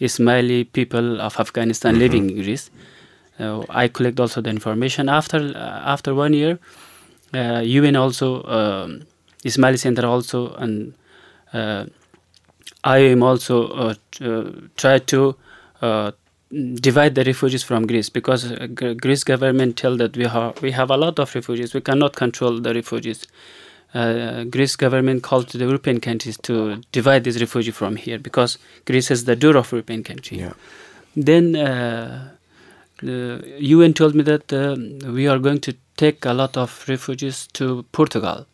Ismaili 0.01 0.73
people 0.73 1.21
of 1.21 1.39
Afghanistan 1.39 1.99
living 1.99 2.29
in 2.29 2.35
Greece. 2.43 2.71
Uh, 3.39 3.63
I 3.69 3.87
collect 3.87 4.19
also 4.19 4.41
the 4.41 4.49
information. 4.49 5.07
After 5.07 5.37
uh, 5.37 5.93
after 5.95 6.13
one 6.15 6.33
year, 6.33 6.59
uh, 7.33 7.61
UN 7.63 7.95
also, 7.95 8.43
um, 8.43 9.03
Ismaili 9.45 9.79
Center 9.79 10.05
also, 10.05 10.53
and 10.55 10.93
uh, 11.53 11.85
IOM 12.83 13.23
also 13.23 13.67
uh, 13.69 13.93
t- 14.11 14.25
uh, 14.25 14.43
try 14.75 14.99
to 14.99 15.35
uh, 15.81 16.11
divide 16.51 17.15
the 17.15 17.23
refugees 17.23 17.63
from 17.63 17.85
Greece 17.85 18.09
because 18.09 18.51
uh, 18.51 18.67
Greece 18.99 19.23
government 19.23 19.77
tell 19.77 19.95
that 19.97 20.17
we 20.17 20.25
have 20.25 20.61
we 20.61 20.71
have 20.71 20.89
a 20.89 20.97
lot 20.97 21.19
of 21.19 21.33
refugees. 21.35 21.73
We 21.73 21.81
cannot 21.81 22.15
control 22.15 22.59
the 22.59 22.73
refugees. 22.73 23.27
Uh, 23.93 24.43
Greece 24.43 24.75
government 24.75 25.23
called 25.23 25.47
to 25.49 25.57
the 25.57 25.65
European 25.65 25.99
countries 25.99 26.37
to 26.43 26.81
divide 26.91 27.23
these 27.23 27.39
refugees 27.39 27.75
from 27.75 27.95
here 27.95 28.19
because 28.19 28.57
Greece 28.85 29.09
is 29.09 29.25
the 29.25 29.35
door 29.35 29.57
of 29.57 29.71
European 29.71 30.03
country. 30.03 30.39
Yeah. 30.39 30.53
Then 31.15 31.55
uh, 31.55 32.29
the 33.01 33.43
UN 33.59 33.93
told 33.93 34.15
me 34.15 34.23
that 34.23 34.51
um 34.53 34.99
we 35.13 35.27
are 35.27 35.39
going 35.39 35.59
to 35.61 35.75
take 35.97 36.25
a 36.25 36.33
lot 36.33 36.57
of 36.57 36.85
refugees 36.87 37.47
to 37.53 37.83
Portugal, 37.91 38.45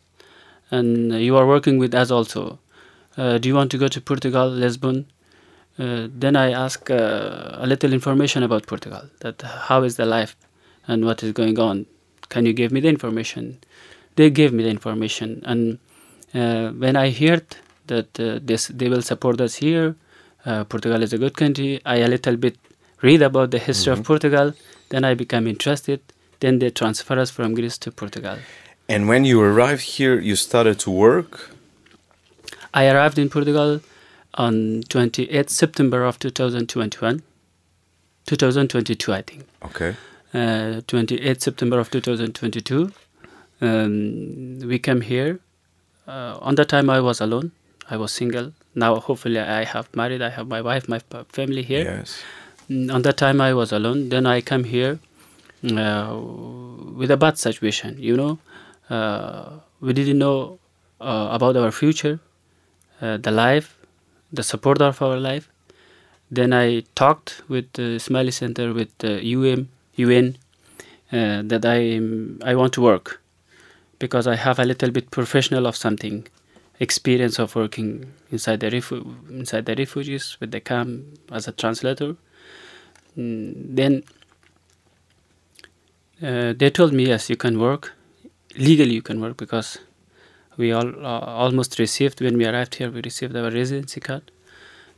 and 0.72 1.14
you 1.22 1.36
are 1.38 1.48
working 1.48 1.78
with 1.80 1.94
us 1.96 2.12
also. 2.12 2.60
Uh, 3.18 3.38
do 3.38 3.48
you 3.48 3.56
want 3.56 3.72
to 3.72 3.78
go 3.78 3.88
to 3.88 4.02
Portugal, 4.02 4.50
Lisbon? 4.50 5.06
Uh, 5.78 6.08
then 6.10 6.36
I 6.36 6.52
ask 6.52 6.90
uh, 6.90 7.50
a 7.54 7.68
little 7.68 7.92
information 7.92 8.44
about 8.44 8.66
Portugal. 8.66 9.10
That 9.20 9.42
how 9.42 9.84
is 9.84 9.98
the 9.98 10.06
life, 10.06 10.36
and 10.88 11.06
what 11.06 11.22
is 11.24 11.34
going 11.34 11.60
on? 11.60 11.86
Can 12.30 12.46
you 12.46 12.54
give 12.54 12.72
me 12.72 12.80
the 12.80 12.88
information? 12.88 13.60
They 14.16 14.30
gave 14.30 14.54
me 14.54 14.64
the 14.64 14.70
information, 14.70 15.42
and 15.46 15.80
uh, 16.34 16.70
when 16.72 16.96
I 16.96 17.12
heard 17.12 17.46
that 17.88 18.20
uh, 18.20 18.40
this 18.42 18.68
they 18.68 18.88
will 18.88 19.02
support 19.02 19.42
us 19.42 19.56
here, 19.56 19.96
uh, 20.46 20.64
Portugal 20.64 21.04
is 21.04 21.12
a 21.12 21.18
good 21.18 21.36
country. 21.36 21.82
I 21.86 21.98
a 21.98 22.08
little 22.08 22.38
bit 22.38 22.58
read 23.02 23.22
about 23.22 23.52
the 23.52 23.60
history 23.60 23.92
of 23.94 24.04
Portugal. 24.04 24.54
Then 24.90 25.04
I 25.04 25.14
become 25.14 25.48
interested. 25.48 26.00
Then 26.40 26.60
they 26.60 26.70
transfer 26.70 27.20
us 27.20 27.32
from 27.32 27.54
Greece 27.54 27.78
to 27.80 27.92
Portugal. 27.92 28.38
And 28.88 29.08
when 29.08 29.26
you 29.26 29.42
arrived 29.42 29.82
here, 29.82 30.20
you 30.20 30.36
started 30.36 30.80
to 30.80 30.92
work. 30.92 31.50
I 32.74 32.88
arrived 32.88 33.18
in 33.18 33.30
Portugal 33.30 33.82
on 34.36 34.84
28th 34.84 35.50
September 35.50 36.04
of 36.04 36.20
2021. 36.20 37.22
2022, 38.28 39.14
I 39.14 39.22
think. 39.22 39.44
Okay. 39.64 39.96
Uh, 40.34 40.82
28th 40.88 41.42
September 41.42 41.80
of 41.80 41.90
2022. 41.92 42.92
Um, 43.62 44.60
we 44.60 44.80
came 44.80 45.02
here. 45.02 45.40
Uh, 46.08 46.38
on 46.42 46.56
that 46.56 46.70
time, 46.70 46.90
I 46.90 47.00
was 47.00 47.22
alone. 47.22 47.52
I 47.90 47.98
was 47.98 48.12
single. 48.12 48.52
Now, 48.74 48.96
hopefully, 49.00 49.40
I 49.40 49.64
have 49.64 49.96
married. 49.96 50.22
I 50.22 50.30
have 50.30 50.48
my 50.48 50.62
wife, 50.62 50.90
my 50.90 51.00
family 51.30 51.62
here. 51.64 51.84
Yes. 51.84 52.24
Mm, 52.70 52.94
On 52.94 53.02
that 53.04 53.18
time, 53.18 53.40
I 53.42 53.54
was 53.54 53.72
alone. 53.72 54.10
Then 54.10 54.26
I 54.26 54.42
come 54.42 54.64
here 54.64 55.00
uh, 55.72 56.20
with 56.96 57.12
a 57.12 57.18
bad 57.18 57.38
situation. 57.38 57.96
You 58.00 58.18
know, 58.18 58.40
uh, 58.90 59.50
we 59.82 59.94
didn't 59.94 60.18
know 60.18 60.60
uh, 61.00 61.30
about 61.32 61.56
our 61.56 61.72
future, 61.72 62.20
uh, 63.02 63.18
the 63.18 63.32
life, 63.32 63.78
the 64.36 64.44
support 64.44 64.82
of 64.82 65.02
our 65.02 65.18
life. 65.18 65.50
Then 66.32 66.54
I 66.54 66.84
talked 66.96 67.42
with 67.48 67.72
the 67.74 67.98
Ismaili 68.00 68.34
Center 68.34 68.74
with 68.74 68.98
the 68.98 69.22
UM, 69.24 69.70
UN 69.96 70.38
uh, 71.12 71.42
that 71.46 71.66
I 71.66 71.80
I 72.52 72.56
want 72.56 72.74
to 72.74 72.82
work 72.82 73.22
because 74.00 74.28
I 74.28 74.36
have 74.36 74.60
a 74.60 74.66
little 74.66 74.92
bit 74.92 75.12
professional 75.12 75.68
of 75.68 75.76
something 75.76 76.28
experience 76.80 77.40
of 77.40 77.56
working 77.56 78.12
inside 78.32 78.60
the 78.60 78.70
refu- 78.70 79.06
inside 79.30 79.66
the 79.66 79.76
refugees 79.76 80.38
with 80.40 80.52
the 80.52 80.60
camp 80.60 81.06
as 81.32 81.48
a 81.48 81.52
translator. 81.52 82.16
Mm, 83.18 83.76
then 83.76 84.04
uh, 86.22 86.54
they 86.54 86.70
told 86.70 86.94
me 86.94 87.06
yes 87.08 87.30
you 87.30 87.36
can 87.38 87.60
work 87.60 87.94
legally 88.58 88.94
you 88.94 89.02
can 89.02 89.22
work 89.22 89.38
because 89.38 89.78
we 90.58 90.72
all 90.72 90.88
uh, 91.06 91.20
almost 91.44 91.80
received 91.80 92.22
when 92.22 92.38
we 92.38 92.46
arrived 92.46 92.76
here. 92.76 92.90
We 92.90 93.02
received 93.02 93.36
our 93.36 93.52
residency 93.52 94.00
card. 94.00 94.32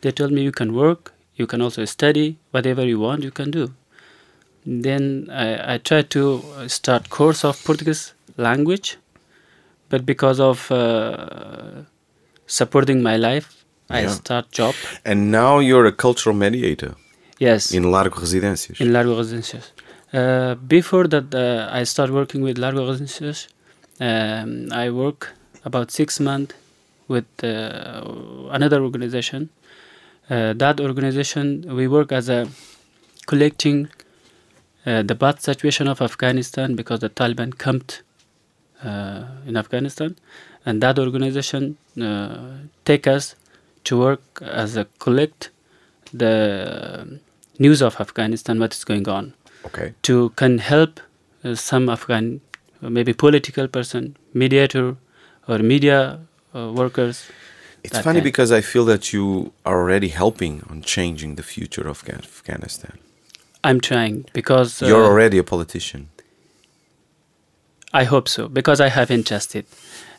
They 0.01 0.11
told 0.11 0.31
me 0.31 0.41
you 0.43 0.51
can 0.51 0.73
work, 0.73 1.13
you 1.35 1.47
can 1.47 1.61
also 1.61 1.85
study, 1.85 2.37
whatever 2.51 2.85
you 2.85 2.99
want, 2.99 3.23
you 3.23 3.31
can 3.31 3.51
do. 3.51 3.73
Then 4.65 5.27
I, 5.31 5.75
I 5.75 5.77
tried 5.77 6.09
to 6.11 6.43
start 6.67 7.09
course 7.09 7.43
of 7.45 7.63
Portuguese 7.63 8.13
language, 8.37 8.97
but 9.89 10.05
because 10.05 10.39
of 10.39 10.69
uh, 10.71 11.83
supporting 12.45 13.01
my 13.01 13.17
life, 13.17 13.63
I 13.89 14.05
start 14.07 14.51
job. 14.51 14.75
And 15.05 15.31
now 15.31 15.59
you're 15.59 15.85
a 15.85 15.93
cultural 15.93 16.35
mediator 16.35 16.95
Yes, 17.39 17.71
in 17.71 17.83
Largo 17.91 18.19
Residências. 18.19 18.81
in 18.81 18.91
Largo 18.91 19.19
Residencias. 19.21 19.71
Uh, 20.13 20.55
before 20.55 21.07
that, 21.07 21.33
uh, 21.33 21.69
I 21.71 21.83
started 21.83 22.13
working 22.13 22.41
with 22.41 22.57
Largo 22.57 22.91
Residencias. 22.91 23.47
Um, 23.99 24.67
I 24.71 24.89
work 24.89 25.33
about 25.67 25.91
six 25.91 26.19
months 26.19 26.55
with 27.13 27.27
uh, 27.43 28.01
another 28.57 28.79
organization. 28.89 29.49
Uh, 30.29 30.53
that 30.63 30.79
organization, 30.79 31.45
we 31.79 31.85
work 31.87 32.11
as 32.11 32.27
a 32.29 32.41
collecting 33.31 33.77
uh, 34.85 35.01
the 35.11 35.15
bad 35.23 35.41
situation 35.41 35.87
of 35.87 36.01
Afghanistan 36.01 36.75
because 36.75 36.99
the 37.05 37.09
Taliban 37.09 37.51
camped 37.57 38.01
uh, 38.83 39.23
in 39.45 39.55
Afghanistan, 39.63 40.15
and 40.65 40.81
that 40.83 40.97
organization 40.99 41.77
uh, 42.01 42.57
take 42.85 43.05
us 43.07 43.35
to 43.85 43.97
work 43.99 44.21
as 44.41 44.77
a 44.77 44.85
collect 44.99 45.49
the 46.13 46.35
news 47.59 47.81
of 47.81 47.99
Afghanistan, 47.99 48.59
what 48.59 48.73
is 48.73 48.83
going 48.91 49.07
on, 49.17 49.33
Okay. 49.65 49.93
to 50.07 50.29
can 50.41 50.59
help 50.59 50.99
uh, 51.43 51.55
some 51.55 51.89
Afghan, 51.89 52.39
maybe 52.81 53.13
political 53.13 53.67
person, 53.67 54.15
mediator, 54.33 54.95
or 55.47 55.59
media 55.59 56.19
uh, 56.53 56.71
workers. 56.73 57.25
It's 57.83 57.99
funny 57.99 58.19
kind. 58.19 58.23
because 58.23 58.51
I 58.51 58.61
feel 58.61 58.85
that 58.85 59.13
you 59.13 59.53
are 59.65 59.79
already 59.79 60.09
helping 60.09 60.63
on 60.69 60.81
changing 60.81 61.35
the 61.35 61.43
future 61.43 61.87
of 61.87 62.03
Afghanistan. 62.09 62.97
I'm 63.63 63.79
trying 63.79 64.25
because 64.33 64.81
You're 64.81 65.03
uh, 65.03 65.09
already 65.09 65.37
a 65.37 65.43
politician. 65.43 66.09
I 67.93 68.03
hope 68.03 68.27
so 68.27 68.47
because 68.47 68.81
I 68.81 68.89
have 68.89 69.09
interested. 69.09 69.65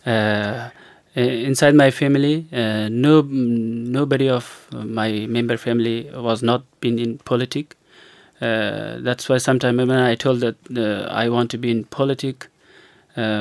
Uh, 0.07 0.70
inside 1.14 1.74
my 1.74 1.91
family, 1.91 2.47
uh, 2.53 2.89
no, 2.89 3.22
nobody 3.22 4.29
of 4.29 4.68
my 4.72 5.26
member 5.26 5.57
family 5.57 6.11
was 6.14 6.43
not 6.43 6.62
been 6.81 6.99
in 6.99 7.18
politics. 7.18 7.76
Uh, 8.41 8.99
that's 9.01 9.29
why 9.29 9.39
sometimes 9.39 9.79
when 9.79 9.91
I 9.91 10.14
told 10.14 10.41
that 10.41 10.57
uh, 10.76 11.12
I 11.12 11.29
want 11.29 11.51
to 11.51 11.59
be 11.59 11.70
in 11.70 11.85
politics, 11.85 12.49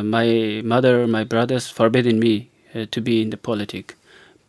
my 0.03 0.61
mother, 0.63 1.07
my 1.07 1.23
brothers 1.23 1.65
forbidden 1.69 2.19
me 2.19 2.49
uh, 2.75 2.85
to 2.91 2.99
be 3.01 3.21
in 3.21 3.29
the 3.29 3.37
politic. 3.37 3.95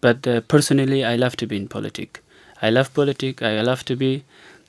But 0.01 0.27
uh, 0.27 0.41
personally, 0.55 1.05
I 1.05 1.17
love 1.17 1.37
to 1.37 1.47
be 1.47 1.57
in 1.57 1.69
politics. 1.69 2.21
I 2.63 2.71
love 2.71 2.89
politics. 2.95 3.43
I 3.43 3.61
love 3.63 3.85
to 3.85 3.97
be, 3.97 4.25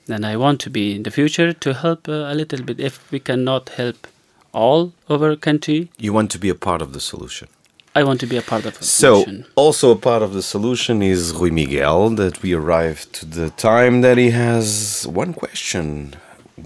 and 0.08 0.24
I 0.26 0.36
want 0.36 0.60
to 0.60 0.70
be 0.70 0.94
in 0.96 1.02
the 1.04 1.10
future 1.10 1.52
to 1.64 1.74
help 1.74 2.08
uh, 2.08 2.32
a 2.32 2.34
little 2.34 2.62
bit. 2.62 2.80
If 2.80 2.94
we 3.12 3.20
cannot 3.20 3.68
help 3.80 4.06
all 4.52 4.92
over 5.08 5.36
country, 5.36 5.80
You 5.98 6.12
want 6.12 6.30
to 6.32 6.38
be 6.38 6.48
a 6.48 6.54
part 6.68 6.82
of 6.82 6.92
the 6.92 7.00
solution. 7.00 7.48
I 7.94 8.02
want 8.04 8.20
to 8.20 8.26
be 8.26 8.36
a 8.36 8.42
part 8.42 8.64
of 8.66 8.74
So, 8.82 9.22
solution. 9.24 9.46
also 9.56 9.90
a 9.90 9.96
part 9.96 10.22
of 10.22 10.32
the 10.32 10.42
solution 10.42 11.02
is 11.02 11.32
Rui 11.32 11.50
Miguel, 11.50 12.10
that 12.10 12.40
we 12.42 12.52
arrived 12.54 13.12
to 13.18 13.26
the 13.26 13.50
time 13.50 14.00
that 14.02 14.16
he 14.18 14.30
has 14.30 15.06
one 15.22 15.32
question. 15.34 16.14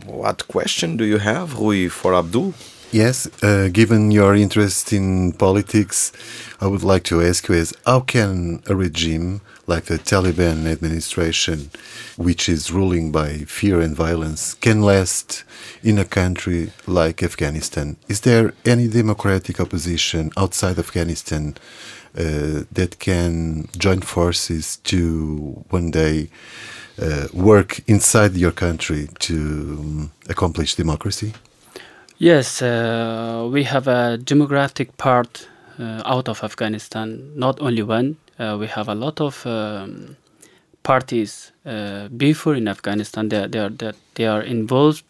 What 0.06 0.38
question 0.48 0.96
do 0.98 1.04
you 1.04 1.18
have, 1.18 1.58
Rui, 1.58 1.88
for 1.88 2.14
Abdul? 2.14 2.52
Yes, 2.94 3.26
uh, 3.42 3.70
given 3.72 4.12
your 4.12 4.36
interest 4.36 4.92
in 4.92 5.32
politics, 5.32 6.12
I 6.60 6.68
would 6.68 6.84
like 6.84 7.02
to 7.10 7.20
ask 7.20 7.48
you: 7.48 7.56
Is 7.56 7.74
how 7.84 7.98
can 7.98 8.62
a 8.68 8.76
regime 8.76 9.40
like 9.66 9.86
the 9.86 9.98
Taliban 9.98 10.64
administration, 10.70 11.70
which 12.16 12.48
is 12.48 12.70
ruling 12.70 13.10
by 13.10 13.38
fear 13.48 13.80
and 13.80 13.96
violence, 13.96 14.54
can 14.54 14.80
last 14.80 15.42
in 15.82 15.98
a 15.98 16.04
country 16.04 16.70
like 16.86 17.20
Afghanistan? 17.20 17.96
Is 18.06 18.20
there 18.20 18.54
any 18.64 18.86
democratic 18.86 19.58
opposition 19.58 20.30
outside 20.36 20.78
Afghanistan 20.78 21.56
uh, 22.16 22.62
that 22.70 22.98
can 23.00 23.66
join 23.76 24.02
forces 24.02 24.76
to 24.84 25.64
one 25.70 25.90
day 25.90 26.28
uh, 27.02 27.26
work 27.32 27.80
inside 27.88 28.36
your 28.36 28.52
country 28.52 29.08
to 29.18 29.34
um, 29.80 30.12
accomplish 30.28 30.76
democracy? 30.76 31.32
Yes, 32.24 32.62
uh, 32.62 33.46
we 33.52 33.64
have 33.64 33.86
a 33.86 34.16
demographic 34.16 34.96
part 34.96 35.46
uh, 35.78 36.00
out 36.06 36.26
of 36.26 36.42
Afghanistan. 36.42 37.32
Not 37.36 37.60
only 37.60 37.82
one, 37.82 38.16
uh, 38.38 38.56
we 38.58 38.66
have 38.66 38.88
a 38.88 38.94
lot 38.94 39.20
of 39.20 39.46
um, 39.46 40.16
parties 40.82 41.52
uh, 41.66 42.08
before 42.08 42.54
in 42.54 42.66
Afghanistan. 42.66 43.26
Are, 43.26 43.46
they 43.46 43.68
that 43.68 43.96
they 44.14 44.24
are 44.24 44.40
involved 44.40 45.04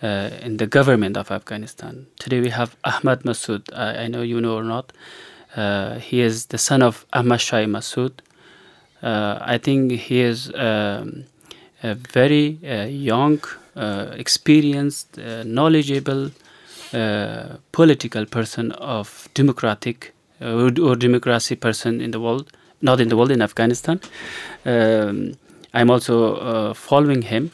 uh, 0.00 0.30
in 0.42 0.58
the 0.58 0.68
government 0.68 1.16
of 1.16 1.32
Afghanistan. 1.32 2.06
Today 2.20 2.40
we 2.40 2.50
have 2.50 2.76
Ahmad 2.84 3.24
Massoud. 3.24 3.62
I, 3.74 4.04
I 4.04 4.06
know 4.06 4.22
you 4.22 4.40
know 4.40 4.54
or 4.54 4.62
not. 4.62 4.92
Uh, 5.56 5.98
he 5.98 6.20
is 6.20 6.46
the 6.46 6.58
son 6.58 6.82
of 6.82 7.04
Ahmad 7.12 7.40
Shah 7.40 7.64
Massoud. 7.66 8.12
I 9.02 9.58
think 9.58 9.90
he 9.90 10.20
is 10.20 10.52
um, 10.54 11.24
a 11.82 11.94
very 11.96 12.60
young, 12.88 13.40
experienced, 13.74 15.18
knowledgeable 15.18 16.30
uh, 16.94 17.56
political 17.72 18.26
person 18.26 18.72
of 18.72 19.28
democratic 19.34 20.12
uh, 20.40 20.52
or, 20.54 20.70
or 20.80 20.96
democracy 20.96 21.56
person 21.56 22.00
in 22.00 22.10
the 22.10 22.20
world, 22.20 22.50
not 22.80 23.00
in 23.00 23.08
the 23.08 23.16
world, 23.16 23.30
in 23.30 23.42
Afghanistan. 23.42 24.00
Um, 24.64 25.32
I'm 25.74 25.90
also 25.90 26.36
uh, 26.36 26.74
following 26.74 27.22
him. 27.22 27.50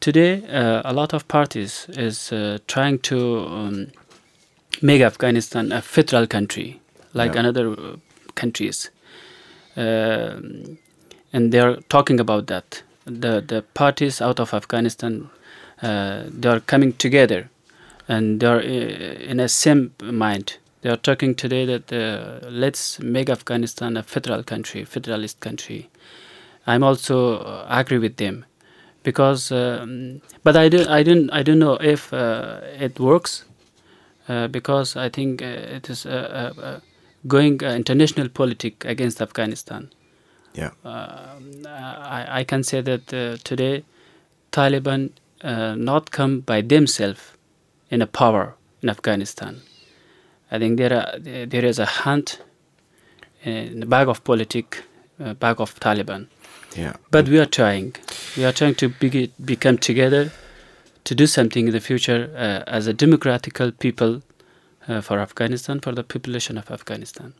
Today, 0.00 0.42
uh, 0.48 0.82
a 0.84 0.92
lot 0.92 1.12
of 1.14 1.26
parties 1.28 1.86
is 1.90 2.32
uh, 2.32 2.58
trying 2.66 2.98
to 3.00 3.16
um, 3.46 3.86
make 4.82 5.02
Afghanistan 5.02 5.72
a 5.72 5.80
federal 5.82 6.26
country, 6.26 6.80
like 7.14 7.34
Yeah. 7.34 7.40
another 7.40 7.70
uh, 7.70 7.96
countries. 8.34 8.90
Um, 9.76 10.78
and 11.32 11.52
they 11.52 11.60
are 11.60 11.76
talking 11.88 12.20
about 12.20 12.46
that. 12.46 12.82
The 13.04 13.40
the 13.46 13.62
parties 13.74 14.20
out 14.20 14.40
of 14.40 14.52
Afghanistan, 14.54 15.30
uh, 15.82 16.24
they 16.40 16.48
are 16.48 16.60
coming 16.60 16.92
together, 16.98 17.48
and 18.10 18.40
they 18.40 18.46
are 18.46 18.58
uh, 18.58 19.30
in 19.30 19.40
a 19.40 19.48
same 19.48 19.82
mind. 20.02 20.58
They 20.82 20.90
are 20.90 20.96
talking 21.08 21.34
today 21.36 21.64
that 21.66 21.92
uh, 21.92 22.48
let's 22.50 22.98
make 22.98 23.30
Afghanistan 23.30 23.96
a 23.96 24.02
federal 24.02 24.42
country, 24.42 24.84
federalist 24.84 25.40
country. 25.40 25.88
I'm 26.66 26.82
also 26.82 27.38
uh, 27.38 27.66
agree 27.68 27.98
with 27.98 28.16
them, 28.16 28.44
because 29.02 29.52
um, 29.52 30.20
but 30.44 30.56
I 30.56 30.68
don't 30.68 30.88
I 30.88 31.02
don't 31.02 31.30
I 31.32 31.42
don't 31.42 31.58
know 31.58 31.76
if 31.94 32.12
uh, 32.12 32.60
it 32.86 32.98
works, 32.98 33.44
uh, 34.28 34.48
because 34.48 34.96
I 34.96 35.08
think 35.08 35.42
uh, 35.42 35.76
it 35.76 35.90
is 35.90 36.06
uh, 36.06 36.10
uh, 36.10 36.60
uh, 36.62 36.80
going 37.26 37.62
uh, 37.62 37.74
international 37.76 38.28
politic 38.28 38.84
against 38.84 39.20
Afghanistan. 39.22 39.90
Yeah. 40.54 40.70
I, 40.84 42.40
I 42.40 42.44
can 42.44 42.62
say 42.64 42.80
that 42.82 43.12
uh, 43.14 43.36
today 43.44 43.84
Taliban 44.50 45.10
uh, 45.44 45.74
not 45.76 46.10
come 46.10 46.40
by 46.40 46.60
themselves 46.62 47.20
in 47.90 48.02
a 48.02 48.06
power 48.06 48.54
in 48.82 48.88
Afghanistan. 48.88 49.60
I 50.50 50.58
think 50.58 50.78
there 50.78 50.92
are, 50.92 51.18
there 51.18 51.64
is 51.64 51.78
a 51.78 51.86
hand 51.86 52.38
in 53.44 53.80
the 53.80 53.86
bag 53.86 54.08
of 54.08 54.22
politic, 54.24 54.82
uh, 55.22 55.34
bag 55.34 55.60
of 55.60 55.78
Taliban. 55.80 56.26
Yeah. 56.76 56.94
But 57.10 57.28
we 57.28 57.38
are 57.38 57.46
trying. 57.46 57.94
We 58.36 58.44
are 58.44 58.52
trying 58.52 58.76
to 58.76 58.88
be, 58.88 59.32
become 59.44 59.78
together 59.78 60.30
to 61.04 61.14
do 61.14 61.26
something 61.26 61.66
in 61.66 61.72
the 61.72 61.80
future 61.80 62.30
uh, 62.36 62.70
as 62.70 62.86
a 62.86 62.92
democratical 62.92 63.72
people 63.72 64.22
uh, 64.88 65.00
for 65.00 65.18
Afghanistan, 65.18 65.80
for 65.80 65.92
the 65.92 66.04
population 66.04 66.58
of 66.58 66.70
Afghanistan. 66.70 67.34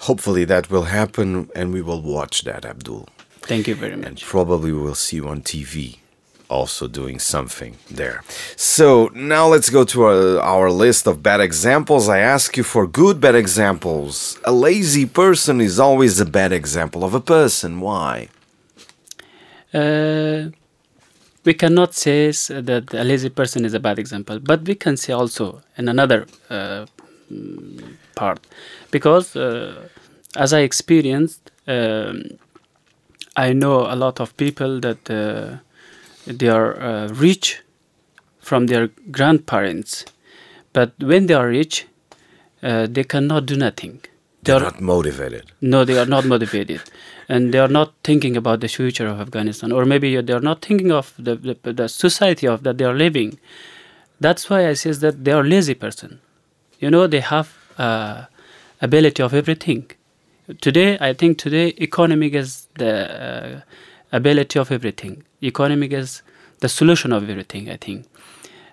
Hopefully 0.00 0.44
that 0.44 0.70
will 0.70 0.84
happen 0.84 1.50
and 1.54 1.72
we 1.72 1.82
will 1.82 2.02
watch 2.02 2.44
that, 2.44 2.64
Abdul. 2.64 3.08
Thank 3.40 3.66
you 3.66 3.74
very 3.74 3.96
much. 3.96 4.06
And 4.06 4.20
probably 4.20 4.72
we 4.72 4.80
will 4.80 4.94
see 4.94 5.16
you 5.16 5.28
on 5.28 5.42
TV 5.42 5.98
also 6.48 6.88
doing 6.88 7.18
something 7.18 7.76
there. 7.90 8.22
So 8.56 9.10
now 9.14 9.46
let's 9.46 9.70
go 9.70 9.84
to 9.84 10.02
our, 10.04 10.40
our 10.40 10.70
list 10.70 11.06
of 11.06 11.22
bad 11.22 11.40
examples. 11.40 12.08
I 12.08 12.18
ask 12.20 12.56
you 12.56 12.64
for 12.64 12.86
good 12.86 13.20
bad 13.20 13.34
examples. 13.34 14.38
A 14.44 14.52
lazy 14.52 15.06
person 15.06 15.60
is 15.60 15.78
always 15.78 16.20
a 16.20 16.26
bad 16.26 16.52
example 16.52 17.04
of 17.04 17.14
a 17.14 17.20
person. 17.20 17.80
Why? 17.80 18.28
Uh, 19.72 20.50
we 21.44 21.54
cannot 21.54 21.94
say 21.94 22.30
that 22.30 22.92
a 22.92 23.04
lazy 23.04 23.28
person 23.28 23.64
is 23.64 23.74
a 23.74 23.80
bad 23.80 23.98
example, 23.98 24.38
but 24.38 24.62
we 24.62 24.74
can 24.74 24.96
say 24.96 25.12
also 25.12 25.62
in 25.76 25.88
another 25.88 26.26
uh, 26.50 26.86
part, 28.14 28.40
because 28.90 29.36
uh, 29.36 29.88
as 30.36 30.52
I 30.52 30.60
experienced, 30.60 31.50
um, 31.66 32.24
I 33.36 33.52
know 33.52 33.86
a 33.86 33.94
lot 33.94 34.20
of 34.20 34.36
people 34.36 34.80
that 34.80 35.10
they 36.28 36.48
are 36.48 36.80
uh, 36.80 37.08
rich 37.08 37.62
from 38.40 38.66
their 38.66 38.88
grandparents, 39.10 40.04
but 40.72 40.92
when 41.00 41.26
they 41.26 41.34
are 41.34 41.48
rich, 41.48 41.86
uh, 42.62 42.86
they 42.90 43.04
cannot 43.04 43.46
do 43.46 43.56
nothing. 43.56 44.00
They're 44.42 44.60
They're- 44.60 44.70
not 44.70 44.80
motivated. 44.80 45.44
no, 45.60 45.84
they 45.84 45.98
are 45.98 46.06
not 46.06 46.24
motivated, 46.24 46.80
and 47.28 47.52
they 47.52 47.58
are 47.58 47.68
not 47.68 47.92
thinking 48.04 48.36
about 48.36 48.60
the 48.60 48.68
future 48.68 49.06
of 49.08 49.20
Afghanistan, 49.20 49.72
or 49.72 49.84
maybe 49.84 50.20
they 50.20 50.32
are 50.32 50.40
not 50.50 50.62
thinking 50.62 50.92
of 50.92 51.12
the 51.18 51.34
the, 51.36 51.72
the 51.72 51.88
society 51.88 52.46
of 52.46 52.62
that 52.62 52.78
they 52.78 52.84
are 52.84 52.94
living. 52.94 53.38
That's 54.20 54.48
why 54.50 54.68
I 54.68 54.74
says 54.74 55.00
that 55.00 55.24
they 55.24 55.32
are 55.32 55.44
lazy 55.44 55.74
person. 55.74 56.20
You 56.80 56.90
know, 56.90 57.06
they 57.06 57.20
have 57.20 57.48
uh, 57.78 58.24
ability 58.80 59.22
of 59.22 59.32
everything. 59.34 59.90
Today, 60.60 60.96
I 61.00 61.12
think 61.12 61.38
today 61.38 61.74
economic 61.80 62.32
is 62.34 62.66
the 62.78 62.92
uh, 63.26 63.60
ability 64.12 64.58
of 64.58 64.70
everything. 64.72 65.22
Economic 65.42 65.92
is 65.92 66.22
the 66.60 66.68
solution 66.68 67.12
of 67.12 67.28
everything. 67.28 67.70
I 67.70 67.76
think. 67.76 68.06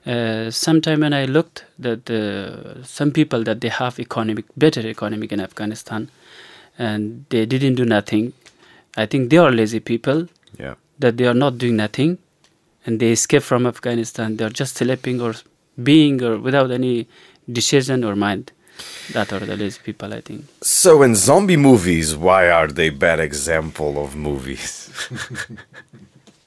Uh, 0.05 0.51
sometime 0.51 0.99
when 0.99 1.13
I 1.13 1.25
looked 1.25 1.65
that 1.79 2.09
uh, 2.09 2.83
some 2.83 3.11
people 3.11 3.43
that 3.43 3.61
they 3.61 3.69
have 3.69 3.99
economic 3.99 4.45
better 4.55 4.81
economic 4.87 5.31
in 5.31 5.39
Afghanistan, 5.39 6.09
and 6.77 7.25
they 7.29 7.45
didn't 7.45 7.75
do 7.75 7.85
nothing. 7.85 8.33
I 8.97 9.05
think 9.07 9.29
they 9.29 9.37
are 9.37 9.51
lazy 9.51 9.79
people 9.79 10.27
Yeah. 10.59 10.75
that 10.99 11.17
they 11.17 11.25
are 11.25 11.33
not 11.33 11.57
doing 11.57 11.75
nothing, 11.75 12.17
and 12.85 12.99
they 12.99 13.11
escape 13.11 13.41
from 13.41 13.65
Afghanistan. 13.65 14.37
They 14.37 14.45
are 14.45 14.49
just 14.61 14.77
sleeping 14.77 15.19
or 15.21 15.33
being 15.81 16.21
or 16.23 16.37
without 16.37 16.71
any 16.71 17.07
decision 17.51 18.03
or 18.03 18.15
mind. 18.15 18.51
That 19.13 19.31
are 19.33 19.39
the 19.39 19.55
lazy 19.55 19.79
people. 19.83 20.13
I 20.13 20.21
think. 20.21 20.45
So, 20.61 21.03
in 21.03 21.15
zombie 21.15 21.57
movies, 21.57 22.15
why 22.15 22.49
are 22.49 22.67
they 22.67 22.89
bad 22.89 23.19
example 23.19 24.03
of 24.03 24.15
movies? 24.15 24.89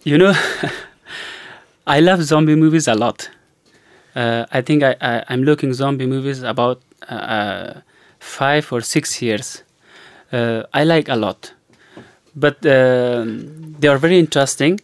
You 0.05 0.17
know, 0.17 0.33
I 1.87 2.01
love 2.01 2.23
zombie 2.23 2.55
movies 2.55 2.89
a 2.89 2.95
lot. 2.95 3.29
Uh, 4.15 4.47
I 4.53 4.63
think 4.63 4.83
I, 4.83 4.97
I, 5.01 5.25
I'm 5.29 5.43
looking 5.43 5.75
zombie 5.75 6.07
movies 6.07 6.43
about 6.43 6.81
uh, 7.11 7.15
uh, 7.15 7.81
five 8.19 8.73
or 8.73 8.81
six 8.81 9.21
years. 9.21 9.63
Uh, 10.33 10.63
I 10.73 10.85
like 10.85 11.09
a 11.09 11.17
lot, 11.17 11.53
but 12.35 12.65
uh, 12.65 13.25
they 13.27 13.89
are 13.89 13.99
very 13.99 14.19
interesting. 14.19 14.81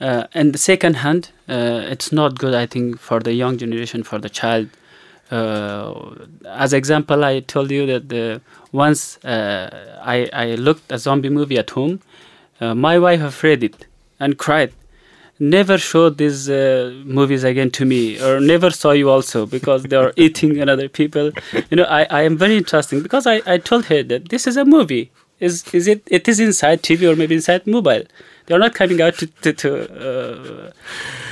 Uh, 0.00 0.26
and 0.34 0.58
second 0.58 0.94
hand, 0.96 1.30
uh, 1.48 1.82
it's 1.90 2.10
not 2.10 2.38
good. 2.38 2.54
I 2.54 2.66
think 2.66 3.00
for 3.00 3.20
the 3.20 3.32
young 3.34 3.58
generation, 3.58 4.02
for 4.02 4.18
the 4.18 4.30
child. 4.30 4.68
Uh, 5.32 6.14
as 6.46 6.74
example, 6.74 7.24
I 7.24 7.40
told 7.40 7.70
you 7.70 7.86
that 7.86 8.08
the, 8.10 8.42
once 8.70 9.16
uh, 9.24 9.98
I, 10.02 10.28
I 10.32 10.46
looked 10.56 10.92
a 10.92 10.98
zombie 10.98 11.30
movie 11.30 11.56
at 11.58 11.70
home, 11.70 12.00
uh, 12.60 12.74
my 12.74 12.98
wife 12.98 13.22
afraid 13.22 13.64
it 13.64 13.86
and 14.20 14.36
cried. 14.36 14.72
Never 15.40 15.78
show 15.78 16.10
these 16.10 16.50
uh, 16.50 16.92
movies 17.04 17.42
again 17.44 17.70
to 17.72 17.84
me, 17.86 18.20
or 18.22 18.38
never 18.40 18.70
saw 18.70 18.92
you 18.92 19.08
also 19.08 19.46
because 19.46 19.84
they 19.84 19.96
are 19.96 20.12
eating 20.16 20.60
another 20.60 20.88
people. 20.88 21.32
You 21.70 21.78
know, 21.78 21.84
I, 21.84 22.06
I 22.10 22.22
am 22.22 22.36
very 22.36 22.56
interesting 22.56 23.02
because 23.02 23.26
I, 23.26 23.40
I 23.46 23.56
told 23.58 23.86
her 23.86 24.02
that 24.04 24.28
this 24.28 24.46
is 24.46 24.56
a 24.56 24.64
movie. 24.64 25.10
Is 25.40 25.64
is 25.74 25.88
it? 25.88 26.02
It 26.06 26.28
is 26.28 26.38
inside 26.38 26.82
TV 26.82 27.10
or 27.10 27.16
maybe 27.16 27.34
inside 27.34 27.66
mobile. 27.66 28.04
They 28.46 28.54
are 28.54 28.58
not 28.58 28.74
coming 28.74 29.00
out 29.00 29.14
to 29.18 29.26
to, 29.26 29.52
to 29.52 29.68
uh, 30.08 30.70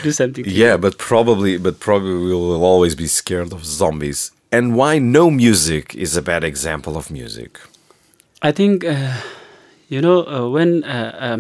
do 0.03 0.13
something. 0.13 0.45
to 0.45 0.51
yeah, 0.51 0.77
but 0.77 0.99
probably, 0.99 1.59
but 1.59 1.81
probably 1.81 2.15
we 2.15 2.33
will 2.35 2.65
always 2.65 2.95
be 2.95 3.07
scared 3.07 3.53
of 3.53 3.65
zombies. 3.65 4.31
And 4.53 4.75
why 4.75 4.99
no 4.99 5.31
music 5.31 5.95
is 5.95 6.17
a 6.17 6.23
bad 6.23 6.43
example 6.45 6.97
of 6.97 7.11
music? 7.11 7.61
I 8.43 8.53
think 8.53 8.85
uh, 8.85 9.21
you 9.89 10.01
know 10.01 10.27
uh, 10.27 10.49
when 10.49 10.85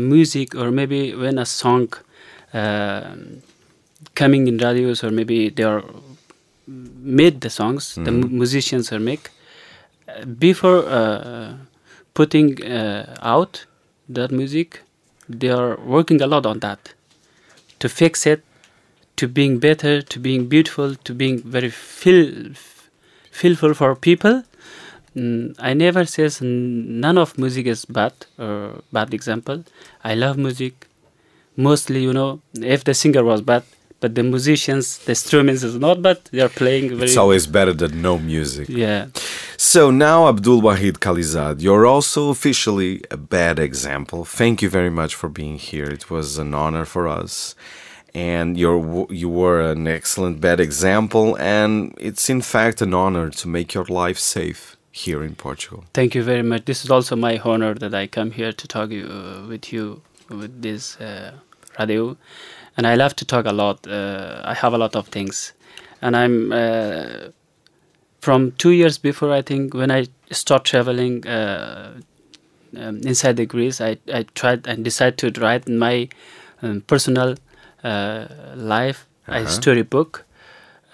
music 0.08 0.54
or 0.54 0.70
maybe 0.70 1.14
when 1.14 1.38
a 1.38 1.46
song 1.46 1.88
uh, 2.52 3.14
coming 4.14 4.46
in 4.48 4.58
radios 4.58 5.04
or 5.04 5.10
maybe 5.10 5.48
they 5.50 5.62
are 5.62 5.82
made 6.66 7.40
the 7.40 7.50
songs 7.50 7.94
the 7.94 8.12
mu- 8.12 8.28
musicians 8.28 8.92
are 8.92 9.00
make 9.00 9.30
uh, 10.08 10.24
before 10.24 10.84
uh, 10.88 11.54
putting 12.14 12.62
uh, 12.64 13.16
out 13.22 13.66
that 14.08 14.30
music 14.30 14.82
they 15.38 15.50
are 15.50 15.76
working 15.96 16.20
a 16.20 16.26
lot 16.26 16.44
on 16.52 16.58
that 16.66 16.92
to 17.78 17.88
fix 17.88 18.26
it 18.26 18.42
to 19.16 19.28
being 19.38 19.58
better 19.58 19.94
to 20.02 20.18
being 20.18 20.46
beautiful 20.54 20.94
to 21.08 21.14
being 21.14 21.36
very 21.56 21.70
feel 21.70 22.30
feelful 23.30 23.74
for 23.74 23.94
people 23.94 24.42
Mm, 25.16 25.56
I 25.58 25.74
never 25.74 26.04
says 26.04 26.40
n- 26.40 27.00
none 27.00 27.18
of 27.18 27.36
music 27.36 27.66
is 27.66 27.84
bad 27.84 28.12
or 28.38 28.80
bad 28.92 29.12
example. 29.12 29.64
I 30.04 30.14
love 30.14 30.38
music. 30.38 30.86
Mostly, 31.56 32.00
you 32.02 32.12
know, 32.12 32.40
if 32.54 32.84
the 32.84 32.94
singer 32.94 33.24
was 33.24 33.40
bad, 33.40 33.64
but 33.98 34.14
the 34.14 34.22
musicians, 34.22 34.98
the 34.98 35.10
instruments 35.12 35.62
is 35.64 35.74
not 35.74 36.00
bad. 36.00 36.18
They 36.30 36.40
are 36.40 36.48
playing 36.48 36.90
very. 36.90 37.08
It's 37.10 37.16
always 37.16 37.48
better 37.48 37.72
than 37.72 38.00
no 38.00 38.18
music. 38.18 38.68
yeah. 38.68 39.06
So 39.62 39.90
now, 39.90 40.26
Abdul 40.26 40.62
Wahid 40.62 41.00
Khalizad, 41.00 41.60
you're 41.60 41.84
also 41.84 42.30
officially 42.30 43.02
a 43.10 43.18
bad 43.18 43.58
example. 43.58 44.24
Thank 44.24 44.62
you 44.62 44.70
very 44.70 44.88
much 44.88 45.14
for 45.14 45.28
being 45.28 45.58
here. 45.58 45.84
It 45.84 46.08
was 46.08 46.38
an 46.38 46.54
honor 46.54 46.86
for 46.86 47.06
us. 47.06 47.54
And 48.14 48.56
you're, 48.56 49.06
you 49.10 49.28
were 49.28 49.60
an 49.60 49.86
excellent 49.86 50.40
bad 50.40 50.60
example, 50.60 51.36
and 51.36 51.94
it's 51.98 52.30
in 52.30 52.40
fact 52.40 52.80
an 52.80 52.94
honor 52.94 53.28
to 53.28 53.48
make 53.48 53.74
your 53.74 53.84
life 53.84 54.18
safe 54.18 54.78
here 54.92 55.22
in 55.22 55.34
Portugal. 55.34 55.84
Thank 55.92 56.14
you 56.14 56.22
very 56.22 56.42
much. 56.42 56.64
This 56.64 56.82
is 56.82 56.90
also 56.90 57.14
my 57.14 57.36
honor 57.44 57.74
that 57.74 57.92
I 57.92 58.06
come 58.06 58.30
here 58.30 58.52
to 58.52 58.66
talk 58.66 58.90
uh, 58.90 59.46
with 59.46 59.74
you 59.74 60.00
with 60.30 60.62
this 60.62 60.98
uh, 61.02 61.32
radio, 61.78 62.16
and 62.78 62.86
I 62.86 62.94
love 62.94 63.14
to 63.16 63.26
talk 63.26 63.44
a 63.44 63.52
lot. 63.52 63.86
Uh, 63.86 64.40
I 64.42 64.54
have 64.54 64.72
a 64.72 64.78
lot 64.78 64.96
of 64.96 65.08
things, 65.08 65.52
and 66.00 66.16
I'm 66.16 66.50
uh, 66.50 67.28
from 68.20 68.52
two 68.52 68.70
years 68.70 68.98
before. 68.98 69.32
I 69.32 69.42
think 69.42 69.74
when 69.74 69.90
I 69.90 70.06
start 70.30 70.64
traveling 70.64 71.26
uh, 71.26 72.00
um, 72.76 72.98
inside 73.04 73.36
the 73.36 73.46
Greece, 73.46 73.80
I 73.80 73.98
I 74.12 74.24
tried 74.34 74.66
and 74.66 74.84
decided 74.84 75.18
to 75.34 75.40
write 75.40 75.68
my 75.68 76.08
um, 76.62 76.82
personal 76.86 77.36
uh, 77.84 78.26
life, 78.56 79.06
a 79.28 79.32
Uh-huh. 79.40 79.46
storybook. 79.46 80.24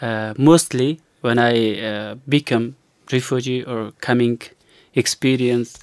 Uh, 0.01 0.35
mostly 0.37 1.01
when 1.23 1.39
I 1.39 1.81
uh, 1.81 2.15
become 2.29 2.77
refugee 3.13 3.65
or 3.65 3.93
coming 4.01 4.41
experience 4.95 5.79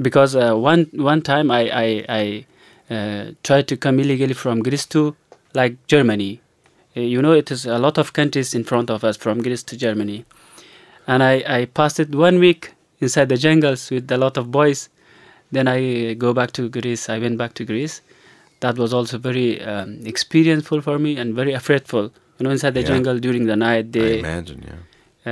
because 0.00 0.34
uh, 0.36 0.54
one 0.54 0.88
one 0.94 1.22
time 1.22 1.50
I 1.50 1.62
I, 1.70 2.04
I 2.08 2.46
uh, 2.94 3.24
tried 3.42 3.68
to 3.68 3.76
come 3.76 4.00
illegally 4.00 4.34
from 4.34 4.60
Greece 4.62 4.86
to 4.86 5.14
like 5.54 5.76
Germany. 5.86 6.40
You 6.94 7.20
know, 7.22 7.32
it 7.32 7.50
is 7.50 7.66
a 7.66 7.78
lot 7.78 7.98
of 7.98 8.12
countries 8.12 8.54
in 8.54 8.64
front 8.64 8.90
of 8.90 9.04
us 9.04 9.16
from 9.16 9.42
Greece 9.42 9.62
to 9.64 9.76
Germany, 9.76 10.24
and 11.06 11.22
I 11.22 11.34
I 11.58 11.64
passed 11.66 12.00
it 12.00 12.14
one 12.14 12.38
week 12.38 12.72
inside 13.00 13.28
the 13.28 13.36
jungles 13.36 13.90
with 13.90 14.10
a 14.10 14.16
lot 14.18 14.36
of 14.36 14.50
boys. 14.50 14.88
Then 15.52 15.68
I 15.68 16.14
go 16.14 16.32
back 16.32 16.52
to 16.52 16.68
Greece. 16.68 17.08
I 17.08 17.18
went 17.18 17.38
back 17.38 17.54
to 17.54 17.64
Greece. 17.64 18.00
That 18.60 18.78
was 18.78 18.92
also 18.94 19.18
very 19.18 19.60
um, 19.62 20.00
experienceful 20.06 20.80
for 20.80 20.98
me 20.98 21.16
and 21.16 21.34
very 21.34 21.52
afraidful. 21.52 22.10
You 22.38 22.44
know, 22.44 22.50
inside 22.50 22.74
the 22.74 22.80
Yeah. 22.80 22.88
jungle 22.92 23.18
during 23.18 23.46
the 23.46 23.56
night. 23.56 23.86
I 23.86 23.90
They, 23.98 24.18
imagine, 24.20 24.64
yeah. 24.70 24.80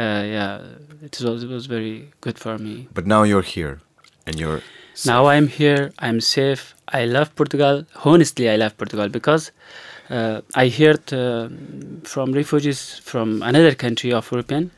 uh, 0.00 0.22
yeah, 0.36 0.60
it 1.06 1.18
was 1.20 1.42
it 1.42 1.48
was 1.48 1.66
very 1.66 2.10
good 2.20 2.38
for 2.38 2.58
me. 2.58 2.88
But 2.94 3.06
now 3.06 3.22
you're 3.24 3.42
here, 3.56 3.80
and 4.26 4.38
you're. 4.38 4.60
Now 5.06 5.26
I'm 5.26 5.48
here. 5.48 5.90
I'm 5.98 6.20
safe. 6.20 6.74
I 7.00 7.06
love 7.06 7.34
Portugal. 7.34 7.84
Honestly, 8.04 8.48
I 8.50 8.56
love 8.56 8.76
Portugal 8.76 9.08
because 9.08 9.50
uh, 10.10 10.42
I 10.54 10.68
heard 10.68 11.12
uh, 11.12 11.48
from 12.04 12.32
refugees 12.32 12.80
from 13.10 13.42
another 13.42 13.74
country 13.74 14.12
of 14.12 14.30
European. 14.30 14.70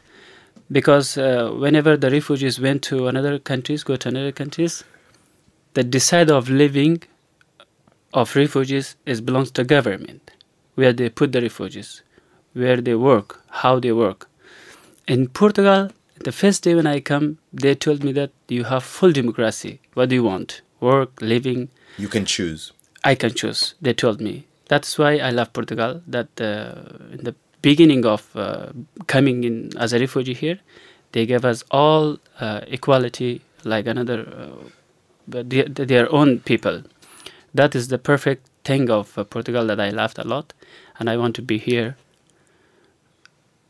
Because 0.71 1.19
uh, 1.19 1.51
whenever 1.57 1.97
the 1.97 2.11
refugees 2.11 2.59
went 2.59 2.83
to 2.85 3.07
another 3.09 3.39
countries, 3.39 3.85
go 3.85 3.97
to 3.97 4.09
another 4.09 4.33
countries, 4.33 4.85
the 5.75 5.85
decide 5.85 6.31
of 6.31 6.49
living 6.49 7.03
of 8.13 8.37
refugees 8.37 8.97
is 9.05 9.21
belongs 9.21 9.51
to 9.51 9.65
government, 9.65 10.31
where 10.77 10.93
they 10.93 11.09
put 11.09 11.33
the 11.33 11.41
refugees, 11.41 12.03
where 12.53 12.81
they 12.81 12.95
work, 12.95 13.41
how 13.51 13.79
they 13.79 13.93
work. 13.93 14.29
In 15.07 15.29
Portugal, 15.29 15.91
the 16.21 16.33
first 16.33 16.63
day 16.63 16.75
when 16.75 16.87
I 16.87 17.01
come, 17.01 17.39
they 17.53 17.75
told 17.75 18.05
me 18.05 18.13
that 18.13 18.31
you 18.49 18.65
have 18.65 18.85
full 18.85 19.13
democracy. 19.13 19.81
What 19.95 20.09
do 20.09 20.15
you 20.15 20.23
want? 20.23 20.63
Work, 20.81 21.21
living. 21.21 21.69
You 21.99 22.09
can 22.09 22.25
choose. 22.25 22.73
I 23.03 23.15
can 23.15 23.35
choose. 23.35 23.75
They 23.83 23.93
told 23.93 24.21
me. 24.21 24.47
That's 24.69 24.97
why 24.97 25.19
I 25.19 25.31
love 25.31 25.53
Portugal. 25.53 26.03
That 26.07 26.29
uh, 26.41 27.13
in 27.13 27.25
the 27.25 27.35
beginning 27.65 28.05
of 28.15 28.23
uh, 28.37 28.67
coming 29.07 29.39
in 29.49 29.57
as 29.85 29.93
a 29.97 29.99
refugee 29.99 30.35
here, 30.45 30.59
they 31.13 31.25
gave 31.33 31.45
us 31.53 31.65
all 31.71 32.19
uh, 32.41 32.61
equality 32.77 33.41
like 33.65 33.87
another, 33.87 34.21
uh, 34.43 35.43
their, 35.53 35.65
their 35.93 36.07
own 36.13 36.41
people. 36.41 36.83
That 37.55 37.75
is 37.75 37.89
the 37.89 37.99
perfect 37.99 38.43
thing 38.65 38.91
of 38.91 39.17
uh, 39.17 39.25
Portugal 39.25 39.67
that 39.71 39.81
I 39.81 39.91
loved 39.91 40.19
a 40.19 40.27
lot, 40.35 40.53
and 40.99 41.09
I 41.09 41.17
want 41.17 41.35
to 41.37 41.43
be 41.43 41.59
here 41.59 41.97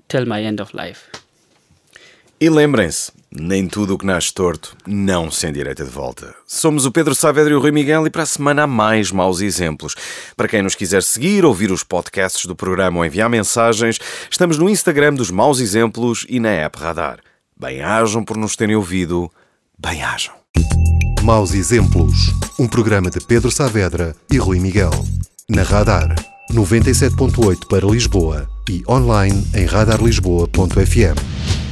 till 0.09 0.27
my 0.27 0.43
end 0.43 0.61
of 0.61 0.75
life. 0.75 1.11
E 2.41 2.49
lembrem-se, 2.49 3.13
nem 3.35 3.66
tudo 3.66 3.95
o 3.95 3.99
que 3.99 4.07
nasce 4.07 4.32
torto 4.32 4.76
não 4.87 5.30
se 5.30 5.49
endireita 5.49 5.85
de 5.85 5.91
volta. 5.91 6.32
Somos 6.47 6.87
o 6.87 6.93
Pedro 6.93 7.14
Saavedra 7.14 7.53
e 7.53 7.57
o 7.57 7.61
Rui 7.61 7.72
Miguel 7.72 8.07
e 8.07 8.11
para 8.11 8.22
a 8.22 8.26
semana 8.26 8.62
há 8.62 8.66
mais 8.66 9.11
maus 9.11 9.41
exemplos. 9.41 9.97
Para 10.37 10.47
quem 10.47 10.62
nos 10.62 10.76
quiser 10.76 11.03
seguir, 11.03 11.45
ouvir 11.45 11.72
os 11.72 11.82
podcasts 11.82 12.47
do 12.47 12.55
programa 12.55 12.99
ou 12.99 13.05
enviar 13.05 13.28
mensagens, 13.28 13.99
estamos 14.30 14.57
no 14.57 14.70
Instagram 14.70 15.14
dos 15.14 15.30
Maus 15.30 15.59
Exemplos 15.59 16.24
e 16.28 16.39
na 16.39 16.51
app 16.51 16.78
Radar. 16.78 17.18
Bem-ajam 17.59 18.24
por 18.24 18.37
nos 18.37 18.55
terem 18.55 18.76
ouvido. 18.76 19.30
Bem-ajam. 19.78 20.35
Maus 21.22 21.55
Exemplos, 21.55 22.14
um 22.59 22.68
programa 22.68 23.11
de 23.11 23.20
Pedro 23.20 23.51
Saavedra 23.51 24.14
e 24.30 24.37
Rui 24.37 24.61
Miguel. 24.61 24.93
Na 25.49 25.62
Radar, 25.62 26.14
97.8 26.53 27.66
para 27.68 27.87
Lisboa 27.87 28.49
e 28.68 28.82
online 28.89 29.47
em 29.55 29.64
radarlisboa.fm. 29.64 31.64